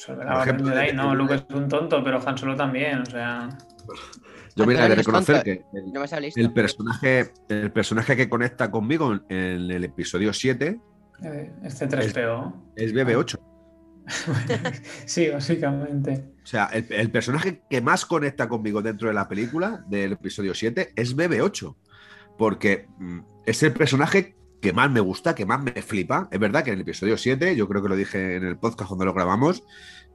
Por 0.06 0.26
la 0.26 0.40
Orden 0.40 0.66
Jedi, 0.66 0.88
de- 0.88 0.94
no, 0.94 1.16
Luke 1.16 1.36
es 1.36 1.46
un 1.50 1.68
tonto, 1.68 2.04
pero 2.04 2.20
Han 2.26 2.38
Solo 2.38 2.56
también. 2.56 3.02
O 3.02 3.06
sea, 3.06 3.50
Yo 4.56 4.66
mira, 4.66 4.88
de 4.88 4.96
reconocer 4.96 5.44
que 5.44 5.64
el, 5.74 5.92
No 5.92 6.54
personaje, 6.54 7.34
el 7.50 7.72
personaje 7.72 8.16
que 8.16 8.30
conecta 8.30 8.70
conmigo 8.70 9.14
en, 9.14 9.24
en 9.30 9.72
el 9.72 9.84
episodio 9.84 10.34
7 10.34 10.80
eh, 11.24 11.54
este 11.64 11.88
3PO. 11.88 12.54
es 12.76 12.94
BB8. 12.94 13.40
sí, 15.06 15.30
básicamente. 15.30 16.26
O 16.44 16.46
sea, 16.46 16.66
el, 16.74 16.86
el 16.90 17.12
personaje 17.12 17.62
que 17.70 17.82
más 17.82 18.06
conecta 18.06 18.50
conmigo 18.50 18.82
dentro 18.82 19.08
de 19.08 19.14
la 19.14 19.28
película 19.28 19.84
del 19.88 20.14
episodio 20.14 20.54
7 20.54 20.94
es 20.96 21.16
BB8. 21.16 21.76
Porque 22.38 22.88
mm, 22.98 23.20
es 23.46 23.62
el 23.62 23.74
personaje 23.74 24.36
que 24.62 24.74
más 24.74 24.90
me 24.92 25.00
gusta, 25.00 25.36
que 25.36 25.46
más 25.46 25.62
me 25.62 25.72
flipa. 25.82 26.28
Es 26.32 26.40
verdad 26.40 26.64
que 26.64 26.70
en 26.70 26.76
el 26.76 26.82
episodio 26.82 27.18
7, 27.18 27.56
yo 27.56 27.68
creo 27.68 27.82
que 27.82 27.90
lo 27.90 27.96
dije 27.96 28.36
en 28.38 28.46
el 28.46 28.58
podcast 28.58 28.88
cuando 28.90 29.06
lo 29.06 29.14
grabamos, 29.14 29.64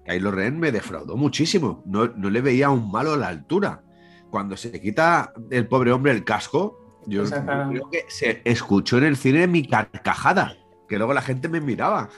Kylo 0.07 0.31
Ren 0.31 0.59
me 0.61 0.71
defraudó 0.73 1.17
muchísimo. 1.17 1.83
No, 1.85 2.07
no 2.07 2.31
le 2.31 2.41
veía 2.41 2.71
un 2.71 2.91
malo 2.91 3.15
a 3.15 3.17
la 3.17 3.29
altura. 3.29 3.83
Cuando 4.31 4.57
se 4.57 4.81
quita 4.81 5.33
el 5.51 5.67
pobre 5.67 5.93
hombre 5.93 6.13
el 6.13 6.25
casco, 6.25 7.01
yo 7.07 7.25
creo 7.25 7.91
que 7.91 8.05
se 8.09 8.41
escuchó 8.45 8.99
en 8.99 9.05
el 9.05 9.17
cine 9.17 9.47
mi 9.47 9.67
carcajada, 9.67 10.57
que 10.89 10.97
luego 10.97 11.13
la 11.13 11.23
gente 11.23 11.49
me 11.49 11.61
miraba. 11.61 12.09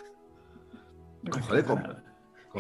Joder, 1.49 1.65
con- 1.65 1.83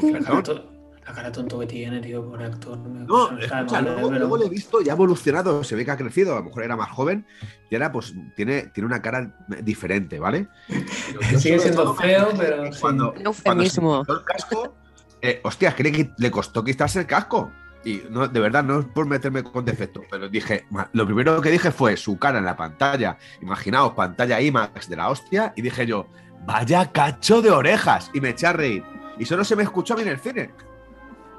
perdón. 0.01 0.78
La 1.09 1.15
cara 1.15 1.33
tonto 1.33 1.59
que 1.59 1.67
tiene, 1.67 2.01
tío, 2.01 2.25
por 2.29 2.43
actor. 2.43 2.79
No, 2.79 3.39
escucha, 3.39 3.81
luego, 3.81 4.09
pero- 4.09 4.19
luego 4.19 4.37
le 4.37 4.47
he 4.47 4.49
visto 4.51 4.83
ya 4.83 4.93
ha 4.93 4.95
evolucionado, 4.95 5.65
se 5.65 5.75
ve 5.75 5.85
que 5.85 5.91
ha 5.91 5.97
crecido, 5.97 6.35
a 6.35 6.41
lo 6.41 6.45
mejor 6.45 6.65
era 6.65 6.77
más 6.77 6.91
joven 6.91 7.27
y 7.71 7.75
ahora 7.75 7.91
pues 7.91 8.15
tiene, 8.37 8.67
tiene 8.67 8.87
una 8.87 9.01
cara 9.01 9.35
diferente, 9.63 10.19
¿vale? 10.19 10.49
Pero 10.69 11.39
Sigue 11.39 11.59
siendo 11.59 11.95
feo, 11.95 12.29
pero 12.37 12.65
que 12.65 12.73
sí. 12.73 12.81
Cuando, 12.81 13.15
cuando 13.43 13.65
se 13.65 13.81
el 13.81 14.25
casco, 14.25 14.75
eh, 15.23 15.41
hostia, 15.43 15.71
es 15.71 15.75
que 15.75 16.13
le, 16.17 16.31
costó 16.31 16.63
quitarse 16.63 17.01
el 17.01 17.07
casco. 17.07 17.51
Y 17.85 18.03
no, 18.11 18.29
de 18.29 18.41
verdad, 18.41 18.65
no 18.65 18.81
es 18.81 18.87
por 18.87 19.07
meterme 19.07 19.43
con 19.43 19.65
defectos, 19.65 20.05
pero 20.11 20.29
dije, 20.29 20.67
lo 20.93 21.07
primero 21.07 21.41
que 21.41 21.51
dije 21.51 21.71
fue 21.71 21.97
su 21.97 22.19
cara 22.19 22.39
en 22.39 22.45
la 22.45 22.57
pantalla. 22.57 23.17
Imaginaos, 23.41 23.95
pantalla 23.95 24.41
IMAX 24.41 24.89
de 24.91 24.97
la 24.97 25.09
hostia, 25.09 25.55
y 25.57 25.63
dije 25.63 25.87
yo, 25.87 26.07
vaya 26.45 26.91
cacho 26.93 27.41
de 27.41 27.51
orejas, 27.51 28.11
y 28.13 28.21
me 28.21 28.31
eché 28.31 28.49
a 28.49 28.53
reír. 28.53 28.85
Y 29.19 29.25
solo 29.25 29.45
se 29.45 29.57
me 29.57 29.63
escuchó 29.63 29.95
a 29.95 29.97
mí 29.97 30.03
en 30.03 30.09
el 30.09 30.19
cine. 30.19 30.51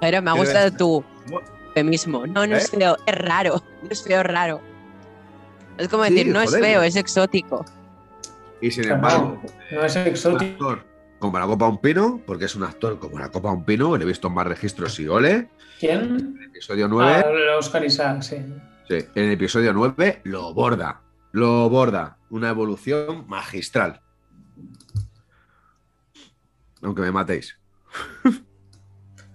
Pero 0.02 0.22
me 0.22 0.32
ha 0.32 0.34
gustado 0.34 0.72
tu 0.76 1.04
eufemismo. 1.68 2.26
No, 2.28 2.46
no 2.48 2.56
es 2.56 2.74
¿Eh? 2.74 2.78
feo, 2.78 2.98
es 3.06 3.16
raro. 3.16 3.64
No 3.84 3.90
es 3.90 4.04
feo, 4.04 4.24
raro. 4.24 4.62
Es 5.78 5.88
como 5.88 6.04
Sí, 6.06 6.14
decir, 6.14 6.34
no 6.34 6.42
es 6.42 6.52
feo, 6.52 6.82
es 6.84 6.96
exótico. 6.96 7.66
Y 8.62 8.72
sin 8.72 8.90
embargo, 8.92 9.42
no 9.72 9.84
es 9.84 9.96
exótico. 9.96 10.70
actor 10.70 10.86
como 11.20 11.38
la 11.38 11.46
Copa 11.48 11.68
Un 11.68 11.80
Pino, 11.82 12.22
porque 12.26 12.46
es 12.46 12.56
un 12.56 12.64
actor 12.64 12.98
como 13.00 13.20
la 13.20 13.30
Copa 13.30 13.52
Un 13.52 13.66
Pino, 13.66 13.96
le 13.98 14.04
he 14.04 14.08
visto 14.08 14.28
en 14.30 14.34
más 14.34 14.48
registros 14.48 14.98
y 15.00 15.08
ole. 15.08 15.50
¿Quién? 15.80 16.00
En 16.02 16.38
el 16.42 16.46
episodio 16.50 16.88
9, 16.88 17.24
Ah, 17.26 17.58
Oscar 17.58 17.84
Isaac, 17.86 18.22
sí. 18.22 18.38
sí, 18.88 18.96
en 19.16 19.24
el 19.26 19.32
episodio 19.32 19.74
9 19.74 20.22
lo 20.24 20.54
borda, 20.54 21.02
lo 21.34 21.70
borda. 21.70 22.18
Una 22.30 22.50
evolución 22.50 23.26
magistral. 23.28 24.02
Aunque 26.82 27.02
me 27.02 27.12
matéis. 27.12 27.58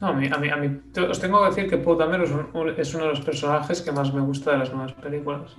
No, 0.04 0.10
a 0.10 0.12
mí, 0.12 0.28
a 0.30 0.36
mí, 0.36 0.48
a 0.50 0.56
mí- 0.56 0.80
te- 0.92 1.00
os 1.00 1.18
tengo 1.18 1.40
que 1.42 1.48
decir 1.48 1.70
que 1.70 1.78
Poe 1.78 1.96
Dameron 1.96 2.26
es, 2.26 2.30
un- 2.30 2.74
es 2.76 2.94
uno 2.94 3.04
de 3.04 3.10
los 3.10 3.20
personajes 3.22 3.80
que 3.80 3.90
más 3.90 4.12
me 4.12 4.20
gusta 4.20 4.50
de 4.52 4.58
las 4.58 4.70
nuevas 4.70 4.92
películas. 4.92 5.56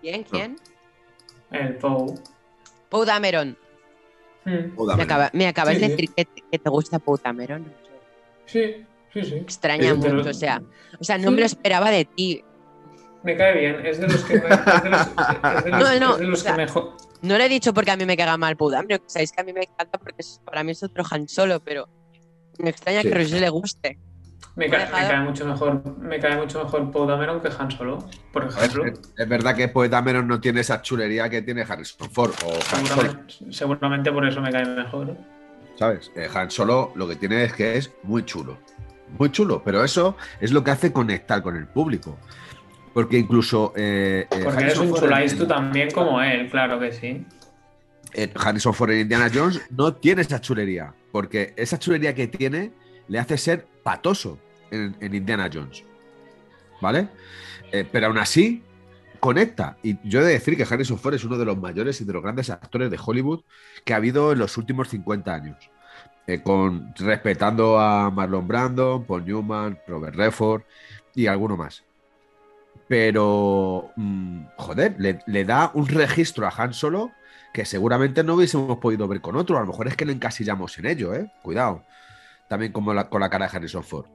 ¿Quién? 0.00 0.22
¿Quién? 0.22 0.56
El 1.50 1.74
Poe. 1.78 2.14
Poe 2.88 3.04
Dameron. 3.04 3.58
Me, 4.44 5.02
acaba- 5.02 5.30
me 5.32 5.48
acabas 5.48 5.74
Sí, 5.74 5.80
de 5.80 5.86
sí. 5.86 5.90
decir 5.92 6.14
que, 6.14 6.24
que 6.52 6.58
te 6.60 6.70
gusta 6.70 7.00
Poe 7.00 7.18
Dameron. 7.22 7.74
Sí, 8.46 8.86
sí, 9.12 9.22
sí. 9.24 9.34
Extraña 9.34 9.96
pero- 10.00 10.14
mucho, 10.14 10.30
o 10.30 10.32
sea, 10.34 10.62
o 11.00 11.02
sea, 11.02 11.18
no 11.18 11.30
Sí. 11.30 11.34
me 11.34 11.40
lo 11.40 11.46
esperaba 11.46 11.90
de 11.90 12.04
ti. 12.04 12.44
Me 13.24 13.36
cae 13.36 13.58
bien. 13.58 13.84
Es 13.84 13.98
de 13.98 14.06
los 14.06 14.22
que, 14.22 14.40
mejor. 16.56 16.92
No 17.20 17.36
lo 17.36 17.42
he 17.42 17.48
dicho 17.48 17.74
porque 17.74 17.90
a 17.90 17.96
mí 17.96 18.06
me 18.06 18.16
caga 18.16 18.36
mal 18.36 18.56
Poe 18.56 18.72
Dameron, 18.72 19.02
sabéis 19.06 19.32
que 19.32 19.40
a 19.40 19.44
mí 19.44 19.52
me 19.52 19.62
encanta 19.62 19.98
porque 19.98 20.14
es- 20.18 20.40
para 20.44 20.62
mí 20.62 20.70
es 20.70 20.82
otro 20.84 21.02
Han 21.10 21.26
Solo, 21.28 21.58
pero 21.58 21.88
me 22.58 22.70
extraña 22.70 23.02
Sí. 23.02 23.08
que 23.08 23.14
a 23.14 23.18
Roger 23.18 23.40
le 23.40 23.48
guste. 23.50 23.98
Me 24.56 24.68
cae, 24.68 24.80
me 24.80 24.84
dejado- 24.86 25.08
cae 25.08 25.20
mucho 25.20 25.46
mejor. 25.46 25.98
Me 25.98 26.18
cae 26.18 26.36
mucho 26.36 26.64
mejor 26.64 26.90
Poe 26.90 27.06
Dameron 27.06 27.40
que 27.40 27.48
Han 27.58 27.70
Solo, 27.70 27.98
por 28.32 28.44
Es, 28.44 28.56
ejemplo. 28.56 28.84
es 29.16 29.28
verdad 29.28 29.54
que 29.54 29.68
Poeta 29.68 30.02
Menos 30.02 30.24
no 30.24 30.40
tiene 30.40 30.60
esa 30.60 30.82
chulería 30.82 31.28
que 31.30 31.42
tiene 31.42 31.62
Harrison 31.62 32.10
Ford 32.10 32.32
o 32.44 32.52
Han 32.52 32.86
Solo, 32.86 33.02
Seguramente, 33.02 33.34
seguramente 33.50 34.12
por 34.12 34.26
eso 34.26 34.40
me 34.40 34.50
cae 34.50 34.64
mejor. 34.66 35.16
¿sabes? 35.76 36.10
Eh, 36.16 36.28
Han 36.34 36.50
Solo 36.50 36.90
lo 36.96 37.06
que 37.06 37.14
tiene 37.16 37.44
es 37.44 37.52
que 37.52 37.76
es 37.76 37.92
muy 38.02 38.24
chulo. 38.24 38.58
Muy 39.16 39.30
chulo, 39.30 39.62
pero 39.64 39.84
eso 39.84 40.16
es 40.40 40.50
lo 40.50 40.64
que 40.64 40.72
hace 40.72 40.92
conectar 40.92 41.40
con 41.40 41.56
el 41.56 41.66
público. 41.68 42.18
Porque 42.92 43.16
incluso. 43.16 43.72
eh, 43.76 44.26
eh, 44.28 44.40
Porque 44.44 44.64
eres 44.64 44.78
un 44.78 44.92
tú 45.38 45.46
también 45.46 45.88
como 45.92 46.20
él, 46.20 46.50
claro 46.50 46.80
que 46.80 46.90
sí. 46.92 47.24
en 48.12 48.32
Harrison 48.34 48.74
Ford 48.74 48.90
en 48.90 49.00
Indiana 49.02 49.30
Jones 49.32 49.60
no 49.70 49.94
tiene 49.94 50.22
esa 50.22 50.40
chulería, 50.40 50.92
porque 51.12 51.54
esa 51.56 51.78
chulería 51.78 52.14
que 52.14 52.28
tiene 52.28 52.72
le 53.08 53.18
hace 53.18 53.38
ser 53.38 53.66
patoso 53.82 54.38
en, 54.70 54.96
Indiana 55.14 55.48
Jones. 55.52 55.84
¿Vale? 56.80 57.08
Eh, 57.72 57.86
pero 57.90 58.06
aún 58.06 58.18
así 58.18 58.62
conecta. 59.20 59.76
Y 59.82 59.98
yo 60.08 60.20
he 60.20 60.24
de 60.24 60.32
decir 60.32 60.56
que 60.56 60.62
Harrison 60.62 60.98
Ford 60.98 61.14
es 61.14 61.24
uno 61.24 61.38
de 61.38 61.44
los 61.44 61.58
mayores 61.58 62.00
y 62.00 62.04
de 62.04 62.12
los 62.12 62.22
grandes 62.22 62.50
actores 62.50 62.90
de 62.90 62.98
Hollywood 63.04 63.42
que 63.84 63.94
ha 63.94 63.96
habido 63.96 64.32
en 64.32 64.38
los 64.38 64.56
últimos 64.56 64.88
50 64.88 65.34
años. 65.34 65.70
Eh, 66.26 66.42
con, 66.42 66.94
respetando 66.96 67.78
a 67.80 68.10
Marlon 68.10 68.46
Brando, 68.46 69.04
Paul 69.06 69.24
Newman, 69.24 69.78
Robert 69.86 70.14
Redford 70.14 70.62
y 71.14 71.26
alguno 71.26 71.56
más. 71.56 71.82
Pero, 72.86 73.90
mm, 73.96 74.44
joder, 74.56 74.96
le 74.98 75.44
da 75.44 75.70
un 75.74 75.88
registro 75.88 76.46
a 76.46 76.52
Han 76.56 76.74
Solo 76.74 77.12
que 77.52 77.64
seguramente 77.64 78.22
no 78.22 78.34
hubiésemos 78.34 78.78
podido 78.78 79.08
ver 79.08 79.20
con 79.20 79.36
otro. 79.36 79.56
A 79.56 79.60
lo 79.60 79.66
mejor 79.66 79.88
es 79.88 79.96
que 79.96 80.04
le 80.04 80.12
encasillamos 80.12 80.78
en 80.78 80.86
ello, 80.86 81.14
¿eh? 81.14 81.30
Cuidado. 81.42 81.82
También 82.48 82.72
como 82.72 82.94
la- 82.94 83.08
con 83.08 83.20
la 83.20 83.28
cara 83.30 83.48
de 83.48 83.56
Harrison 83.56 83.82
Ford. 83.84 84.06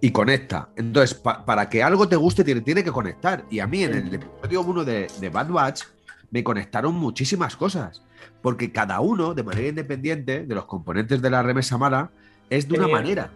Y 0.00 0.10
conecta. 0.10 0.68
Entonces, 0.76 1.14
pa- 1.14 1.44
para 1.44 1.68
que 1.68 1.82
algo 1.82 2.08
te 2.08 2.16
guste, 2.16 2.44
tiene, 2.44 2.60
tiene 2.60 2.84
que 2.84 2.92
conectar. 2.92 3.44
Y 3.50 3.60
a 3.60 3.66
mí, 3.66 3.82
en 3.84 3.94
el 3.94 4.14
episodio 4.14 4.60
1 4.62 4.84
de, 4.84 5.06
de 5.20 5.28
Bad 5.30 5.48
Batch, 5.48 5.82
me 6.30 6.44
conectaron 6.44 6.94
muchísimas 6.94 7.56
cosas. 7.56 8.02
Porque 8.42 8.70
cada 8.72 9.00
uno, 9.00 9.34
de 9.34 9.42
manera 9.42 9.68
independiente, 9.68 10.44
de 10.44 10.54
los 10.54 10.66
componentes 10.66 11.22
de 11.22 11.30
la 11.30 11.42
remesa 11.42 11.78
mala, 11.78 12.10
es 12.50 12.68
de 12.68 12.74
una 12.78 12.86
manera. 12.92 13.30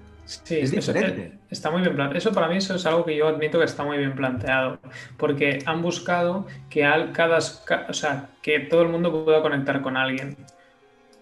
Sí, 0.45 0.59
Es 0.61 0.71
diferente. 0.73 1.39
está 1.51 1.71
muy 1.71 1.81
bien 1.81 1.95
planteado. 1.95 2.19
Eso 2.19 2.33
para 2.33 2.49
mí 2.49 2.57
eso 2.59 2.75
es 2.75 2.85
algo 2.85 3.03
que 3.05 3.17
yo 3.17 3.29
admito 3.29 3.59
que 3.59 3.65
está 3.65 3.83
muy 3.83 3.97
bien 3.97 4.15
planteado, 4.15 4.79
porque 5.17 5.61
han 5.65 5.81
buscado 5.81 6.47
que 6.69 6.85
al, 6.85 7.13
cada, 7.13 7.39
ca- 7.65 7.87
o 7.89 7.95
sea, 7.95 8.29
que 8.43 8.61
todo 8.61 8.83
el 8.83 8.89
mundo 8.89 9.25
pueda 9.25 9.41
conectar 9.41 9.81
con 9.81 9.97
alguien. 9.97 10.37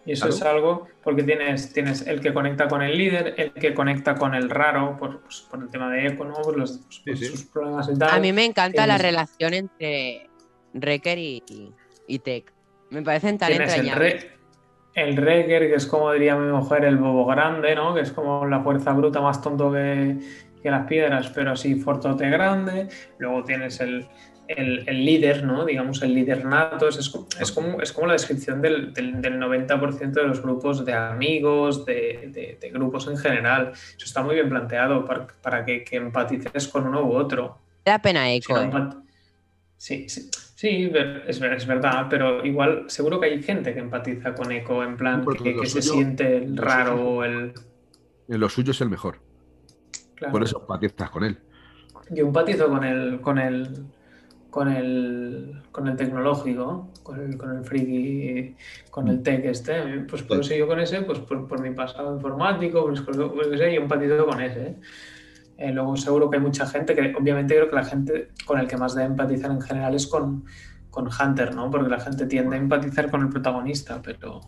Y 0.05 0.13
eso 0.13 0.27
Claro. 0.27 0.35
es 0.37 0.43
algo 0.43 0.89
porque 1.05 1.23
tienes, 1.23 1.73
tienes 1.73 2.07
el 2.07 2.21
que 2.21 2.33
conecta 2.35 2.67
con 2.69 2.83
el 2.83 2.97
líder, 2.99 3.35
el 3.37 3.53
que 3.53 3.75
conecta 3.75 4.15
con 4.17 4.35
el 4.35 4.51
raro, 4.51 4.97
por, 4.97 5.21
pues, 5.21 5.47
por 5.51 5.61
el 5.63 5.69
tema 5.69 5.89
de 5.93 6.09
Eco, 6.09 6.25
¿no? 6.25 6.35
Por, 6.35 6.57
los, 6.59 6.79
pues, 6.79 6.99
por 7.05 7.17
Sí, 7.17 7.25
sí. 7.27 7.31
sus 7.31 7.45
problemas 7.45 7.89
y 7.93 7.99
tal. 7.99 8.11
A 8.11 8.19
mí 8.19 8.33
me 8.33 8.45
encanta 8.45 8.87
la 8.89 8.99
relación 8.99 9.55
entre 9.55 10.29
Wrecker 10.75 11.19
y, 11.19 11.43
y, 11.49 11.73
y 12.09 12.19
Tech. 12.21 12.53
Me 12.91 13.03
parecen 13.03 13.39
tan 13.39 13.53
entrañables. 13.53 14.27
El 14.97 15.15
Wrecker, 15.17 15.69
que 15.69 15.75
es 15.77 15.87
como 15.87 16.11
diría 16.13 16.35
mi 16.37 16.51
mujer, 16.51 16.85
el 16.85 16.97
bobo 16.97 17.27
grande, 17.27 17.75
¿no? 17.77 17.95
Que 17.95 18.01
es 18.01 18.11
como 18.13 18.47
la 18.47 18.61
fuerza 18.61 18.93
bruta 18.93 19.21
más 19.21 19.41
tonto 19.43 19.71
que, 19.71 20.17
que 20.63 20.71
las 20.71 20.87
piedras, 20.89 21.31
pero 21.35 21.53
así 21.53 21.77
fortote 21.77 22.29
grande. 22.31 22.89
Luego 23.19 23.45
tienes 23.45 23.79
el, 23.81 24.07
el- 24.49 24.89
el 24.89 25.05
líder, 25.05 25.45
¿no? 25.45 25.65
Digamos, 25.65 26.01
el 26.03 26.15
líder 26.15 26.45
nato. 26.47 26.89
Es, 26.89 26.97
es 26.99 27.53
como, 27.53 27.81
es 27.81 27.93
como 27.93 28.07
la 28.07 28.15
descripción 28.15 28.63
del, 28.63 28.93
del, 28.95 29.21
del 29.21 29.39
90% 29.39 30.13
de 30.13 30.27
los 30.29 30.41
grupos 30.43 30.85
de 30.85 30.95
amigos, 30.95 31.85
de, 31.85 32.31
de- 32.33 32.59
de 32.61 32.71
grupos 32.71 33.07
en 33.09 33.19
general. 33.19 33.73
Eso 33.75 34.05
está 34.07 34.23
muy 34.23 34.35
bien 34.35 34.49
planteado 34.49 35.05
para, 35.05 35.27
para 35.43 35.65
que, 35.65 35.85
que 35.85 35.97
empatices 35.97 36.69
con 36.69 36.87
uno 36.87 37.03
u 37.03 37.13
otro. 37.15 37.59
Da 37.85 37.99
pena 37.99 38.25
Si 38.27 38.37
Echo. 38.37 38.67
no 38.67 38.79
eh. 38.79 38.91
Sí, 39.77 40.09
sí, 40.09 40.31
sí, 40.57 40.91
es, 41.29 41.41
es 41.41 41.67
verdad, 41.67 42.09
pero 42.11 42.45
igual 42.45 42.87
seguro 42.89 43.21
que 43.21 43.27
hay 43.27 43.43
gente 43.43 43.73
que 43.73 43.79
empatiza 43.79 44.35
con 44.35 44.51
Eco, 44.51 44.83
en 44.83 44.97
plan 44.97 45.23
Porque 45.23 45.55
que, 45.55 45.67
se 45.67 45.81
siente 45.81 46.39
el 46.39 46.57
raro 46.57 46.97
o 46.97 47.25
el... 47.25 47.53
Lo 48.27 48.49
suyo 48.49 48.73
es 48.73 48.81
el 48.81 48.89
mejor. 48.89 49.21
claro. 50.17 50.33
Por 50.33 50.43
eso 50.43 50.61
empatizas 50.61 51.11
con 51.11 51.23
él. 51.23 51.39
Yo 52.11 52.27
empatizo 52.27 52.69
con 52.69 52.83
el, 52.83 53.21
con 53.21 53.39
el, 53.39 53.87
con 54.51 54.69
el, 54.69 55.63
con 55.71 55.87
el 55.87 55.97
tecnológico, 55.97 56.91
con 57.03 57.21
el, 57.21 57.37
con 57.37 57.59
el 57.59 57.65
friki, 57.65 58.57
con 58.91 59.09
el 59.09 59.23
tech 59.23 59.45
este. 59.45 60.01
Pues 60.09 60.23
por 60.23 60.41
eso 60.41 60.55
yo 60.55 60.67
con 60.67 60.81
ese, 60.81 61.03
pues 61.03 61.19
por, 61.21 61.47
por 61.47 61.61
mi 61.61 61.71
pasado 61.73 62.15
informático, 62.15 62.87
pues, 62.87 63.03
por, 63.03 63.35
por 63.35 63.55
ese, 63.55 63.75
yo 63.75 63.83
empatizo 63.83 64.25
con 64.25 64.41
ese. 64.41 64.63
Eh, 64.63 64.77
luego 65.59 65.97
seguro 65.97 66.29
que 66.31 66.37
hay 66.37 66.43
mucha 66.43 66.67
gente 66.67 66.95
que, 66.95 67.15
obviamente 67.19 67.55
creo 67.55 67.69
que 67.71 67.77
la 67.77 67.85
gente 67.85 68.29
con 68.45 68.59
el 68.59 68.67
que 68.69 68.77
más 68.77 68.95
debe 68.95 69.07
empatizar 69.09 69.51
en 69.51 69.61
general 69.61 69.95
es 69.95 70.07
con, 70.07 70.45
con 70.91 71.09
Hunter, 71.09 71.55
¿no? 71.55 71.71
Porque 71.71 71.89
la 71.91 72.01
gente 72.01 72.27
tiende 72.27 72.57
a 72.57 72.59
empatizar 72.59 73.11
con 73.11 73.23
el 73.23 73.29
protagonista, 73.29 74.01
pero 74.03 74.41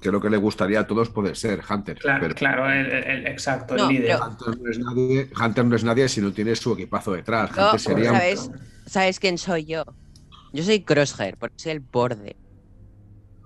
Que 0.00 0.10
lo 0.12 0.20
que 0.20 0.30
le 0.30 0.36
gustaría 0.36 0.80
a 0.80 0.86
todos 0.86 1.08
poder 1.10 1.36
ser 1.36 1.60
Hunter. 1.68 1.98
claro, 1.98 2.20
pero 2.22 2.34
claro, 2.34 2.70
el, 2.70 2.86
el- 2.86 3.04
el- 3.04 3.26
exacto, 3.26 3.76
No, 3.76 3.88
el 3.88 3.96
líder. 3.96 4.16
pero- 4.16 4.26
Hunter 4.28 4.58
no, 4.62 4.70
es 4.70 4.78
nadie, 4.78 5.30
Hunter 5.44 5.64
no 5.64 5.76
es 5.76 5.84
nadie 5.84 6.08
si 6.08 6.20
no 6.20 6.32
tiene 6.32 6.54
su 6.56 6.72
equipazo 6.72 7.12
detrás. 7.12 7.50
Yo, 7.54 7.64
Hunter 7.64 7.80
sería 7.80 8.12
un- 8.12 8.18
¿sabes? 8.18 8.50
¿Sabes 8.86 9.18
quién 9.20 9.36
soy 9.38 9.64
yo? 9.66 9.84
Yo 10.52 10.62
soy 10.64 10.80
Crosshair, 10.82 11.36
porque 11.36 11.56
soy 11.58 11.72
el 11.72 11.80
borde. 11.80 12.36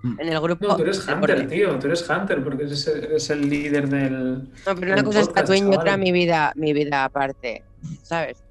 Mm. 0.03 0.19
En 0.19 0.27
el 0.27 0.39
grupo. 0.41 0.67
No, 0.67 0.75
tú 0.75 0.83
eres 0.83 1.07
el 1.07 1.13
Hunter, 1.15 1.47
tío, 1.47 1.79
tú 1.79 1.87
eres 1.87 2.07
Hunter 2.09 2.43
porque 2.43 2.63
eres, 2.63 2.85
eres 2.87 3.29
el 3.29 3.49
líder 3.49 3.87
del... 3.89 4.33
No, 4.43 4.75
pero 4.75 4.87
una 4.91 4.95
el 4.97 5.03
cosa 5.03 5.19
es 5.21 5.27
podcast, 5.27 5.47
Tatooine 5.47 5.71
y 5.73 5.75
otra 5.77 5.97
mi 5.97 6.11
vida, 6.11 6.51
mi 6.55 6.73
vida 6.73 7.05
aparte. 7.05 7.63
¿Sabes? 8.03 8.43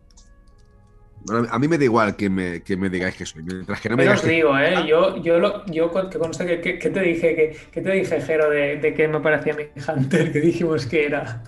Bueno, 1.27 1.47
A 1.51 1.59
mí 1.59 1.69
me 1.69 1.79
da 1.79 1.85
igual 1.85 2.17
que 2.17 2.29
me, 2.31 2.63
que 2.63 2.77
me 2.77 2.89
digáis 2.91 3.15
que 3.17 3.25
soy. 3.27 3.43
Mientras 3.45 3.81
que 3.81 3.89
no 3.91 3.97
me 3.97 4.03
Pero 4.03 4.15
digáis 4.17 4.21
os 4.21 4.27
que 4.27 4.35
digo, 4.35 4.59
¿eh? 4.59 4.87
Yo, 4.89 5.17
yo, 5.23 5.39
lo, 5.39 5.65
yo 5.67 5.91
con- 5.91 6.09
que 6.11 6.19
conste 6.19 6.47
que, 6.47 6.61
que- 6.61 6.79
que 6.79 6.91
te 6.91 7.01
dije, 7.01 7.37
que, 7.37 7.57
que 7.71 7.81
te 7.81 7.91
dije, 7.93 8.21
Jero, 8.21 8.51
de, 8.51 8.79
de 8.79 8.95
que 8.95 9.07
me 9.07 9.21
parecía 9.21 9.55
mi 9.55 9.65
Hunter, 9.87 10.33
que 10.33 10.41
dijimos 10.41 10.87
que 10.87 11.05
era. 11.07 11.43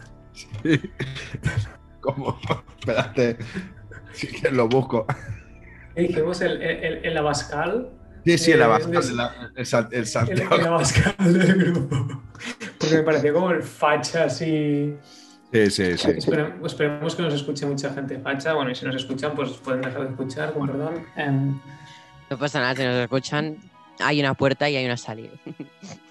¿Cómo? 2.00 2.38
Espérate. 2.78 3.36
Si 4.12 4.26
quieres 4.28 4.52
lo 4.52 4.68
busco. 4.68 5.06
Que 5.94 6.02
dijimos 6.02 6.40
el, 6.40 6.60
el, 6.62 7.04
el 7.04 7.16
Abascal, 7.16 7.88
Sí, 8.24 8.38
sí, 8.38 8.52
el 8.52 8.60
Eh, 8.60 8.64
Abascal, 8.64 8.92
des- 8.92 9.10
el, 9.10 9.20
Abascal 10.66 11.16
del 11.38 11.54
grupo. 11.72 12.22
Porque 12.78 12.96
me 12.96 13.02
parecía 13.02 13.32
como 13.32 13.50
el 13.50 13.62
facha 13.62 14.24
así. 14.24 14.94
Sí, 15.52 15.70
sí, 15.70 15.98
sí. 15.98 16.08
Espere- 16.08 16.54
esperemos 16.64 17.14
que 17.14 17.22
nos 17.22 17.34
escuche 17.34 17.66
mucha 17.66 17.92
gente 17.92 18.18
facha. 18.18 18.54
Bueno, 18.54 18.70
y 18.70 18.74
si 18.74 18.84
nos 18.86 18.96
escuchan, 18.96 19.34
pues 19.34 19.50
pueden 19.52 19.82
dejar 19.82 20.02
de 20.02 20.08
escuchar, 20.10 20.52
con 20.52 20.66
perdón. 20.66 21.04
Em, 21.16 21.60
No 22.30 22.38
pasa 22.38 22.60
nada, 22.60 22.74
si 22.74 22.82
nos 22.82 22.96
escuchan, 22.96 23.56
hay 24.00 24.20
una 24.20 24.34
puerta 24.34 24.68
y 24.68 24.76
hay 24.76 24.84
una 24.86 24.96
salida. 24.96 25.30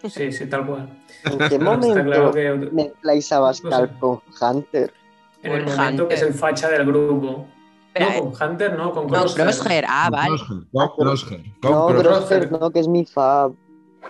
sí, 0.09 0.31
sí, 0.31 0.45
tal 0.45 0.65
cual. 0.65 0.89
¿En 1.25 1.49
qué 1.49 1.59
momento 1.59 2.03
claro 2.03 2.31
que 2.31 2.51
mezcláis 2.71 3.31
a 3.31 3.39
Bascal 3.39 3.91
No 3.93 3.99
con 3.99 4.21
Hunter? 4.55 4.93
en 5.41 5.51
el 5.51 5.65
momento 5.65 6.07
que 6.07 6.13
es 6.13 6.21
Hunter. 6.21 6.33
el 6.35 6.39
facha 6.39 6.69
del 6.69 6.85
grupo. 6.85 7.49
Espera, 7.93 8.15
no, 8.17 8.31
con 8.31 8.49
Hunter, 8.49 8.77
no, 8.77 8.91
con 8.91 9.03
no, 9.07 9.09
Crosshair. 9.13 9.45
Crosshair, 9.47 9.85
ah, 9.87 10.09
vale. 10.11 10.29
Crosshair, 10.29 10.63
con 10.71 10.87
Crosshair, 10.95 11.41
con 11.61 11.71
No, 11.71 11.87
Crosshair. 11.87 12.03
Crosshair 12.49 12.51
no, 12.51 12.71
que 12.71 12.79
es 12.79 12.87
mi 12.87 13.05
fab. 13.05 13.53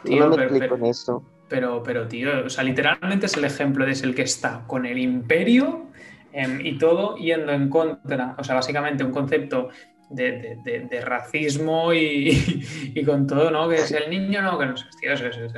Tío, 0.03 0.23
no 0.23 0.29
me 0.29 0.35
pero- 0.35 0.43
explico 0.43 0.65
pero- 0.65 0.77
con 0.79 0.85
eso. 0.85 1.23
Pero, 1.49 1.83
pero, 1.83 2.07
tío, 2.07 2.45
o 2.45 2.49
sea, 2.49 2.63
literalmente 2.63 3.27
es 3.27 3.37
el 3.37 3.45
ejemplo 3.45 3.85
de 3.85 3.91
es 3.91 4.01
el 4.03 4.15
que 4.15 4.23
está 4.23 4.63
con 4.65 4.85
el 4.87 4.97
imperio 4.97 5.87
em, 6.31 6.65
y 6.65 6.77
todo 6.79 7.15
yendo 7.17 7.51
en 7.51 7.69
contra, 7.69 8.35
o 8.39 8.43
sea, 8.43 8.55
básicamente 8.55 9.03
un 9.03 9.11
concepto 9.11 9.69
de, 10.09 10.31
de- 10.31 10.57
de- 10.63 10.79
de 10.87 11.01
racismo 11.01 11.93
y, 11.93 12.65
y 12.95 13.03
con 13.05 13.27
todo, 13.27 13.51
¿no? 13.51 13.69
Que 13.69 13.75
es 13.75 13.91
el 13.91 14.09
niño, 14.09 14.41
no, 14.41 14.57
que 14.57 14.65
no 14.65 14.77
sé, 14.77 14.85
tío, 14.99 15.13
es- 15.13 15.21
es- 15.21 15.37
es- 15.37 15.53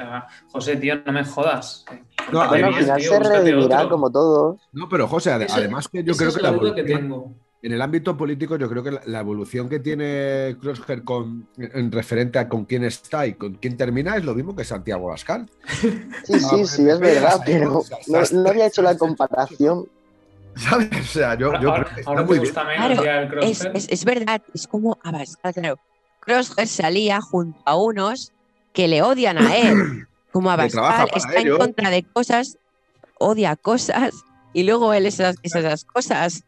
José, 0.52 0.76
tío, 0.76 0.96
no 1.06 1.14
me 1.14 1.24
jodas. 1.24 1.86
No, 2.32 2.46
Bueno, 2.50 2.68
al 2.68 2.74
final 2.74 3.00
tío, 3.00 3.12
se 3.12 3.20
redimirá 3.20 3.88
como 3.88 4.12
todos. 4.12 4.68
No, 4.74 4.90
pero 4.90 5.08
José, 5.08 5.34
Esa- 5.46 5.58
además 5.58 5.88
que 5.88 6.04
yo 6.04 6.14
creo 6.16 6.30
es 6.30 6.36
que 6.36 6.42
la 6.42 6.52
duda 6.52 6.76
que 6.76 6.82
evolución- 6.82 7.02
tengo. 7.02 7.36
En 7.66 7.72
el 7.72 7.82
ámbito 7.82 8.16
político, 8.16 8.58
yo 8.58 8.70
creo 8.70 8.84
que 8.84 8.92
la, 8.92 9.02
la 9.08 9.20
evolución 9.22 9.68
que 9.68 9.80
tiene 9.80 10.56
Crosshair 10.62 11.04
con, 11.04 11.48
en 11.58 11.92
referente 11.92 12.38
a 12.38 12.48
con 12.48 12.66
quién 12.66 12.84
está 12.84 13.26
y 13.26 13.34
con 13.34 13.56
quién 13.56 13.76
termina 13.76 14.16
es 14.16 14.24
lo 14.24 14.36
mismo 14.36 14.56
que 14.56 14.64
Santiago 14.64 15.08
Abascal. 15.08 15.50
Sí, 15.82 15.90
Ah, 16.34 16.38
sí, 16.38 16.68
sí, 16.68 16.88
es 16.88 17.00
verdad, 17.00 17.42
pero 17.44 17.82
no, 18.08 18.22
no 18.34 18.50
había 18.50 18.68
hecho 18.68 18.84
la 18.84 18.96
comparación. 18.96 19.88
¿Sabes? 20.56 20.90
O 20.92 21.04
sea, 21.04 21.34
yo, 21.40 21.60
yo 21.60 21.72
ahora 21.72 21.86
creo 21.86 21.96
que 21.96 22.02
está 22.02 22.12
ahora 22.12 22.24
muy 22.24 22.34
bien. 22.34 22.46
gusta 22.46 22.64
menos 22.66 23.02
Claro, 23.02 23.42
el 23.42 23.50
Es, 23.50 23.66
es, 23.74 23.88
es 23.90 24.06
verdad, 24.06 24.44
es 24.54 24.68
como 24.68 25.00
Abascal, 25.04 25.54
claro. 25.56 25.80
Crosshair 26.20 26.68
salía 26.68 27.20
junto 27.20 27.60
a 27.66 27.76
unos 27.76 28.32
que 28.74 28.88
le 28.88 29.02
odian 29.02 29.40
a 29.40 29.56
él. 29.58 30.06
Como 30.32 30.52
Abascal 30.52 31.10
está 31.16 31.40
en 31.40 31.58
contra 31.58 31.90
de 31.90 32.04
cosas, 32.04 32.58
odia 33.18 33.56
cosas, 33.56 34.14
y 34.52 34.64
luego 34.64 34.94
él 34.94 35.06
esas, 35.06 35.38
esas 35.44 35.86
cosas. 35.86 36.44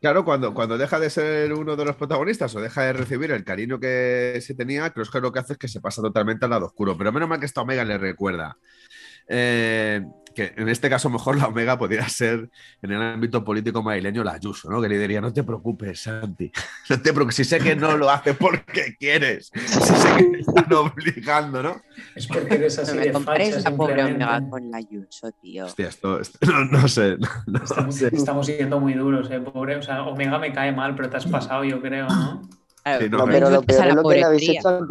Claro, 0.00 0.24
cuando, 0.24 0.54
cuando 0.54 0.78
deja 0.78 1.00
de 1.00 1.10
ser 1.10 1.52
uno 1.52 1.74
de 1.74 1.84
los 1.84 1.96
protagonistas 1.96 2.54
o 2.54 2.60
deja 2.60 2.82
de 2.82 2.92
recibir 2.92 3.32
el 3.32 3.44
cariño 3.44 3.80
que 3.80 4.38
se 4.40 4.54
tenía, 4.54 4.90
creo 4.90 5.06
que 5.10 5.20
lo 5.20 5.32
que 5.32 5.40
hace 5.40 5.54
es 5.54 5.58
que 5.58 5.66
se 5.66 5.80
pasa 5.80 6.00
totalmente 6.00 6.44
al 6.44 6.52
lado 6.52 6.66
oscuro. 6.66 6.96
Pero 6.96 7.10
menos 7.10 7.28
mal 7.28 7.40
que 7.40 7.46
esta 7.46 7.62
Omega 7.62 7.84
le 7.84 7.98
recuerda. 7.98 8.56
Eh, 9.26 10.00
que 10.38 10.54
en 10.56 10.68
este 10.68 10.88
caso 10.88 11.10
mejor 11.10 11.36
la 11.36 11.48
Omega 11.48 11.76
podría 11.76 12.08
ser 12.08 12.48
en 12.80 12.92
el 12.92 13.02
ámbito 13.02 13.42
político 13.44 13.82
madrileño 13.82 14.22
la 14.22 14.34
Ayuso, 14.34 14.70
¿no? 14.70 14.80
Que 14.80 14.88
le 14.88 14.96
diría, 14.98 15.20
no 15.20 15.32
te 15.32 15.42
preocupes, 15.42 16.00
Santi, 16.02 16.52
no 16.90 17.00
te 17.00 17.12
preocupes, 17.12 17.34
si 17.34 17.44
sé 17.44 17.58
que 17.58 17.74
no 17.74 17.96
lo 17.96 18.08
haces 18.08 18.36
porque 18.36 18.94
quieres, 18.98 19.50
si 19.52 19.68
sé 19.68 20.08
que 20.16 20.24
te 20.24 20.38
están 20.38 20.72
obligando, 20.72 21.62
¿no? 21.62 21.82
Es 22.14 22.28
porque 22.28 22.54
eres 22.54 22.78
así 22.78 22.92
No 22.94 23.00
de 23.00 23.06
me 23.06 23.12
compares 23.12 23.56
facha 23.56 23.68
a 23.68 23.76
pobre. 23.76 24.04
Omega 24.04 24.42
con 24.48 24.70
la 24.70 24.76
Ayuso, 24.78 25.32
tío. 25.42 25.64
Hostia, 25.66 25.88
esto, 25.88 26.20
esto- 26.20 26.38
no, 26.46 26.64
no 26.66 26.86
sé, 26.86 27.16
no, 27.18 27.28
no 27.46 27.64
Estamos, 27.64 27.94
sé. 27.96 28.10
estamos 28.12 28.46
siendo 28.46 28.78
muy 28.78 28.94
duros, 28.94 29.28
eh, 29.32 29.40
pobre. 29.40 29.74
O 29.76 29.82
sea, 29.82 30.04
Omega 30.04 30.38
me 30.38 30.52
cae 30.52 30.70
mal, 30.70 30.94
pero 30.94 31.10
te 31.10 31.16
has 31.16 31.26
pasado, 31.26 31.64
yo 31.64 31.80
creo, 31.82 32.06
¿no? 32.06 32.42
Sí, 33.00 33.08
no, 33.10 33.24
pero 33.26 33.50
lo 33.50 33.56
insultes 33.56 33.76
a 33.76 33.82
peor 33.82 33.88
es 33.88 33.94
la 33.96 34.02
lo 34.02 34.08
que 34.08 34.14
le 34.16 34.24
habéis 34.24 34.48
hecho 34.48 34.68
al. 34.68 34.86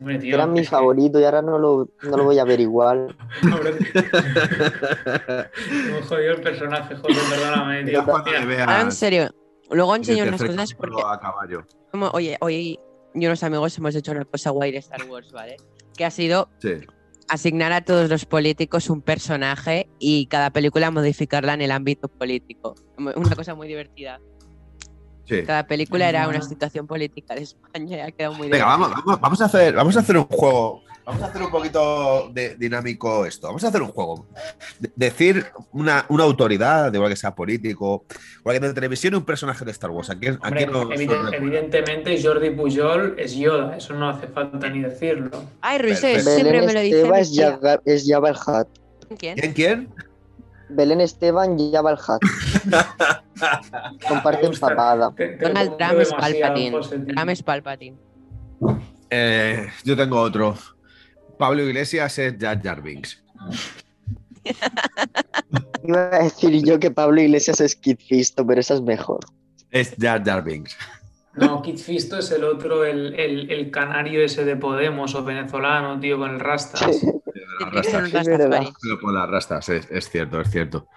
Hombre, 0.00 0.18
tío. 0.18 0.34
Era 0.34 0.46
mi 0.46 0.64
favorito 0.64 1.20
y 1.20 1.24
ahora 1.24 1.42
no 1.42 1.58
lo, 1.58 1.88
no 2.02 2.16
lo 2.16 2.24
voy 2.24 2.38
a 2.38 2.44
ver 2.44 2.58
igual. 2.60 3.14
Ahora- 3.52 3.70
Me 5.70 5.98
he 5.98 6.02
jodido 6.02 6.32
el 6.32 6.40
personaje, 6.40 6.96
joder, 6.96 7.16
perdóname, 7.30 7.84
tío. 7.90 8.00
Ahora, 8.00 8.80
en 8.80 8.92
serio, 8.92 9.30
luego 9.70 9.94
enseño 9.96 10.24
unas 10.24 10.42
cosas 10.42 10.74
porque, 10.74 11.02
a 11.04 11.18
caballo. 11.18 11.64
como, 11.90 12.08
oye, 12.10 12.36
hoy 12.40 12.78
yo 13.14 13.20
y 13.22 13.26
unos 13.26 13.42
amigos 13.42 13.76
hemos 13.78 13.94
hecho 13.94 14.12
una 14.12 14.24
cosa 14.24 14.50
guay 14.50 14.72
de 14.72 14.78
Star 14.78 15.02
Wars, 15.08 15.32
¿vale? 15.32 15.56
Que 15.96 16.04
ha 16.04 16.10
sido 16.10 16.48
Sí. 16.58 16.74
asignar 17.28 17.72
a 17.72 17.80
todos 17.84 18.08
los 18.08 18.24
políticos 18.24 18.88
un 18.88 19.02
personaje 19.02 19.88
y 19.98 20.26
cada 20.26 20.50
película 20.50 20.90
modificarla 20.90 21.54
en 21.54 21.62
el 21.62 21.72
ámbito 21.72 22.08
político. 22.08 22.74
Una 22.96 23.34
cosa 23.34 23.54
muy 23.54 23.66
divertida. 23.68 24.20
Sí. 25.30 25.42
Cada 25.44 25.66
película 25.66 26.08
era 26.08 26.28
una 26.28 26.38
Ajá. 26.38 26.48
situación 26.48 26.86
política 26.86 27.34
de 27.34 27.42
España 27.42 27.96
y 27.96 28.00
ha 28.00 28.10
quedado 28.10 28.34
muy 28.34 28.48
Venga, 28.48 28.66
vamos, 28.66 28.90
vamos, 28.90 29.20
vamos 29.20 29.40
a 29.40 29.44
hacer, 29.46 29.74
vamos 29.74 29.96
a 29.96 30.00
hacer 30.00 30.16
un 30.18 30.24
juego. 30.24 30.82
Vamos 31.06 31.22
a 31.22 31.26
hacer 31.26 31.42
un 31.42 31.50
poquito 31.50 32.30
de 32.32 32.54
dinámico 32.56 33.24
esto. 33.26 33.48
Vamos 33.48 33.64
a 33.64 33.68
hacer 33.68 33.82
un 33.82 33.88
juego. 33.88 34.26
De- 34.78 34.92
decir 34.94 35.44
una, 35.72 36.04
una 36.08 36.22
autoridad, 36.24 36.92
de 36.92 36.98
igual 36.98 37.10
que 37.10 37.16
sea 37.16 37.34
político, 37.34 38.04
o 38.44 38.50
alguien 38.50 38.62
de 38.68 38.74
televisión, 38.74 39.14
y 39.14 39.16
un 39.16 39.24
personaje 39.24 39.64
de 39.64 39.70
Star 39.72 39.90
Wars. 39.90 40.10
¿A 40.10 40.18
quién, 40.18 40.34
a 40.42 40.46
Hombre, 40.48 40.66
quién 40.66 40.70
nos- 40.72 40.84
eviden- 40.90 41.06
nos 41.08 41.30
recuerda? 41.32 41.36
evidentemente 41.36 42.22
Jordi 42.22 42.50
Pujol 42.50 43.14
es 43.18 43.34
Yoda, 43.34 43.76
eso 43.76 43.94
no 43.94 44.08
hace 44.10 44.28
falta 44.28 44.68
ni 44.68 44.82
decirlo. 44.82 45.30
Ay, 45.62 45.78
Ruiz, 45.78 45.98
siempre 45.98 46.62
me 46.62 46.72
lo 46.74 46.80
dice. 46.80 47.10
Mi 47.10 47.18
es. 47.18 47.32
Jabba, 47.36 47.80
es 47.84 48.04
Jabba 48.06 48.28
el 48.28 48.36
Hutt. 48.36 48.68
¿Quién? 49.18 49.36
¿Quién? 49.36 49.52
¿Quién? 49.54 49.94
Belén 50.70 51.00
Esteban 51.00 51.58
y 51.58 51.72
Jabba 51.72 51.92
el 51.92 51.96
Hutt. 51.98 52.22
Comparten 54.08 54.52
papada. 54.58 55.12
Te- 55.16 55.28
te 55.36 55.48
Donald 55.48 55.76
Trump 55.76 56.00
es 56.00 56.10
Palpatine. 56.12 56.80
Trump 56.80 57.28
es 57.30 57.42
Palpatine. 57.42 57.96
Eh, 59.10 59.68
yo 59.84 59.96
tengo 59.96 60.20
otro. 60.20 60.56
Pablo 61.38 61.62
Iglesias 61.62 62.18
es 62.18 62.36
Jar 62.38 62.62
Jar 62.62 62.82
Binks. 62.82 63.22
Iba 65.84 66.10
a 66.14 66.22
decir 66.24 66.64
yo 66.64 66.78
que 66.78 66.90
Pablo 66.90 67.20
Iglesias 67.20 67.60
es 67.60 67.74
Kid 67.74 67.98
Fisto, 67.98 68.46
pero 68.46 68.60
esa 68.60 68.74
es 68.74 68.82
mejor. 68.82 69.20
Es 69.70 69.94
Jar 69.98 70.22
Jar 70.24 70.44
Binks. 70.44 70.76
No, 71.34 71.62
Kit 71.62 71.78
Fisto 71.78 72.18
es 72.18 72.30
el 72.32 72.42
otro, 72.44 72.84
el, 72.84 73.14
el, 73.18 73.50
el 73.50 73.70
canario 73.70 74.22
ese 74.24 74.44
de 74.44 74.56
Podemos 74.56 75.14
o 75.14 75.24
venezolano, 75.24 75.98
tío, 76.00 76.18
con 76.18 76.30
el 76.32 76.40
rastas. 76.40 77.00
Rastafari. 77.60 78.72
Pero 78.82 79.00
con 79.00 79.14
las 79.14 79.28
rastas, 79.30 79.68
es, 79.68 79.88
es 79.90 80.08
cierto, 80.10 80.40
es 80.40 80.50
cierto. 80.50 80.88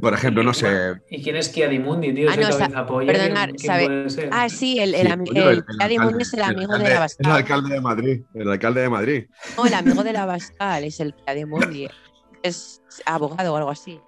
Por 0.00 0.14
ejemplo, 0.14 0.42
no 0.42 0.54
sé. 0.54 0.94
¿Y 1.10 1.22
quién 1.22 1.36
es 1.36 1.50
Kiadimundi, 1.50 2.14
tío? 2.14 2.30
Ah, 2.30 2.36
no, 2.36 2.50
sa- 2.52 2.68
perdonar, 2.86 3.50
¿quién- 3.52 3.56
quién 3.56 4.08
sabe-? 4.10 4.28
Ah, 4.32 4.48
sí, 4.48 4.78
el, 4.78 4.94
el, 4.94 5.06
Sí, 5.06 5.12
coño, 5.18 5.50
el 5.50 5.64
alcalde- 5.78 6.22
es 6.22 6.32
el 6.34 6.42
amigo 6.42 6.72
alcalde- 6.72 6.78
de 6.78 6.88
la 6.88 6.94
El 6.94 7.00
Bascal. 7.00 7.32
alcalde 7.32 7.74
de 7.74 7.80
Madrid. 7.80 8.22
El 8.34 8.50
alcalde 8.50 8.80
de 8.82 8.88
Madrid. 8.88 9.24
No, 9.56 9.66
el 9.66 9.74
amigo 9.74 10.02
de 10.02 10.12
la 10.14 10.24
Bascal 10.26 10.84
es 10.84 11.00
el 11.00 11.14
Moon. 11.46 11.62
Es 12.44 12.82
abogado 13.06 13.52
o 13.52 13.56
algo 13.56 13.70
así. 13.70 14.00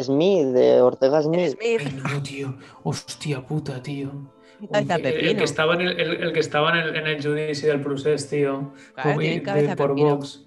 Smith, 0.00 0.46
de 0.48 0.80
Ortega 0.80 1.22
Smith. 1.22 1.56
Ay, 1.60 1.78
Smith, 1.78 2.02
no, 2.02 2.22
tío. 2.22 2.54
Hostia 2.84 3.46
puta, 3.46 3.82
tío. 3.82 4.10
cabeza 4.70 4.94
El, 4.96 5.36
que 5.36 5.44
estaba 5.44 5.74
en 5.74 5.80
el, 5.80 6.00
el- 6.00 6.22
el 6.22 6.32
que 6.32 6.40
estaba 6.40 6.70
en 6.70 6.76
el, 6.86 6.96
en 6.96 7.06
el 7.08 7.22
judici 7.22 7.66
del 7.66 7.80
procés, 7.80 8.28
tío. 8.30 8.72
Claro, 8.94 9.10
Como- 9.10 9.20
de- 9.20 9.42
cabeza 9.42 9.76
por 9.76 9.88
pepino. 9.90 10.16
Vox. 10.16 10.46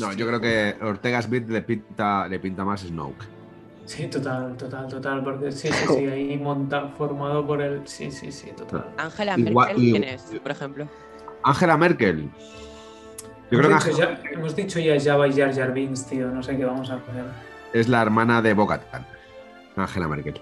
No, 0.00 0.12
yo 0.14 0.26
creo 0.26 0.40
que 0.40 0.74
Ortega 0.82 1.20
Smith 1.20 1.46
le 1.48 1.60
pinta, 1.62 2.26
le 2.28 2.38
pinta 2.40 2.64
más 2.64 2.80
Snoke. 2.80 3.24
Sí, 3.84 4.06
total, 4.06 4.56
total, 4.56 4.88
total. 4.88 5.22
Porque 5.22 5.52
sí, 5.52 5.68
sí, 5.70 5.84
sí, 5.98 6.06
ahí 6.06 6.38
monta, 6.38 6.88
formado 6.96 7.46
por 7.46 7.60
el. 7.60 7.86
Sí, 7.86 8.10
sí, 8.10 8.32
sí, 8.32 8.50
total. 8.56 8.86
Angela 8.96 9.36
Igual- 9.36 9.66
Merkel, 9.68 9.84
y- 9.84 9.90
¿quién 9.92 10.04
es, 10.04 10.22
por 10.42 10.50
ejemplo? 10.50 10.88
Angela 11.44 11.76
Merkel. 11.76 12.30
Yo 13.50 13.58
creo 13.58 13.70
hemos, 13.70 13.84
que 13.84 13.90
dicho 13.90 14.02
Angela 14.02 14.22
ya, 14.24 14.30
hemos 14.30 14.56
dicho 14.56 14.80
ya 14.80 14.98
Java 14.98 15.28
y 15.28 15.32
Jar 15.34 15.54
Jar 15.54 15.74
Binks, 15.74 16.06
tío. 16.06 16.28
No 16.28 16.42
sé 16.42 16.56
qué 16.56 16.64
vamos 16.64 16.88
a 16.90 16.96
poner. 16.98 17.24
Es 17.72 17.88
la 17.88 18.02
hermana 18.02 18.42
de 18.42 18.54
Bocatan. 18.54 19.06
Angela 19.76 20.08
Merkel. 20.08 20.40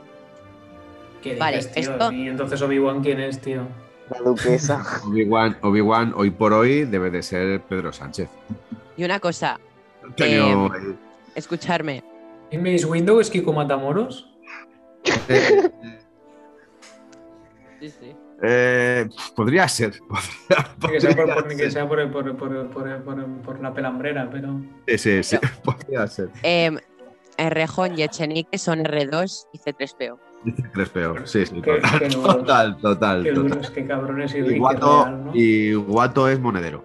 ¿Qué 1.23 1.37
Vale, 1.37 1.59
dices, 1.59 1.73
tío? 1.73 1.83
esto- 1.93 2.13
Y 2.13 2.29
entonces 2.29 2.61
Obi-Wan, 2.63 3.03
¿quién 3.03 3.21
es, 3.21 3.41
tío? 3.41 3.63
La 4.11 4.19
duquesa. 4.21 4.83
Obi-Wan, 5.07 5.57
Obi-Wan, 5.63 6.13
hoy 6.17 6.31
por 6.31 6.53
hoy, 6.53 6.85
debe 6.85 7.11
de 7.11 7.23
ser 7.23 7.61
Pedro 7.63 7.93
Sánchez. 7.93 8.29
Y 8.97 9.05
una 9.05 9.21
cosa, 9.21 9.59
Antonio, 10.03 10.71
escucharme. 11.35 12.03
¿En 12.51 12.63
Mace 12.63 12.87
Window 12.87 13.21
es 13.21 13.31
Kiko 13.31 13.53
Matamoros? 13.53 14.29
eh, 15.29 15.71
Sí, 17.81 17.89
sí. 17.89 18.17
eh, 18.43 19.09
podría 19.35 19.67
ser. 19.69 19.95
Podría, 20.81 20.99
Que 20.99 21.01
sea 21.01 21.17
por, 21.17 21.35
por- 21.35 21.49
que 21.49 21.57
ser. 21.57 21.73
sea 21.73 21.89
por, 21.89 22.13
por- 22.13 22.37
por- 22.37 22.69
por- 22.71 23.03
por- 23.05 23.27
por 23.43 23.61
la 23.61 23.73
pelambrera, 23.73 24.29
pero. 24.31 24.61
Sí, 24.87 24.99
sí, 24.99 25.23
sí, 25.23 25.37
podría 25.65 26.07
ser. 26.07 26.29
Eh, 26.43 26.77
Rejón 27.49 27.99
y 27.99 28.03
Echenique 28.03 28.59
son 28.59 28.81
R2 28.81 29.47
y 29.53 29.59
C3PO. 29.59 30.19
Dice 30.45 30.63
tres 30.75 30.89
peor. 30.91 31.29
Sí, 31.29 31.47
sí, 31.47 31.61
Qué- 31.63 31.81
total, 31.81 31.99
qué 31.99 32.09
total, 32.09 32.77
total, 32.79 33.23
Qué 33.23 33.33
total. 33.33 33.51
duros, 33.51 33.71
qué 33.71 33.87
cabrones 33.87 34.35
y 34.35 34.59
Guato, 34.59 35.05
Real, 35.05 35.25
¿no? 35.27 35.31
y 35.35 35.75
Guato 35.75 36.29
es 36.29 36.41
monedero. 36.41 36.85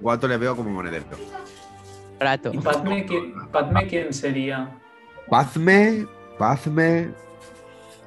Guato 0.00 0.28
le 0.28 0.36
veo 0.36 0.56
como 0.56 0.70
monedero. 0.70 1.04
Rato. 2.20 2.50
¿Y 2.52 2.58
Padme, 2.58 3.04
quién- 3.06 3.34
Padme 3.50 3.86
quién 3.86 4.12
sería? 4.12 4.70
Pazme, 5.28 6.06
Pazme. 6.38 7.10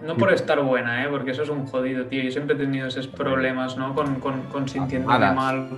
No 0.01 0.15
por 0.15 0.31
estar 0.31 0.61
buena, 0.61 1.03
¿eh? 1.03 1.07
porque 1.09 1.31
eso 1.31 1.41
es 1.43 1.49
un 1.49 1.65
jodido, 1.65 2.05
tío. 2.05 2.21
Yo 2.23 2.31
siempre 2.31 2.55
he 2.55 2.59
tenido 2.59 2.87
esos 2.87 3.07
problemas, 3.07 3.77
¿no? 3.77 3.95
Con, 3.95 4.15
con, 4.19 4.43
con 4.43 4.69
sintiéndome 4.69 5.31
mal. 5.33 5.69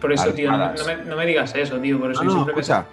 Por 0.00 0.12
eso, 0.12 0.32
tío, 0.32 0.50
no, 0.50 0.72
me, 0.86 0.96
no 1.04 1.16
me 1.16 1.26
digas 1.26 1.54
eso, 1.54 1.78
tío. 1.78 2.00
Por 2.00 2.12
eso 2.12 2.24
No, 2.24 2.30
yo 2.30 2.36
no, 2.38 2.44
siempre 2.44 2.54
me- 2.54 2.60
escucha. 2.62 2.86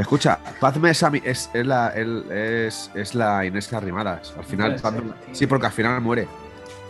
Escucha, 0.00 0.38
Pazme 0.60 0.90
es, 0.90 1.02
ami- 1.02 1.22
es, 1.24 1.50
es 1.52 1.66
la, 1.66 1.88
el- 1.90 2.30
es, 2.30 2.90
es 2.94 3.14
la 3.14 3.44
Inés 3.44 3.72
Arrimadas. 3.72 4.34
Al 4.36 4.44
final, 4.44 4.80
sí, 5.32 5.46
porque 5.46 5.66
al 5.66 5.72
final 5.72 6.00
muere. 6.00 6.26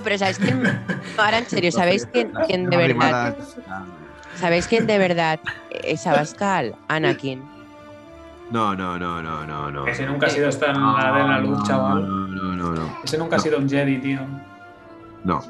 Pero 0.04 0.16
¿sabéis 0.16 0.38
quién? 0.38 0.62
No, 0.62 0.70
ahora 1.22 1.38
en 1.38 1.46
serio, 1.46 1.72
¿sabéis 1.72 2.06
quién, 2.12 2.32
de 2.70 2.76
verdad? 2.76 3.36
Ah, 3.68 3.84
¿Sabéis 4.36 4.66
quién 4.66 4.86
de 4.86 4.96
verdad 4.98 5.40
es 5.82 6.06
Abascal? 6.06 6.74
Anakin. 6.88 7.42
No, 8.50 8.74
no, 8.74 8.98
no, 8.98 9.22
no, 9.22 9.46
no, 9.46 9.70
no. 9.70 9.86
Ese 9.86 10.06
nunca 10.06 10.26
ha 10.26 10.30
sido 10.30 10.48
estar 10.48 10.70
en 10.74 10.80
la 10.82 11.12
de 11.12 11.22
la 11.24 11.38
luz, 11.38 11.58
no, 11.58 11.64
chaval. 11.66 12.02
No, 12.08 12.26
no, 12.28 12.56
no, 12.56 12.72
no. 12.72 12.98
Ese 13.04 13.18
nunca 13.18 13.36
ha 13.36 13.38
sido 13.38 13.58
un 13.58 13.68
Jedi, 13.68 13.98
tío. 13.98 14.20
No, 15.24 15.40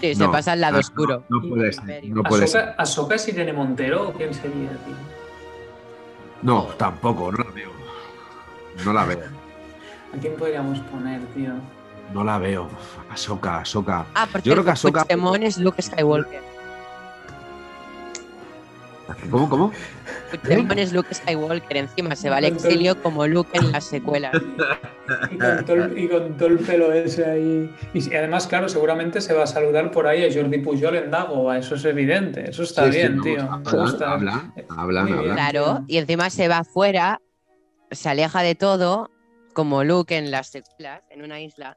Sí, 0.00 0.14
se 0.14 0.22
No, 0.24 0.30
pasa 0.32 0.52
al 0.52 0.60
lado 0.62 0.74
no, 0.74 0.78
oscuro. 0.80 1.24
no 1.28 1.42
puede 1.42 1.72
ser. 1.72 2.04
No 2.06 2.22
puede 2.22 2.46
ser. 2.46 2.60
¿Ahsoka, 2.62 2.82
¿Ahsoka 2.82 3.14
es 3.16 3.28
Irene 3.28 3.52
Montero 3.52 4.08
o 4.08 4.12
quién 4.12 4.32
sería, 4.32 4.70
tío? 4.70 4.94
No, 6.42 6.62
tampoco, 6.76 7.30
no 7.32 7.38
la 7.44 7.50
veo. 7.50 7.70
No 8.84 8.92
la 8.92 9.04
veo. 9.04 9.18
¿A 10.14 10.18
quién 10.20 10.36
podríamos 10.36 10.78
poner, 10.80 11.20
tío? 11.34 11.52
No 12.14 12.24
la 12.24 12.38
veo. 12.38 12.68
Ahsoka, 13.10 13.58
Ahsoka. 13.58 14.06
Ah, 14.14 14.26
por 14.30 14.42
Yo 14.42 14.52
creo 14.52 14.64
que 14.64 14.70
Ahsoka- 14.70 15.04
Puigdemont 15.04 15.42
es 15.44 15.58
Luke 15.58 15.80
Skywalker. 15.82 16.42
¿Cómo, 19.30 19.48
cómo? 19.48 19.72
Puigdemont 20.30 20.78
es 20.78 20.92
Luke 20.92 21.12
Skywalker. 21.14 21.76
Encima 21.76 22.14
se 22.16 22.30
va 22.30 22.36
al 22.36 22.44
exilio 22.44 23.00
como 23.02 23.26
Luke 23.26 23.50
en 23.58 23.72
las 23.72 23.84
secuelas. 23.84 24.32
Y 25.32 25.38
con, 25.38 25.64
todo 25.64 25.76
el, 25.76 25.98
y 25.98 26.08
con 26.08 26.36
todo 26.36 26.48
el 26.50 26.58
pelo 26.60 26.92
ese 26.92 27.24
ahí. 27.24 27.74
Y 27.94 28.14
además, 28.14 28.46
claro, 28.46 28.68
seguramente 28.68 29.20
se 29.20 29.34
va 29.34 29.42
a 29.42 29.46
saludar 29.48 29.90
por 29.90 30.06
ahí 30.06 30.24
a 30.24 30.32
Jordi 30.32 30.58
Pujol 30.58 30.94
en 30.94 31.10
Dagoba. 31.10 31.58
Eso 31.58 31.74
es 31.74 31.84
evidente. 31.84 32.48
Eso 32.48 32.62
está 32.62 32.84
Sí, 32.86 32.92
sí, 32.92 32.98
bien, 32.98 33.16
no, 33.16 33.22
tío. 33.24 33.34
Me 33.34 33.42
Hablan, 33.42 33.62
gusta. 33.72 34.12
hablan, 34.12 34.54
hablan, 34.68 35.04
Muy 35.06 35.12
bien. 35.14 35.30
hablan. 35.32 35.50
Claro, 35.50 35.84
y 35.88 35.96
encima 35.96 36.30
se 36.30 36.46
va 36.46 36.58
afuera, 36.58 37.20
se 37.90 38.08
aleja 38.08 38.42
de 38.42 38.54
todo, 38.54 39.10
como 39.52 39.82
Luke 39.82 40.16
en 40.16 40.30
las 40.30 40.46
secuelas, 40.46 41.02
en 41.10 41.22
una 41.24 41.40
isla. 41.40 41.76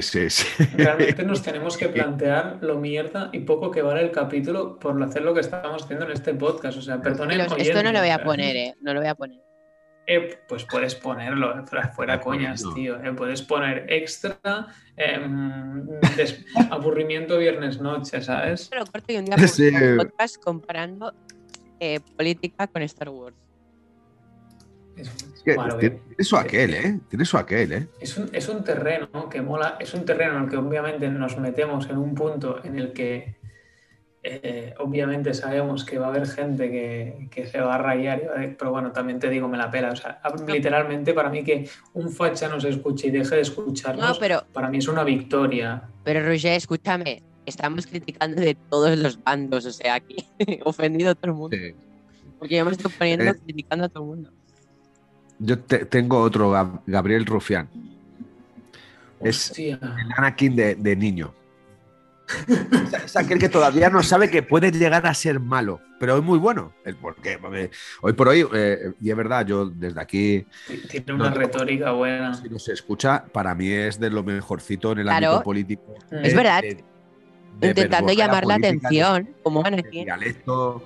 sí, 0.00 0.30
sí. 0.30 0.64
Realmente 0.74 1.22
nos 1.22 1.42
tenemos 1.48 1.76
que 1.76 1.88
plantear 1.88 2.58
lo 2.62 2.78
mierda 2.78 3.28
y 3.32 3.40
poco 3.40 3.70
que 3.70 3.82
vale 3.82 4.00
el 4.00 4.10
capítulo 4.10 4.78
por 4.78 5.00
hacer 5.02 5.22
lo 5.22 5.34
que 5.34 5.40
estamos 5.40 5.82
haciendo 5.82 6.06
en 6.06 6.12
este 6.12 6.32
podcast. 6.32 6.78
O 6.78 6.82
sea, 6.82 7.00
perdonen. 7.02 7.38
Los- 7.38 7.58
esto 7.58 7.82
no 7.82 7.92
lo 7.92 7.98
voy 7.98 8.08
a 8.08 8.22
poner, 8.24 8.56
¿eh? 8.56 8.74
No 8.80 8.94
lo 8.94 9.00
voy 9.00 9.08
a 9.10 9.14
poner. 9.14 9.38
Eh, 10.06 10.38
pues 10.48 10.64
puedes 10.64 10.94
ponerlo, 10.94 11.64
fuera, 11.66 11.88
fuera 11.88 12.20
coñas, 12.20 12.62
no. 12.62 12.74
tío. 12.74 12.96
eh, 13.04 13.12
puedes 13.12 13.40
poner 13.42 13.86
extra 13.92 14.66
em, 14.96 15.86
aburrimiento 16.70 17.38
viernes 17.38 17.80
noche, 17.80 18.20
¿sabes? 18.22 18.68
Pero 18.70 18.84
corto 18.86 19.12
y 19.12 19.18
un 19.18 19.26
día 19.26 19.36
Sí. 19.46 19.68
un 19.68 19.98
podcast 19.98 20.42
comparando 20.42 21.12
eh, 21.78 22.00
política 22.16 22.66
con 22.66 22.82
Star 22.82 23.10
Wars. 23.10 23.36
Es 24.96 25.08
que 25.44 25.90
tiene, 25.90 25.98
su 26.24 26.36
aquel, 26.36 26.74
¿eh? 26.74 27.00
Tiene 27.08 27.24
su 27.24 27.36
aquel, 27.36 27.72
¿eh? 27.72 27.86
Es 28.00 28.16
un, 28.16 28.30
es 28.32 28.48
un 28.48 28.62
terreno 28.64 29.28
que 29.28 29.42
mola, 29.42 29.76
es 29.80 29.92
un 29.94 30.04
terreno 30.04 30.36
en 30.38 30.44
el 30.44 30.50
que 30.50 30.56
obviamente 30.56 31.08
nos 31.08 31.36
metemos 31.38 31.88
en 31.90 31.98
un 31.98 32.14
punto 32.14 32.60
en 32.64 32.78
el 32.78 32.92
que 32.92 33.34
eh, 34.24 34.72
obviamente 34.78 35.34
sabemos 35.34 35.84
que 35.84 35.98
va 35.98 36.06
a 36.06 36.08
haber 36.10 36.28
gente 36.28 36.70
que, 36.70 37.26
que 37.28 37.46
se 37.46 37.60
va 37.60 37.74
a 37.74 37.78
rayar, 37.78 38.22
y 38.22 38.26
va 38.26 38.34
a- 38.34 38.54
pero 38.56 38.70
bueno, 38.70 38.92
también 38.92 39.18
te 39.18 39.28
digo, 39.28 39.48
me 39.48 39.58
la 39.58 39.68
pela. 39.70 39.90
O 39.90 39.96
sea, 39.96 40.20
literalmente 40.46 41.12
para 41.12 41.28
mí 41.28 41.42
que 41.42 41.68
un 41.94 42.08
facha 42.12 42.48
nos 42.48 42.64
escuche 42.64 43.08
y 43.08 43.10
deje 43.10 43.34
de 43.34 43.40
escucharnos, 43.40 44.08
No, 44.08 44.14
pero, 44.20 44.44
para 44.52 44.68
mí 44.68 44.78
es 44.78 44.86
una 44.86 45.02
victoria. 45.02 45.82
pero 46.04 46.24
Roger, 46.24 46.52
escúchame. 46.52 47.22
Estamos 47.44 47.88
criticando 47.88 48.40
de 48.40 48.54
todos 48.70 48.96
los 48.96 49.20
bandos, 49.24 49.66
o 49.66 49.72
sea, 49.72 49.94
aquí 49.96 50.14
ofendido 50.64 51.10
a 51.10 51.14
todo 51.16 51.32
el 51.32 51.36
mundo. 51.36 51.56
Sí. 51.56 51.74
Porque 52.38 52.56
yo 52.56 52.64
me 52.64 52.70
estoy 52.70 52.92
poniendo 52.96 53.24
Eh. 53.24 53.34
criticando 53.44 53.86
a 53.86 53.88
todo 53.88 54.04
el 54.04 54.08
mundo. 54.10 54.30
Yo 55.44 55.58
te- 55.58 55.84
tengo 55.86 56.20
otro, 56.20 56.52
Gab- 56.52 56.82
Gabriel 56.86 57.26
Rufián. 57.26 57.68
Es-. 59.20 59.58
El 59.58 59.78
Anakin 60.16 60.54
de, 60.56 60.74
de 60.76 60.96
niño. 60.96 61.34
Es, 62.48 63.04
es 63.04 63.16
aquel 63.16 63.38
que 63.38 63.48
todavía 63.48 63.90
no 63.90 64.02
sabe 64.02 64.30
que 64.30 64.42
puede 64.42 64.70
llegar 64.70 65.04
a 65.06 65.12
ser 65.12 65.40
malo, 65.40 65.80
pero 65.98 66.16
es 66.16 66.22
muy 66.22 66.38
bueno. 66.38 66.72
El- 66.84 66.94
Porque 66.96 67.38
hoy 68.00 68.12
por 68.12 68.28
hoy, 68.28 68.46
eh, 68.54 68.92
y 69.00 69.10
es 69.10 69.16
verdad, 69.16 69.44
yo 69.44 69.66
desde 69.66 70.00
aquí, 70.00 70.46
Tiene 70.88 71.12
una 71.14 71.30
No, 71.30 71.34
retórica 71.36 71.90
buena. 71.90 72.34
si 72.34 72.48
no 72.48 72.58
se 72.60 72.72
escucha, 72.72 73.24
para 73.32 73.54
mí 73.54 73.68
es 73.68 73.98
de 73.98 74.10
lo 74.10 74.22
mejorcito 74.22 74.92
en 74.92 74.98
el 75.00 75.04
Claro. 75.06 75.26
ámbito 75.28 75.42
político. 75.44 75.94
Es 76.10 76.30
de- 76.30 76.34
verdad. 76.34 76.62
de- 76.62 76.84
de 77.60 77.68
Intentando 77.68 78.12
llamar 78.12 78.46
la 78.46 78.54
atención, 78.54 79.28
como 79.42 79.62
de 79.62 79.68
Anakin. 79.68 80.04
dialecto. 80.04 80.84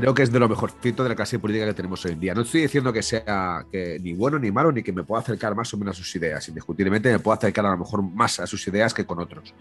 Creo 0.00 0.14
que 0.14 0.22
es 0.22 0.30
de 0.30 0.38
lo 0.38 0.48
mejorcito 0.48 1.02
de 1.02 1.08
la 1.08 1.16
clase 1.16 1.40
política 1.40 1.66
que 1.66 1.74
tenemos 1.74 2.04
hoy 2.04 2.12
en 2.12 2.20
día. 2.20 2.32
No 2.32 2.42
estoy 2.42 2.60
diciendo 2.62 2.92
que 2.92 3.02
sea 3.02 3.66
que 3.72 3.98
ni 4.00 4.12
bueno 4.14 4.38
ni 4.38 4.52
malo, 4.52 4.70
ni 4.70 4.82
que 4.84 4.92
me 4.92 5.02
pueda 5.02 5.22
acercar 5.22 5.56
más 5.56 5.74
o 5.74 5.76
menos 5.76 5.96
a 5.96 5.98
sus 5.98 6.14
ideas. 6.14 6.48
Indiscutiblemente 6.48 7.10
me 7.10 7.18
puedo 7.18 7.36
acercar 7.36 7.66
a 7.66 7.70
lo 7.72 7.78
mejor 7.78 8.02
más 8.02 8.38
a 8.38 8.46
sus 8.46 8.64
ideas 8.68 8.94
que 8.94 9.04
con 9.04 9.18
otros. 9.18 9.52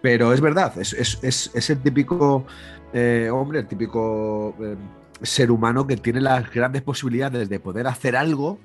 Pero 0.00 0.32
es 0.32 0.40
verdad, 0.40 0.72
es, 0.78 0.92
es- 0.92 1.18
es- 1.20 1.50
es 1.52 1.70
el 1.70 1.78
típico 1.82 2.46
eh, 2.92 3.28
hombre, 3.32 3.58
el 3.58 3.66
típico 3.66 4.54
eh, 4.62 4.76
ser 5.22 5.50
humano 5.50 5.84
que 5.84 5.96
tiene 5.96 6.20
las 6.20 6.48
grandes 6.52 6.82
posibilidades 6.82 7.48
de 7.48 7.58
poder 7.58 7.88
hacer 7.88 8.14
algo, 8.14 8.60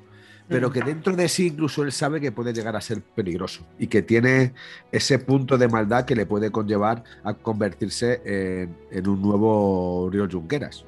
pero 0.48 0.70
que 0.72 0.82
dentro 0.82 1.16
de 1.16 1.28
sí 1.30 1.48
incluso 1.48 1.82
él 1.82 1.92
sabe 1.94 2.20
que 2.22 2.32
puede 2.32 2.54
llegar 2.54 2.76
a 2.76 2.82
ser 2.82 3.02
peligroso 3.02 3.66
y 3.80 3.88
que 3.88 4.02
tiene 4.04 4.54
ese 4.92 5.18
punto 5.18 5.58
de 5.58 5.68
maldad 5.68 6.06
que 6.06 6.14
le 6.16 6.26
puede 6.28 6.52
conllevar 6.52 7.04
a 7.24 7.34
convertirse 7.34 8.22
en, 8.26 8.76
en 8.92 9.08
un 9.08 9.22
nuevo 9.22 10.10
Río 10.12 10.28
Junqueras. 10.30 10.86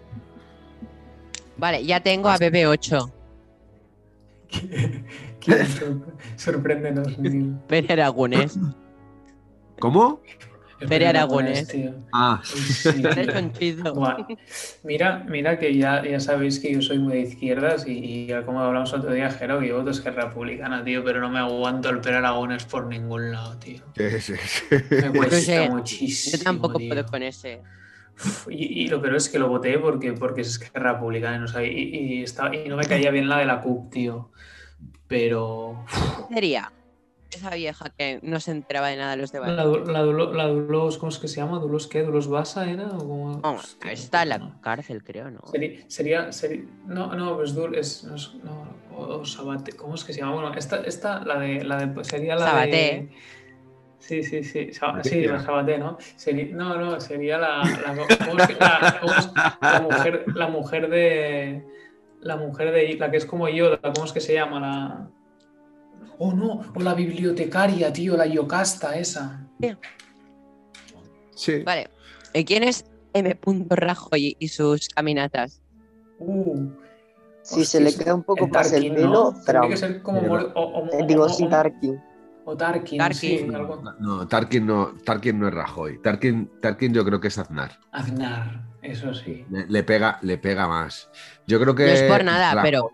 Vale, 1.63 1.85
ya 1.85 2.01
tengo 2.01 2.27
a 2.27 2.37
BB8. 2.37 3.09
¿Quién 5.39 5.65
sor- 5.65 6.17
Sorpréndenos, 6.35 7.17
Neil. 7.19 7.55
Pere 7.69 7.93
Aragonés. 7.93 8.59
¿Cómo? 9.79 10.21
Pere 10.89 11.07
Aragonés. 11.07 11.69
tío. 11.69 11.93
Ah, 12.11 12.41
sí. 12.43 13.01
Buah. 13.95 14.17
Mira, 14.83 15.23
mira 15.29 15.57
que 15.57 15.73
ya, 15.77 16.03
ya 16.03 16.19
sabéis 16.19 16.59
que 16.59 16.73
yo 16.73 16.81
soy 16.81 16.99
muy 16.99 17.13
de 17.13 17.21
izquierdas 17.21 17.85
y, 17.87 18.27
como 18.45 18.59
hablamos 18.59 18.91
otro 18.91 19.13
día, 19.13 19.29
Jero, 19.31 19.61
que 19.61 19.69
yo 19.69 19.77
voto 19.77 19.91
Esquerra 19.91 20.25
Republicana, 20.25 20.83
tío, 20.83 21.01
pero 21.05 21.21
no 21.21 21.29
me 21.29 21.39
aguanto 21.39 21.89
el 21.91 22.01
Pere 22.01 22.17
Aragones 22.17 22.65
por 22.65 22.87
ningún 22.87 23.31
lado, 23.31 23.57
tío. 23.59 23.81
sí, 23.95 24.19
sí, 24.19 24.33
sí. 24.35 24.75
Me 24.91 25.11
cuesta 25.13 25.37
sé, 25.39 25.69
muchísimo. 25.69 26.37
Yo 26.37 26.43
tampoco 26.43 26.77
tío. 26.77 26.89
puedo 26.89 27.05
con 27.05 27.23
ese. 27.23 27.61
Y, 28.49 28.83
y 28.83 28.87
lo 28.87 29.01
peor 29.01 29.15
es 29.15 29.27
que 29.29 29.39
lo 29.39 29.47
voté 29.49 29.77
porque, 29.79 30.13
porque 30.13 30.41
es 30.41 30.47
Esquerra 30.59 30.93
Republicana, 30.93 31.43
o 31.43 31.47
sea, 31.47 31.63
y, 31.63 31.69
y, 31.69 32.23
estaba- 32.23 32.55
y 32.55 32.67
no 32.69 32.77
me 32.77 32.85
caía 32.85 33.11
bien 33.11 33.27
la 33.27 33.39
de 33.39 33.45
la 33.45 33.61
CUP, 33.61 33.91
tío. 33.91 34.31
Pero. 35.07 35.83
¿Qué 36.29 36.33
sería? 36.35 36.71
Esa 37.31 37.49
vieja 37.55 37.89
que 37.97 38.19
no 38.21 38.39
se 38.39 38.51
enteraba 38.51 38.89
de 38.89 38.97
nada 38.97 39.11
de 39.11 39.17
los 39.17 39.31
debates. 39.31 39.55
La, 39.55 39.65
la, 39.65 40.03
la 40.03 40.47
Dulos, 40.47 40.99
¿cómo 40.99 41.09
es 41.09 41.17
que 41.17 41.27
se 41.27 41.37
llama? 41.37 41.57
¿Dulos 41.57 41.87
qué? 41.87 42.03
¿Dulos 42.03 42.27
Basa 42.27 42.69
era? 42.69 42.87
¿O 42.89 42.99
cómo? 42.99 43.41
Hostia, 43.43 43.91
está 43.91 44.21
en 44.21 44.29
la 44.29 44.37
no. 44.37 44.61
cárcel, 44.61 45.03
creo, 45.03 45.31
¿no? 45.31 45.41
Sería, 45.51 45.79
sería, 45.87 46.31
sería- 46.31 46.63
no, 46.85 47.15
no, 47.15 47.35
pues 47.35 47.55
Dul 47.55 47.73
es, 47.75 48.03
no, 48.03 48.15
no, 48.43 48.67
o, 48.95 49.15
o 49.21 49.25
Sabate, 49.25 49.71
¿cómo 49.73 49.95
es 49.95 50.03
que 50.03 50.13
se 50.13 50.19
llama? 50.19 50.33
Bueno, 50.33 50.53
esta, 50.53 50.77
esta 50.83 51.25
la 51.25 51.39
de, 51.39 51.63
la 51.63 51.83
de, 51.87 52.03
sería 52.03 52.35
la 52.35 52.45
Sabaté. 52.45 52.69
de... 52.69 53.09
Sí, 54.05 54.21
sí, 54.21 54.43
sí, 54.43 54.69
sí, 55.03 55.21
la 55.27 55.39
Sabaté, 55.41 55.77
¿no? 55.77 55.97
Sería- 56.17 56.53
no, 56.53 56.75
no, 56.77 56.99
sería 56.99 57.37
la, 57.37 57.59
la, 57.63 57.95
¿cómo 58.27 58.37
es 58.41 58.47
que- 58.47 58.55
la- 58.59 58.97
cómo 58.99 59.13
es- 59.13 59.31
la 59.61 59.79
mujer, 59.81 60.25
la 60.35 60.47
mujer 60.49 60.89
de, 60.89 61.65
la 62.19 62.35
mujer 62.35 62.71
de, 62.73 62.95
la 62.97 63.09
que 63.09 63.15
es 63.17 63.25
como 63.25 63.47
Yoda, 63.47 63.79
¿cómo 63.93 64.05
es 64.05 64.11
que 64.11 64.19
se 64.19 64.33
llama? 64.33 64.59
La... 64.59 65.07
Oh, 66.17 66.33
no, 66.33 66.61
o 66.75 66.79
la 66.81 66.93
bibliotecaria, 66.93 67.93
tío, 67.93 68.17
la 68.17 68.25
Yocasta 68.25 68.97
esa. 68.97 69.47
Sí. 71.35 71.63
Vale. 71.63 71.87
¿Y 72.33 72.43
quién 72.43 72.63
es 72.63 72.85
M. 73.13 73.37
Rajoy 73.69 74.35
y 74.37 74.47
sus 74.49 74.89
caminatas? 74.89 75.61
Uh, 76.19 76.69
Si 77.41 77.63
se 77.65 77.79
le 77.79 77.93
queda 77.95 78.15
un 78.15 78.23
poco 78.23 78.45
el 78.45 78.51
más 78.51 78.71
el 78.73 78.93
pelo, 78.93 79.09
¿no? 79.09 79.43
Tiene 79.45 79.69
que 79.69 79.77
ser 79.77 80.01
como... 80.01 80.19
Sí, 80.19 80.25
o, 80.27 80.61
o- 80.61 80.85
Eh, 80.87 80.99
o- 81.03 81.05
Digo, 81.05 81.29
sí, 81.29 81.45
o- 81.45 81.49
Tarkin. 81.49 82.01
O 82.45 82.57
Tarkin, 82.57 82.97
Tarkin. 82.97 83.19
sí, 83.19 83.55
algo. 83.55 83.81
No, 83.99 84.27
Tarkin 84.27 84.65
no, 84.65 84.93
Tarkin 85.05 85.39
no 85.39 85.47
es 85.47 85.53
Rajoy. 85.53 86.01
Tarkin, 86.01 86.49
Tarkin 86.61 86.93
yo 86.93 87.05
creo 87.05 87.19
que 87.21 87.29
es 87.29 87.37
Aznar. 87.37 87.79
Aznar, 87.91 88.65
eso 88.81 89.13
sí. 89.13 89.45
Le, 89.49 89.65
le 89.67 89.83
pega, 89.83 90.19
le 90.21 90.37
pega 90.37 90.67
más. 90.67 91.09
Yo 91.47 91.59
creo 91.59 91.73
que 91.73 91.85
No 91.85 91.91
es 91.91 92.03
por 92.03 92.23
nada, 92.23 92.53
Rajoy- 92.55 92.63
pero. 92.63 92.91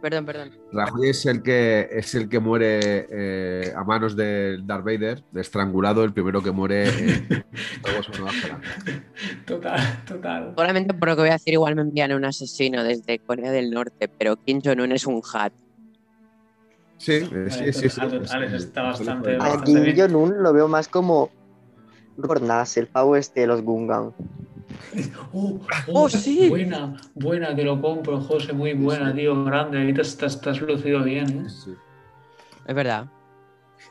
Perdón, 0.00 0.26
perdón. 0.26 0.50
Rajoy 0.70 1.08
es 1.08 1.24
el 1.24 1.42
que 1.42 1.88
es 1.90 2.14
el 2.14 2.28
que 2.28 2.38
muere 2.38 3.06
eh, 3.10 3.72
a 3.74 3.84
manos 3.84 4.14
de 4.14 4.58
Darth 4.62 4.84
Vader, 4.84 5.24
de 5.30 5.40
estrangulado, 5.40 6.04
el 6.04 6.12
primero 6.12 6.42
que 6.42 6.50
muere 6.50 6.88
Esperanza. 6.88 8.60
Total, 9.46 9.80
total. 10.06 10.44
Seguramente 10.50 10.92
por 10.94 11.08
lo 11.08 11.16
que 11.16 11.22
voy 11.22 11.30
a 11.30 11.34
decir, 11.34 11.54
igual 11.54 11.74
me 11.76 11.82
envían 11.82 12.12
un 12.12 12.24
asesino 12.26 12.84
desde 12.84 13.18
Corea 13.18 13.50
del 13.50 13.70
Norte, 13.70 14.08
pero 14.08 14.36
Kim 14.36 14.60
Jong-un 14.62 14.92
es 14.92 15.06
un 15.06 15.22
hat. 15.32 15.52
Sí, 16.98 17.20
Vale, 17.30 17.72
sí, 17.72 17.86
está 17.86 18.06
bastante- 18.82 19.34
A 19.34 19.38
bastante 19.38 19.64
Kim 19.64 19.82
bien. 19.82 19.96
Jong-un 20.12 20.42
lo 20.42 20.52
veo 20.52 20.68
más 20.68 20.88
como 20.88 21.30
Gornas, 22.16 22.76
el 22.76 22.86
pavo 22.86 23.16
este 23.16 23.40
de 23.40 23.46
los 23.48 23.62
Gungan. 23.62 24.12
Oh, 25.32 25.60
Oh, 25.92 26.08
sí. 26.08 26.48
Buena, 26.48 26.96
buena, 27.14 27.54
te 27.54 27.64
lo 27.64 27.80
compro, 27.80 28.20
José, 28.20 28.52
muy 28.52 28.72
buena, 28.74 29.12
tío, 29.14 29.44
grande. 29.44 29.78
Ahorita 29.78 30.02
estás, 30.02 30.34
estás 30.36 30.60
lucido 30.60 31.02
bien, 31.02 31.44
¿eh? 31.46 31.48
Sí. 31.50 31.74
Es 32.66 32.74
verdad. 32.74 33.06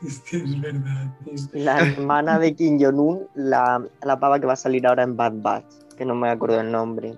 Es 0.02 0.60
verdad, 0.60 1.14
tío. 1.24 1.34
La 1.52 1.78
hermana 1.80 2.38
de 2.38 2.54
Kim 2.54 2.78
Jong-un, 2.80 3.28
la, 3.34 3.82
la 4.02 4.18
pava 4.18 4.40
que 4.40 4.46
va 4.46 4.54
a 4.54 4.56
salir 4.56 4.86
ahora 4.86 5.04
en 5.04 5.16
Bad 5.16 5.34
Batch, 5.36 5.66
que 5.96 6.04
no 6.04 6.14
me 6.14 6.28
acuerdo 6.30 6.60
el 6.60 6.72
nombre, 6.72 7.16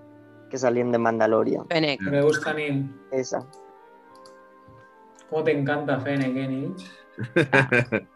que 0.51 0.59
salían 0.59 0.93
de 0.93 0.99
Mandalorian. 0.99 1.67
Fennec. 1.69 2.01
Me 2.03 2.23
gusta, 2.23 2.53
Neil. 2.53 2.91
Esa. 3.13 3.45
¿Cómo 5.31 5.45
te 5.45 5.53
encanta 5.53 5.99
Fennec, 6.01 6.37
eh, 6.37 6.49
Neil? 6.49 6.75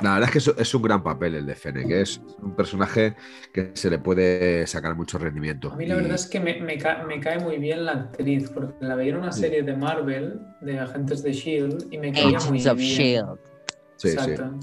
La 0.00 0.14
verdad 0.14 0.30
es 0.34 0.44
que 0.54 0.62
es, 0.62 0.74
un 0.74 0.82
gran 0.82 1.02
papel 1.02 1.36
el 1.36 1.46
de 1.46 1.54
Fennec, 1.54 1.88
es 1.90 2.20
un 2.40 2.56
personaje 2.56 3.14
que 3.52 3.70
se 3.74 3.88
le 3.88 3.98
puede 4.00 4.66
sacar 4.66 4.96
mucho 4.96 5.16
rendimiento. 5.16 5.70
A 5.72 5.76
mí 5.76 5.86
la 5.86 5.94
Y- 5.94 5.98
verdad 5.98 6.14
es 6.14 6.26
que 6.26 6.40
me, 6.40 6.60
me 6.60 6.76
ca- 6.76 7.04
me 7.04 7.20
cae 7.20 7.38
muy 7.38 7.58
bien 7.58 7.84
la 7.84 7.92
actriz, 7.92 8.50
porque 8.50 8.74
la 8.84 8.96
veía 8.96 9.12
en 9.12 9.18
una 9.18 9.30
serie 9.30 9.62
de 9.62 9.76
Marvel, 9.76 10.40
de 10.60 10.80
Agentes 10.80 11.22
de 11.22 11.30
S.H.I.E.L.D., 11.30 11.86
E 11.90 11.94
y 11.94 11.98
me 11.98 12.10
caía 12.12 12.26
muy 12.40 12.58
Agents 12.58 12.66
of 12.66 12.78
bien. 12.78 12.90
Shield. 12.96 13.38
sí, 13.96 14.08
sí. 14.08 14.16
Exacto. 14.16 14.58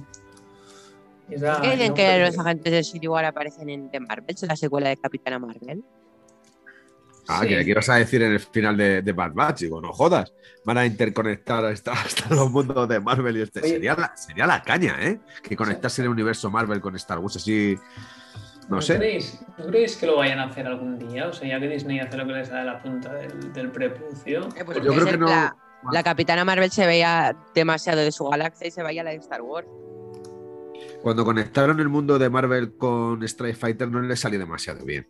¿Por 1.29 1.61
qué 1.61 1.87
un 1.89 1.93
que 1.93 2.19
los 2.19 2.37
agentes 2.39 2.73
de 2.73 2.81
Shield 2.83 3.03
igual 3.03 3.23
aparecen 3.25 3.69
en 3.69 3.89
The 3.91 3.99
Marvels, 4.01 4.43
en 4.43 4.49
la 4.49 4.55
secuela 4.57 4.89
de 4.89 4.97
Capitana 4.97 5.39
Marvel? 5.39 5.83
Ah, 7.29 7.41
Sí. 7.43 7.49
que 7.49 7.63
qué 7.63 7.71
ibas 7.71 7.87
a 7.89 7.95
decir 7.95 8.21
en 8.23 8.31
el 8.33 8.39
final 8.39 8.75
de, 8.75 9.01
de 9.03 9.11
Bad 9.13 9.33
Batch, 9.33 9.59
digo, 9.61 9.79
no 9.79 9.93
jodas, 9.93 10.33
van 10.65 10.77
a 10.79 10.85
interconectar 10.85 11.63
hasta, 11.65 11.91
hasta 12.01 12.33
los 12.33 12.49
mundos 12.51 12.87
de 12.89 12.99
Marvel 12.99 13.37
y 13.37 13.41
este. 13.43 13.59
Oye. 13.61 13.69
Sería 13.69 13.95
la, 13.95 14.17
sería 14.17 14.47
la 14.47 14.61
caña, 14.63 14.95
¿eh? 14.99 15.19
Que 15.43 15.55
conectase 15.55 16.01
el 16.01 16.09
universo 16.09 16.49
Marvel 16.49 16.81
con 16.81 16.95
Star 16.95 17.19
Wars 17.19 17.35
así. 17.35 17.75
No 18.67 18.75
¿No 18.75 18.81
sé. 18.81 18.97
creéis, 18.97 19.39
¿No 19.57 19.65
creéis 19.67 19.95
que 19.97 20.05
lo 20.05 20.17
vayan 20.17 20.37
a 20.39 20.43
hacer 20.45 20.67
algún 20.67 20.99
día? 20.99 21.27
O 21.27 21.33
sea, 21.33 21.47
ya 21.47 21.59
que 21.59 21.67
Disney 21.67 21.99
hace 21.99 22.17
lo 22.17 22.25
que 22.27 22.33
les 22.33 22.49
da 22.49 22.59
de 22.59 22.65
la 22.65 22.81
punta 22.81 23.13
del, 23.13 23.51
del 23.53 23.71
prepucio. 23.71 24.47
Eh, 24.55 24.63
pues 24.65 24.77
Yo 24.83 24.93
creo 24.93 25.05
que 25.05 25.17
no. 25.17 25.27
La, 25.27 25.55
la 25.91 26.03
Capitana 26.03 26.45
Marvel 26.45 26.69
se 26.69 26.85
veía 26.85 27.35
demasiado 27.55 27.99
de 28.01 28.11
su 28.11 28.25
galaxia 28.27 28.67
y 28.67 28.71
se 28.71 28.83
vaya 28.83 29.01
a 29.01 29.05
la 29.05 29.09
de 29.11 29.17
Star 29.17 29.41
Wars. 29.41 29.67
Cuando 31.01 31.23
conectaron 31.25 31.79
el 31.79 31.89
mundo 31.89 32.19
de 32.19 32.29
Marvel 32.29 32.75
con 32.77 33.23
Strike 33.23 33.55
Fighter 33.57 33.89
no 33.89 34.01
les 34.01 34.19
salió 34.19 34.37
demasiado 34.37 34.83
bien. 34.85 35.07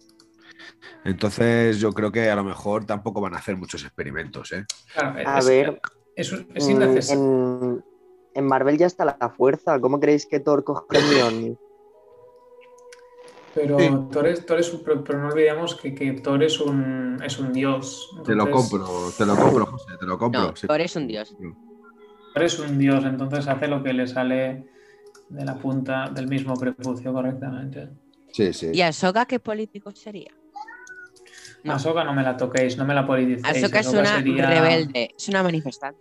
Entonces 1.03 1.79
yo 1.79 1.91
creo 1.91 2.11
que 2.11 2.29
a 2.29 2.35
lo 2.35 2.43
mejor 2.43 2.85
tampoco 2.85 3.21
van 3.21 3.33
a 3.33 3.37
hacer 3.37 3.57
muchos 3.57 3.83
experimentos, 3.83 4.51
¿eh? 4.51 4.65
Claro, 4.93 5.19
A 5.29 5.39
es, 5.39 5.45
ver, 5.45 5.81
es, 6.15 6.33
es 6.53 6.67
Mm, 6.67 6.71
innecesario. 6.71 7.23
En, 7.23 7.85
en 8.33 8.45
Marvel 8.45 8.77
ya 8.77 8.87
está 8.87 9.05
la 9.05 9.33
fuerza. 9.35 9.79
¿Cómo 9.79 9.99
creéis 9.99 10.25
que 10.25 10.39
Thor 10.39 10.63
coge 10.63 10.97
el? 10.97 11.57
Pero 13.53 13.77
Sí. 13.77 13.89
Thor 14.11 14.27
es, 14.27 14.45
Thor 14.45 14.59
es 14.59 14.73
un- 14.73 14.83
pero, 14.83 15.03
pero 15.03 15.19
no 15.19 15.27
olvidemos 15.29 15.75
que, 15.75 15.93
que 15.95 16.13
Thor 16.13 16.43
es 16.43 16.59
un, 16.59 17.19
es 17.23 17.39
un 17.39 17.51
dios. 17.51 18.09
Te 18.23 18.35
lo 18.35 18.49
compro, 18.49 18.85
te 19.17 19.25
lo 19.25 19.35
compro, 19.35 19.65
José, 19.65 19.91
te 19.99 20.05
lo 20.05 20.17
compro. 20.17 20.41
No, 20.41 20.55
sí. 20.55 20.67
Thor 20.67 20.81
es 20.81 20.95
un 20.95 21.07
dios. 21.07 21.35
Thor 22.33 22.43
es 22.43 22.59
un 22.59 22.77
dios, 22.77 23.03
entonces 23.05 23.47
hace 23.47 23.67
lo 23.67 23.81
que 23.83 23.93
le 23.93 24.05
sale 24.07 24.67
de 25.29 25.45
la 25.45 25.57
punta 25.57 26.09
del 26.09 26.27
mismo 26.27 26.53
prepucio 26.55 27.11
correctamente. 27.11 27.89
Sí, 28.31 28.53
sí. 28.53 28.69
¿Y 28.71 28.81
Ahsoka 28.81 29.25
qué 29.25 29.39
político 29.39 29.91
sería? 29.91 30.31
No. 31.63 31.73
Ahsoka 31.73 32.03
no 32.03 32.13
me 32.13 32.23
la 32.23 32.37
toquéis, 32.37 32.77
no 32.77 32.85
me 32.85 32.93
la 32.93 33.05
politicéis. 33.05 33.45
Ahsoka 33.45 33.79
es 33.79 33.87
Ahsoka 33.87 34.01
una 34.01 34.15
sería- 34.17 34.49
rebelde, 34.49 35.13
es 35.17 35.27
una 35.29 35.43
manifestante. 35.43 35.99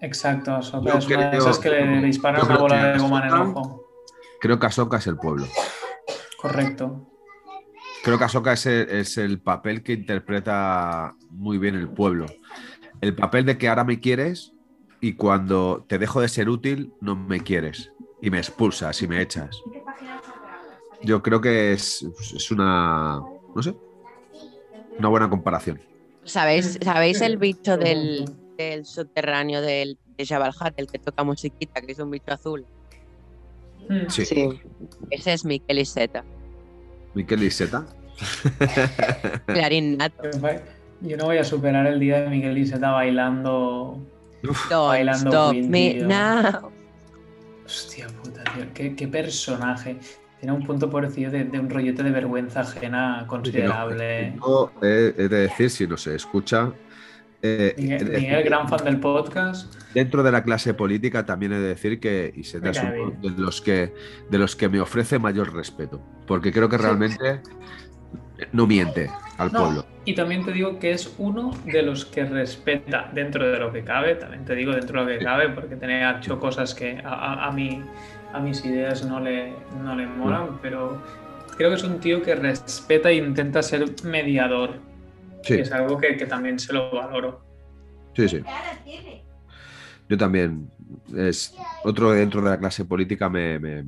Exacto, 0.00 0.54
Ahsoka 0.54 0.90
Yo 0.92 0.98
es 0.98 1.06
una 1.06 1.30
de 1.30 1.38
esas 1.38 1.58
que 1.58 1.70
le, 1.70 2.00
disparan 2.02 2.44
una 2.44 2.58
bola 2.58 2.92
de 2.92 2.98
goma 2.98 3.20
en 3.20 3.34
el 3.34 3.40
ojo. 3.40 3.84
Creo 4.40 4.58
que 4.58 4.66
Ahsoka 4.66 4.98
es 4.98 5.06
el 5.06 5.16
pueblo. 5.16 5.46
Correcto. 6.40 7.10
Creo 8.04 8.18
que 8.18 8.24
Ahsoka 8.24 8.52
es 8.52 8.66
el, 8.66 8.88
es 8.90 9.18
el 9.18 9.40
papel 9.40 9.82
que 9.82 9.94
interpreta 9.94 11.14
muy 11.30 11.58
bien 11.58 11.74
el 11.74 11.88
pueblo. 11.88 12.26
El 13.00 13.14
papel 13.14 13.44
de 13.44 13.58
que 13.58 13.68
ahora 13.68 13.84
me 13.84 14.00
quieres 14.00 14.52
y 15.00 15.14
cuando 15.14 15.84
te 15.88 15.98
dejo 15.98 16.20
de 16.20 16.28
ser 16.28 16.48
útil, 16.48 16.92
no 17.00 17.16
me 17.16 17.40
quieres. 17.40 17.92
Y 18.22 18.30
me 18.30 18.38
expulsas 18.38 19.02
y 19.02 19.08
me 19.08 19.20
echas. 19.20 19.60
Yo 21.02 21.22
creo 21.22 21.40
que 21.40 21.72
es, 21.72 22.06
es 22.34 22.50
una. 22.50 23.20
No 23.54 23.62
sé. 23.62 23.74
Una 24.98 25.08
buena 25.08 25.28
comparación. 25.28 25.80
¿Sabéis, 26.24 26.78
¿sabéis 26.82 27.20
el 27.20 27.36
bicho 27.36 27.76
del, 27.76 28.24
del 28.58 28.84
subterráneo 28.84 29.60
del, 29.62 29.98
de 30.16 30.26
Jabal 30.26 30.52
Hutt, 30.58 30.74
el 30.76 30.86
que 30.86 30.98
toca 30.98 31.22
musiquita, 31.22 31.80
que 31.82 31.92
es 31.92 31.98
un 31.98 32.10
bicho 32.10 32.32
azul? 32.32 32.66
Mm. 33.88 34.08
Sí. 34.08 34.24
Sí, 34.24 34.48
Ese 35.10 35.32
es 35.34 35.44
Miquel 35.44 35.78
Iseta, 35.78 36.24
Miquel 37.14 37.42
Iseta. 37.44 37.86
clarín 39.46 39.98
nato. 39.98 40.22
Yo 41.02 41.16
no 41.16 41.26
voy 41.26 41.36
a 41.38 41.44
superar 41.44 41.86
el 41.86 42.00
día 42.00 42.22
de 42.22 42.30
Miguel 42.30 42.56
Iseta 42.58 42.90
bailando. 42.90 44.00
Don't 44.42 44.88
Bailando 44.88 45.30
stop 45.30 45.52
Queen, 45.52 45.70
me 45.70 45.90
tío. 45.94 46.06
now. 46.08 46.72
Hostia 47.64 48.06
puta, 48.08 48.42
tío. 48.54 48.64
Qué, 48.74 48.96
qué 48.96 49.06
personaje. 49.08 49.98
Tiene 50.40 50.54
un 50.54 50.64
punto 50.66 50.90
pobrecillo 50.90 51.30
de, 51.30 51.44
de 51.44 51.58
un 51.58 51.70
rollete 51.70 52.02
de 52.02 52.10
vergüenza 52.10 52.60
ajena 52.60 53.24
considerable. 53.26 54.34
Yo 54.36 54.70
he, 54.82 55.14
he 55.16 55.28
de 55.28 55.38
decir, 55.40 55.70
si 55.70 55.86
no 55.86 55.96
se 55.96 56.14
escucha. 56.14 56.72
eh, 57.42 57.74
de 57.76 58.04
Miguel, 58.18 58.44
gran 58.44 58.68
fan 58.68 58.84
del 58.84 58.98
podcast. 59.00 59.74
Dentro 59.94 60.22
de 60.22 60.32
la 60.32 60.42
clase 60.42 60.74
política 60.74 61.24
también 61.24 61.52
he 61.52 61.58
de 61.58 61.68
decir 61.68 62.00
que 62.00 62.32
Iseta 62.36 62.70
es 62.70 62.82
uno 62.82 63.12
de 63.22 63.30
los 63.30 63.60
que 63.62 63.94
de 64.30 64.38
los 64.38 64.56
que 64.56 64.68
me 64.68 64.80
ofrece 64.80 65.18
mayor 65.18 65.54
respeto. 65.54 66.00
Porque 66.26 66.52
creo 66.52 66.68
que 66.68 66.76
Sí. 66.76 66.82
realmente 66.82 67.40
no 68.52 68.66
miente 68.66 69.10
al 69.38 69.50
No, 69.52 69.60
pueblo. 69.64 69.86
y 70.04 70.14
también 70.14 70.44
te 70.44 70.52
digo 70.52 70.78
que 70.78 70.90
es 70.92 71.14
uno 71.18 71.52
de 71.64 71.82
los 71.82 72.04
que 72.04 72.24
respeta 72.26 73.10
dentro 73.14 73.50
de 73.50 73.58
lo 73.58 73.72
que 73.72 73.82
cabe, 73.82 74.14
también 74.16 74.44
te 74.44 74.54
digo 74.54 74.72
dentro 74.72 75.04
de 75.04 75.12
lo 75.14 75.18
que 75.18 75.24
cabe, 75.24 75.48
porque 75.50 75.76
tenía 75.76 76.18
hecho 76.18 76.38
cosas 76.38 76.74
que 76.74 77.00
a, 77.02 77.08
a- 77.14 77.46
a 77.46 77.52
mí, 77.52 77.80
a 78.32 78.40
mis 78.40 78.64
ideas 78.64 79.04
no 79.06 79.20
le, 79.20 79.54
no 79.82 79.94
le 79.96 80.06
molan, 80.06 80.58
pero 80.60 81.00
creo 81.56 81.70
que 81.70 81.76
es 81.76 81.84
un 81.84 82.00
tío 82.00 82.22
que 82.22 82.34
respeta 82.34 83.10
e 83.10 83.14
intenta 83.16 83.62
ser 83.62 83.84
mediador. 84.04 84.80
Sí, 85.42 85.54
Y 85.54 85.60
es 85.60 85.72
algo 85.72 85.98
que, 85.98 86.16
que 86.16 86.26
también 86.26 86.58
se 86.58 86.72
lo 86.72 86.90
valoro. 86.90 87.40
sí, 88.14 88.28
sí. 88.28 88.44
Yo 90.08 90.16
también. 90.16 90.70
Es 91.16 91.54
otro 91.84 92.12
dentro 92.12 92.40
de 92.42 92.50
la 92.50 92.58
clase 92.58 92.84
política 92.84 93.28
me, 93.28 93.58
me- 93.58 93.84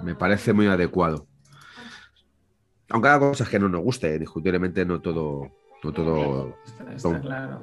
me 0.00 0.14
parece 0.14 0.52
muy 0.52 0.66
adecuado. 0.66 1.26
Aunque 2.90 3.08
haga 3.08 3.20
cosas 3.30 3.48
que 3.48 3.58
no 3.58 3.68
nos 3.68 3.80
guste, 3.82 4.18
discutiblemente 4.18 4.84
no 4.84 5.00
todo, 5.00 5.48
no 5.82 5.92
todo 5.92 6.56
Está, 6.94 7.20
claro. 7.20 7.60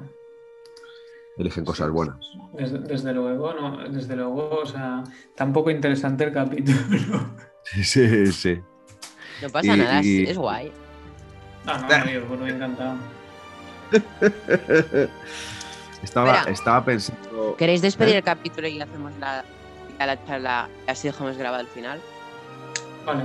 Eligen 1.40 1.64
cosas 1.64 1.90
buenas. 1.90 2.16
Desde, 2.52 2.78
desde 2.78 3.12
luego, 3.12 3.52
no, 3.54 3.88
desde 3.88 4.16
luego, 4.16 4.60
o 4.62 4.66
sea, 4.66 5.02
tampoco 5.34 5.70
interesante 5.70 6.24
el 6.24 6.32
capítulo. 6.32 6.78
Sí, 7.62 7.84
sí, 7.84 8.32
sí. 8.32 8.60
No 9.42 9.50
pasa 9.50 9.74
Y- 9.74 9.78
nada, 9.78 10.00
es- 10.00 10.06
y- 10.06 10.24
es 10.24 10.38
guay. 10.38 10.72
No, 11.66 11.76
no, 11.78 12.10
yo 12.10 12.24
por 12.26 12.38
mí 12.38 12.50
encantado. 12.50 12.94
Estaba, 16.02 16.32
Espera. 16.34 16.50
estaba 16.52 16.84
pensando. 16.84 17.54
¿Queréis 17.58 17.82
despedir 17.82 18.14
¿Eh? 18.14 18.18
el 18.18 18.24
capítulo 18.24 18.66
y 18.66 18.80
hacemos 18.80 19.12
la, 19.20 19.44
la 19.98 20.24
charla 20.26 20.68
y 20.86 20.90
así 20.90 21.08
dejamos 21.08 21.36
grabado 21.36 21.60
el 21.62 21.68
final? 21.68 22.00
Vale. 23.04 23.24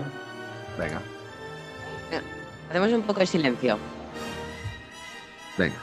Venga, 0.78 1.02
Hacemos 2.70 2.92
un 2.92 3.04
poco 3.04 3.22
de 3.22 3.28
silencio. 3.28 3.78
venga. 5.58 5.76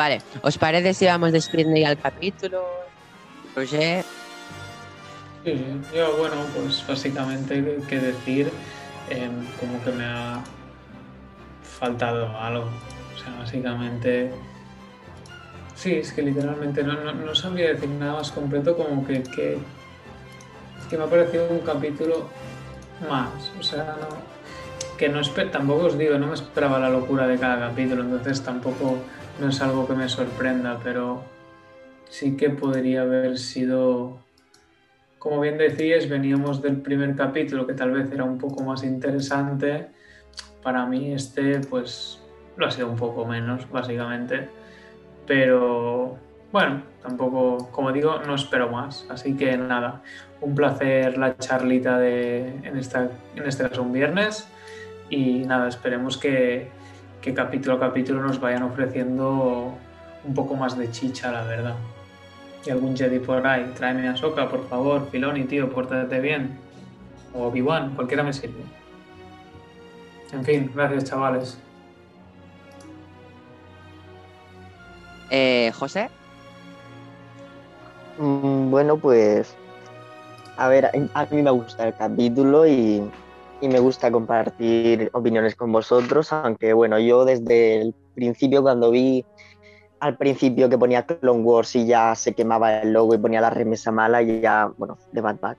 Vale, 0.00 0.22
¿os 0.40 0.56
parece 0.56 0.94
si 0.94 1.04
vamos 1.04 1.30
despidiendo 1.30 1.76
ya 1.76 1.90
el 1.90 1.98
capítulo? 1.98 2.64
Roger, 3.54 4.02
Sí. 5.44 5.62
Yo, 5.94 6.16
bueno, 6.16 6.36
pues 6.54 6.82
básicamente, 6.88 7.62
¿qué 7.86 7.98
decir? 7.98 8.50
Em, 9.10 9.44
como 9.58 9.84
que 9.84 9.90
me 9.90 10.06
ha 10.06 10.42
faltado 11.78 12.34
algo. 12.34 12.64
O 13.14 13.18
sea, 13.18 13.36
básicamente. 13.38 14.32
Sí, 15.74 15.96
es 15.96 16.12
que 16.14 16.22
literalmente 16.22 16.82
no, 16.82 16.94
no, 16.94 17.12
no 17.12 17.34
sabría 17.34 17.74
decir 17.74 17.90
nada 17.90 18.14
más 18.14 18.32
completo, 18.32 18.78
como 18.78 19.06
que, 19.06 19.22
que, 19.22 19.58
que 20.88 20.96
me 20.96 21.04
ha 21.04 21.08
parecido 21.08 21.46
un 21.50 21.60
capítulo 21.60 22.26
más. 23.06 23.52
O 23.58 23.62
sea, 23.62 23.98
no. 24.00 24.96
Que 24.96 25.10
no 25.10 25.20
tampoco 25.50 25.86
os 25.86 25.98
digo, 25.98 26.16
no 26.16 26.28
me 26.28 26.34
esperaba 26.34 26.78
la 26.78 26.88
locura 26.88 27.26
de 27.26 27.38
cada 27.38 27.68
capítulo, 27.68 28.02
entonces 28.02 28.42
tampoco 28.42 28.98
no 29.40 29.48
es 29.48 29.60
algo 29.62 29.86
que 29.86 29.94
me 29.94 30.08
sorprenda, 30.08 30.78
pero 30.82 31.22
sí 32.08 32.36
que 32.36 32.50
podría 32.50 33.02
haber 33.02 33.38
sido 33.38 34.20
como 35.20 35.38
bien 35.38 35.58
decías, 35.58 36.08
veníamos 36.08 36.62
del 36.62 36.80
primer 36.80 37.14
capítulo 37.14 37.66
que 37.66 37.74
tal 37.74 37.90
vez 37.90 38.10
era 38.10 38.24
un 38.24 38.38
poco 38.38 38.64
más 38.64 38.82
interesante. 38.82 39.88
Para 40.62 40.86
mí 40.86 41.12
este 41.12 41.60
pues 41.60 42.22
lo 42.56 42.66
ha 42.66 42.70
sido 42.70 42.88
un 42.88 42.96
poco 42.96 43.26
menos, 43.26 43.70
básicamente. 43.70 44.48
Pero 45.26 46.16
bueno, 46.50 46.82
tampoco, 47.02 47.70
como 47.70 47.92
digo, 47.92 48.18
no 48.26 48.34
espero 48.34 48.70
más. 48.70 49.04
Así 49.10 49.36
que 49.36 49.58
nada, 49.58 50.00
un 50.40 50.54
placer 50.54 51.18
la 51.18 51.36
charlita 51.36 51.98
de, 51.98 52.48
en, 52.62 52.78
esta, 52.78 53.10
en 53.36 53.46
este 53.46 53.68
caso 53.68 53.82
un 53.82 53.92
viernes. 53.92 54.48
Y 55.10 55.40
nada, 55.40 55.68
esperemos 55.68 56.16
que, 56.16 56.70
que 57.20 57.34
capítulo 57.34 57.76
a 57.76 57.80
capítulo 57.80 58.22
nos 58.22 58.40
vayan 58.40 58.62
ofreciendo 58.62 59.74
un 60.24 60.34
poco 60.34 60.54
más 60.54 60.76
de 60.76 60.90
chicha, 60.90 61.30
la 61.30 61.44
verdad 61.44 61.76
y 62.64 62.70
algún 62.70 62.96
Jedi 62.96 63.18
por 63.18 63.46
ahí, 63.46 63.72
tráeme 63.74 64.08
a 64.08 64.16
Soka, 64.16 64.48
por 64.48 64.68
favor, 64.68 65.08
Filoni, 65.10 65.44
tío, 65.44 65.70
pórtate 65.70 66.20
bien. 66.20 66.58
O 67.32 67.46
Obi-Wan, 67.46 67.94
cualquiera 67.94 68.22
me 68.22 68.32
sirve. 68.32 68.62
En 70.32 70.44
fin, 70.44 70.70
gracias, 70.74 71.04
chavales. 71.04 71.58
eh, 75.32 75.70
José, 75.78 76.10
Mm, 78.18 78.70
Bueno, 78.70 78.98
pues 78.98 79.54
a 80.58 80.68
ver, 80.68 80.90
a 81.14 81.24
mí 81.26 81.42
me 81.42 81.50
gusta 81.50 81.86
el 81.88 81.94
capítulo 81.94 82.66
y, 82.66 83.00
y 83.60 83.68
me 83.68 83.78
gusta 83.78 84.10
compartir 84.10 85.10
opiniones 85.12 85.54
con 85.54 85.70
vosotros, 85.72 86.32
aunque 86.32 86.72
bueno, 86.72 86.98
yo 86.98 87.24
desde 87.24 87.80
el 87.80 87.94
principio 88.14 88.62
cuando 88.62 88.90
vi 88.90 89.24
al 90.00 90.16
principio 90.16 90.68
que 90.70 90.78
ponía 90.78 91.04
Clone 91.04 91.42
Wars 91.42 91.76
y 91.76 91.86
ya 91.86 92.14
se 92.14 92.34
quemaba 92.34 92.80
el 92.80 92.92
logo 92.92 93.14
y 93.14 93.18
ponía 93.18 93.40
la 93.40 93.50
remesa 93.50 93.92
mala 93.92 94.22
y 94.22 94.40
ya, 94.40 94.72
bueno, 94.78 94.98
de 95.12 95.20
Bad 95.20 95.40
Batch, 95.40 95.58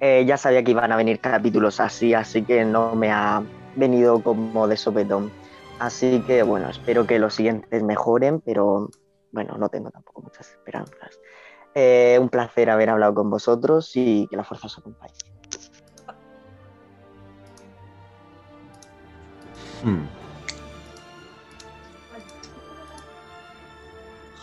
eh, 0.00 0.24
ya 0.26 0.36
sabía 0.36 0.64
que 0.64 0.72
iban 0.72 0.90
a 0.90 0.96
venir 0.96 1.20
capítulos 1.20 1.78
así, 1.78 2.12
así 2.12 2.42
que 2.42 2.64
no 2.64 2.96
me 2.96 3.12
ha 3.12 3.42
venido 3.76 4.22
como 4.22 4.66
de 4.66 4.76
sopetón. 4.76 5.30
Así 5.78 6.22
que 6.26 6.42
bueno, 6.42 6.68
espero 6.68 7.06
que 7.06 7.18
los 7.18 7.34
siguientes 7.34 7.82
mejoren, 7.82 8.40
pero 8.40 8.90
bueno, 9.30 9.56
no 9.56 9.68
tengo 9.68 9.90
tampoco 9.90 10.22
muchas 10.22 10.50
esperanzas. 10.50 11.20
Eh, 11.74 12.18
un 12.20 12.28
placer 12.28 12.68
haber 12.70 12.90
hablado 12.90 13.14
con 13.14 13.30
vosotros 13.30 13.92
y 13.94 14.26
que 14.28 14.36
la 14.36 14.42
fuerza 14.42 14.66
os 14.66 14.78
acompañe. 14.78 15.14
Mm. 19.84 20.06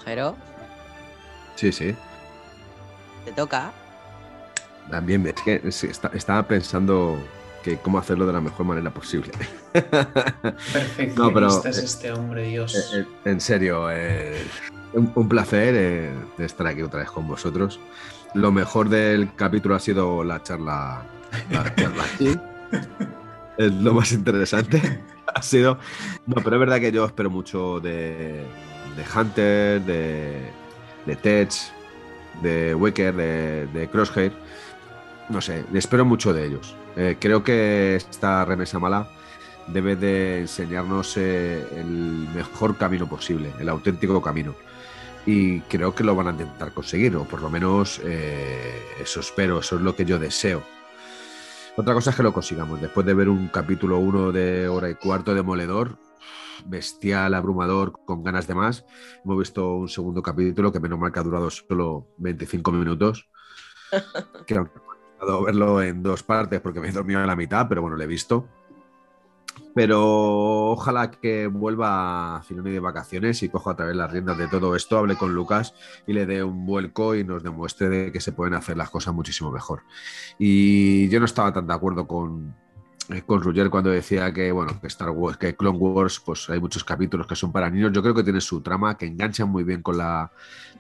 Jero, 0.06 0.36
Sí, 1.56 1.72
sí. 1.72 1.96
te 3.26 3.32
toca. 3.34 3.72
También 4.90 5.28
es 5.28 5.34
que 5.44 5.62
está- 5.66 6.12
estaba 6.14 6.44
pensando 6.48 7.18
que 7.64 7.78
cómo 7.78 7.98
hacerlo 8.00 8.26
de 8.26 8.32
la 8.34 8.40
mejor 8.40 8.66
manera 8.66 8.90
posible. 8.92 9.32
Perfeccionista 9.74 11.22
No, 11.22 11.34
pero, 11.34 11.48
es 11.48 11.66
eh, 11.78 11.84
este 11.84 12.12
hombre, 12.14 12.44
Dios. 12.44 12.74
Eh, 12.94 13.00
eh, 13.02 13.06
en 13.26 13.42
serio, 13.42 13.90
eh, 13.92 14.42
un, 14.94 15.12
un 15.14 15.28
placer 15.28 15.74
eh, 15.76 16.14
estar 16.38 16.68
aquí 16.68 16.82
otra 16.84 17.02
vez 17.02 17.12
con 17.12 17.28
vosotros. 17.28 17.80
lo 18.34 18.52
mejor 18.52 18.88
del 18.88 19.34
capítulo 19.36 19.76
ha 19.76 19.80
sido 19.80 20.24
la 20.24 20.42
charla, 20.44 21.04
la 21.52 21.76
charla 21.76 22.04
aquí. 22.04 22.38
Es 23.58 23.72
lo 23.74 23.92
más 23.96 24.12
interesante. 24.12 25.02
Ha 25.36 25.42
sido. 25.42 25.78
No, 26.26 26.36
pero 26.44 26.56
es 26.56 26.60
verdad 26.60 26.80
que 26.80 26.92
yo 26.92 27.06
espero 27.06 27.30
mucho 27.30 27.80
de, 27.80 28.44
Hunter, 29.16 29.82
de, 29.82 30.52
de 31.06 31.48
de 32.42 32.76
Wicker, 32.76 33.16
de, 33.16 33.68
de 33.68 33.90
Crosshair. 33.90 34.32
No 35.30 35.42
sé, 35.42 35.66
espero 35.74 36.06
mucho 36.06 36.34
de 36.34 36.46
ellos. 36.46 36.76
Eh, 36.96 37.18
creo 37.20 37.44
que 37.44 37.96
esta 37.96 38.46
remesa 38.46 38.80
mala 38.80 39.08
debe 39.68 39.96
de 39.96 40.40
enseñarnos 40.40 41.18
eh, 41.18 41.64
el 41.76 42.28
mejor 42.34 42.78
camino 42.78 43.08
posible, 43.08 43.52
el 43.60 43.70
auténtico 43.70 44.22
camino. 44.22 44.56
Y 45.26 45.60
creo 45.62 45.94
que 45.94 46.04
lo 46.06 46.16
van 46.16 46.28
a 46.28 46.32
intentar 46.32 46.72
conseguir, 46.72 47.16
o 47.18 47.26
por 47.26 47.42
lo 47.42 47.50
menos 47.50 48.00
eh, 48.04 48.82
eso 49.02 49.20
espero, 49.20 49.60
eso 49.60 49.76
es 49.76 49.82
lo 49.82 49.96
que 49.96 50.06
yo 50.06 50.18
deseo. 50.20 50.64
Otra 51.80 51.94
cosa 51.94 52.10
es 52.10 52.16
que 52.16 52.24
lo 52.24 52.34
consigamos. 52.34 52.82
Después 52.82 53.06
de 53.06 53.14
ver 53.14 53.30
un 53.30 53.50
capítulo 53.50 54.00
1 54.00 54.32
de 54.32 54.68
hora 54.68 54.90
y 54.90 54.96
cuarto 54.96 55.36
demoledor, 55.36 56.00
bestial, 56.66 57.36
abrumador, 57.36 58.04
con 58.04 58.24
ganas 58.24 58.48
de 58.48 58.56
más, 58.56 58.84
hemos 59.24 59.38
visto 59.38 59.76
un 59.76 59.88
segundo 59.88 60.24
capítulo 60.24 60.72
que 60.72 60.80
menos 60.80 60.98
mal 60.98 61.12
que 61.12 61.20
ha 61.20 61.24
durado 61.24 61.52
solo 61.52 62.08
25 62.18 62.72
minutos. 62.72 63.30
que 64.48 64.56
ha 64.56 64.62
gustado 64.62 65.44
verlo 65.44 65.84
en 65.84 66.02
dos 66.02 66.24
partes 66.24 66.62
porque 66.62 66.80
me 66.80 66.90
he 66.90 66.92
dormido 66.92 67.22
en 67.22 67.28
la 67.28 67.36
mitad, 67.36 67.68
pero 67.70 67.84
bueno, 67.84 67.96
lo 67.96 68.04
he 68.04 68.08
visto. 68.08 68.48
Pero 69.74 70.72
ojalá 70.72 71.12
que 71.12 71.48
vuelva 71.48 72.38
a 72.38 72.42
Filoni 72.44 72.72
de 72.72 72.80
vacaciones 72.80 73.44
y 73.44 73.50
coja 73.50 73.72
otra 73.72 73.86
vez 73.86 73.96
las 73.96 74.12
riendas 74.12 74.38
de 74.38 74.48
todo 74.48 74.76
esto, 74.76 74.98
hable 74.98 75.16
con 75.16 75.34
Lucas 75.34 75.74
y 76.08 76.14
le 76.14 76.26
dé 76.26 76.44
un 76.44 76.66
vuelco 76.66 77.16
y 77.16 77.24
nos 77.24 77.44
demuestre 77.44 77.90
de 77.90 78.12
que 78.12 78.20
se 78.20 78.32
pueden 78.32 78.54
hacer 78.54 78.78
las 78.78 78.90
cosas 78.90 79.14
muchísimo 79.14 79.52
mejor. 79.52 79.84
Y 80.40 81.10
yo 81.10 81.20
no 81.20 81.26
estaba 81.26 81.54
tan 81.54 81.68
de 81.68 81.74
acuerdo 81.74 82.08
con, 82.08 82.56
eh, 83.10 83.22
con 83.26 83.42
Roger 83.42 83.70
cuando 83.70 83.90
decía 83.90 84.34
que, 84.34 84.52
bueno, 84.52 84.80
que 84.82 84.88
Star 84.88 85.12
Wars, 85.12 85.38
que 85.38 85.56
Clone 85.56 85.78
Wars, 85.78 86.20
pues 86.20 86.50
hay 86.50 86.60
muchos 86.60 86.84
capítulos 86.84 87.28
que 87.28 87.36
son 87.36 87.52
para 87.52 87.70
niños. 87.70 87.92
Yo 87.94 88.02
creo 88.02 88.14
que 88.14 88.24
tiene 88.24 88.42
su 88.42 88.62
trama, 88.62 88.98
que 88.98 89.06
enganchan 89.06 89.50
muy 89.50 89.64
bien 89.64 89.82
con 89.82 89.98
la 89.98 90.32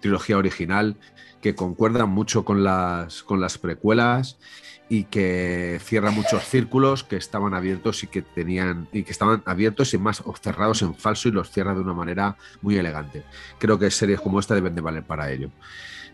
trilogía 0.01 0.37
original, 0.37 0.97
que 1.41 1.55
concuerdan 1.55 2.09
mucho 2.09 2.43
con 2.43 2.63
las, 2.63 3.23
con 3.23 3.39
las 3.39 3.57
precuelas 3.57 4.39
y 4.89 5.03
que 5.05 5.79
cierra 5.83 6.11
muchos 6.11 6.43
círculos 6.43 7.03
que 7.03 7.17
estaban 7.17 7.53
abiertos 7.53 8.03
y 8.03 8.07
que 8.07 8.21
tenían 8.21 8.87
y 8.91 9.03
que 9.03 9.11
estaban 9.11 9.43
abiertos 9.45 9.93
y 9.93 9.97
más 9.97 10.23
cerrados 10.41 10.81
en 10.81 10.95
falso 10.95 11.27
y 11.27 11.31
los 11.31 11.51
cierra 11.51 11.73
de 11.73 11.81
una 11.81 11.93
manera 11.93 12.37
muy 12.61 12.77
elegante. 12.77 13.23
Creo 13.59 13.77
que 13.77 13.91
series 13.91 14.21
como 14.21 14.39
esta 14.39 14.55
deben 14.55 14.75
de 14.75 14.81
valer 14.81 15.03
para 15.03 15.31
ello. 15.31 15.49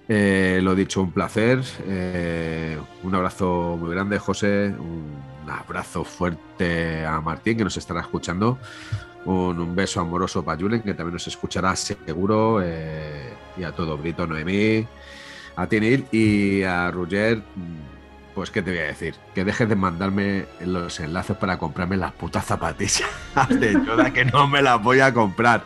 Eh, 0.07 0.59
lo 0.61 0.75
dicho, 0.75 1.01
un 1.01 1.11
placer. 1.11 1.61
eh, 1.85 2.77
un 3.03 3.15
abrazo 3.15 3.77
muy 3.79 3.91
grande, 3.91 4.19
José. 4.19 4.73
Un 4.77 5.49
abrazo 5.49 6.03
fuerte 6.03 7.05
a 7.05 7.21
Martín, 7.21 7.57
que 7.57 7.63
nos 7.63 7.77
estará 7.77 8.01
escuchando. 8.01 8.57
Un, 9.25 9.75
beso 9.75 10.01
amoroso 10.01 10.43
para 10.43 10.59
Julen, 10.59 10.81
que 10.81 10.93
también 10.93 11.13
nos 11.13 11.27
escuchará 11.27 11.75
seguro. 11.75 12.61
eh, 12.63 13.33
y 13.55 13.63
a 13.63 13.71
todo 13.71 13.97
Brito, 13.97 14.25
Noemí, 14.25 14.85
a 15.55 15.67
Tinil 15.67 16.05
y 16.11 16.63
a 16.63 16.91
Roger. 16.91 17.41
Pues, 18.35 18.49
¿qué 18.49 18.61
te 18.63 18.71
voy 18.71 18.79
a 18.79 18.83
decir? 18.85 19.15
Que 19.35 19.43
dejes 19.45 19.69
de 19.69 19.75
mandarme 19.75 20.45
los 20.65 20.99
enlaces 20.99 21.37
para 21.37 21.57
comprarme 21.57 21.97
las 21.97 22.11
putas 22.13 22.45
zapatillas 22.45 23.07
de 23.49 23.73
Yoda, 23.73 24.11
que 24.11 24.25
no 24.25 24.47
me 24.47 24.61
las 24.61 24.81
voy 24.81 24.99
a 25.01 25.13
comprar. 25.13 25.63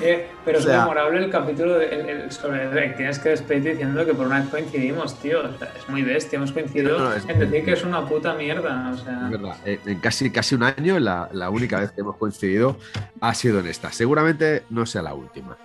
Eh, 0.00 0.28
pero 0.44 0.58
O 0.58 0.60
es 0.60 0.66
sea- 0.66 0.80
memorable 0.80 1.24
el 1.24 1.30
capítulo 1.30 1.78
de- 1.78 1.86
el- 1.88 2.08
el- 2.08 2.32
sobre 2.32 2.62
el 2.64 2.70
Rey. 2.72 2.94
Tienes 2.96 3.18
que 3.18 3.30
despedirte 3.30 3.70
diciendo 3.70 4.04
que 4.06 4.14
por 4.14 4.26
una 4.26 4.40
vez 4.40 4.48
coincidimos, 4.48 5.18
tío. 5.20 5.40
O 5.40 5.58
sea, 5.58 5.72
es 5.76 5.88
muy 5.88 6.02
bestia. 6.02 6.36
Hemos 6.36 6.52
coincidido 6.52 6.96
No, 6.98 7.04
no, 7.10 7.12
es- 7.14 7.28
en 7.28 7.38
decir 7.40 7.64
que 7.64 7.72
es 7.72 7.82
una 7.84 8.06
puta 8.06 8.34
mierda. 8.34 8.90
O 8.92 8.96
sea, 8.96 9.22
Es 9.24 9.30
verdad, 9.30 9.56
eh, 9.64 9.80
en 9.86 9.98
casi, 10.00 10.30
casi 10.30 10.54
un 10.54 10.62
año, 10.64 10.98
la, 11.00 11.28
la 11.32 11.50
única 11.50 11.80
vez 11.80 11.90
que 11.92 12.02
hemos 12.02 12.16
coincidido 12.16 12.76
ha 13.20 13.34
sido 13.34 13.58
en 13.60 13.66
esta. 13.66 13.90
Seguramente 13.92 14.62
no 14.70 14.86
sea 14.86 15.02
la 15.02 15.14
última. 15.14 15.56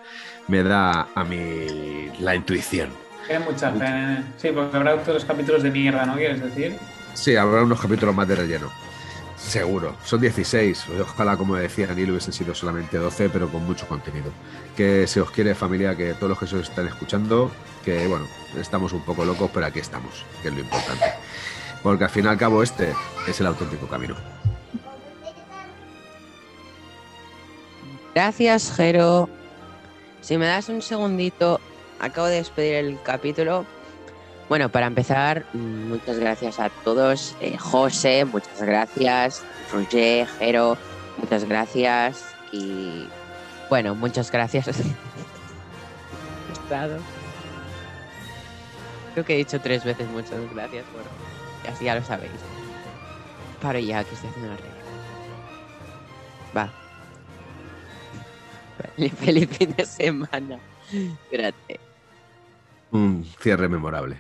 Me 0.48 0.64
da 0.64 1.08
a 1.14 1.24
mí 1.24 2.10
la 2.20 2.34
intuición. 2.36 2.90
Tiene 3.30 3.46
mucha 3.46 3.72
fe. 3.72 4.24
Sí, 4.38 4.50
porque 4.54 4.76
habrá 4.76 4.96
otros 4.96 5.24
capítulos 5.24 5.62
de 5.62 5.70
mierda, 5.70 6.04
¿no? 6.06 6.16
¿Quieres 6.16 6.42
decir? 6.42 6.78
Sí, 7.14 7.36
habrá 7.36 7.62
unos 7.64 7.80
capítulos 7.80 8.16
más 8.16 8.28
de 8.28 8.36
relleno. 8.36 8.72
Seguro. 9.38 9.96
Son 10.04 10.20
16. 10.20 10.86
Ojalá, 11.02 11.38
como 11.38 11.56
decía 11.56 11.88
Neil, 11.94 12.10
hubiesen 12.10 12.34
sido 12.34 12.56
solamente 12.56 12.98
12, 12.98 13.30
pero 13.30 13.48
con 13.50 13.64
mucho 13.66 13.88
contenido. 13.88 14.32
Que 14.76 15.06
se 15.06 15.22
os 15.22 15.30
quiere, 15.30 15.54
familia, 15.54 15.96
que 15.96 16.14
todos 16.16 16.30
los 16.30 16.40
que 16.40 16.48
se 16.48 16.56
os 16.56 16.70
están 16.70 16.88
escuchando, 16.88 17.52
que 17.86 18.08
bueno, 18.08 18.26
estamos 18.60 18.94
un 18.94 19.02
poco 19.02 19.24
locos, 19.24 19.52
pero 19.54 19.68
aquí 19.68 19.80
estamos, 19.80 20.26
que 20.42 20.48
es 20.48 20.54
lo 20.54 20.62
importante. 20.62 21.06
Porque 21.84 22.06
al 22.06 22.10
fin 22.10 22.26
y 22.26 22.28
al 22.28 22.38
cabo 22.38 22.64
este 22.64 22.94
es 23.28 23.40
el 23.40 23.46
auténtico 23.46 23.88
camino. 23.88 24.16
Gracias, 28.16 28.74
Jero. 28.76 29.30
Si 30.22 30.38
me 30.38 30.48
das 30.48 30.68
un 30.68 30.82
segundito, 30.82 31.62
acabo 32.00 32.28
de 32.28 32.36
despedir 32.36 32.76
el 32.76 32.98
capítulo. 33.04 33.66
Bueno, 34.48 34.70
para 34.70 34.88
empezar, 34.88 35.46
muchas 35.54 36.18
gracias 36.18 36.60
a 36.60 36.70
todos. 36.84 37.36
Eh, 37.40 37.58
José, 37.58 38.26
muchas 38.26 38.62
gracias. 38.62 39.44
Roger, 39.72 40.28
Jero, 40.40 40.78
muchas 41.18 41.46
gracias. 41.46 42.26
Y 42.52 43.08
bueno, 43.70 43.94
muchas 43.94 44.32
gracias. 44.32 44.68
Estado. 46.52 46.98
Creo 49.14 49.26
que 49.26 49.34
he 49.36 49.38
dicho 49.38 49.62
tres 49.62 49.84
veces 49.84 50.10
muchas 50.10 50.40
gracias. 50.54 50.86
Bueno, 50.94 51.10
así 51.72 51.86
ya 51.86 51.96
lo 51.96 52.04
sabéis. 52.04 52.32
Paro 53.62 53.78
ya, 53.80 54.04
que 54.04 54.16
estoy 54.16 54.30
haciendo 54.30 54.52
la 54.52 54.58
regla. 54.58 54.80
Va. 56.58 56.74
Feliz 59.18 59.50
fin 59.50 59.76
de 59.76 59.86
semana. 59.86 60.60
Espérate. 60.92 61.89
Un 62.92 63.24
cierre 63.40 63.70
memorable. 63.70 64.20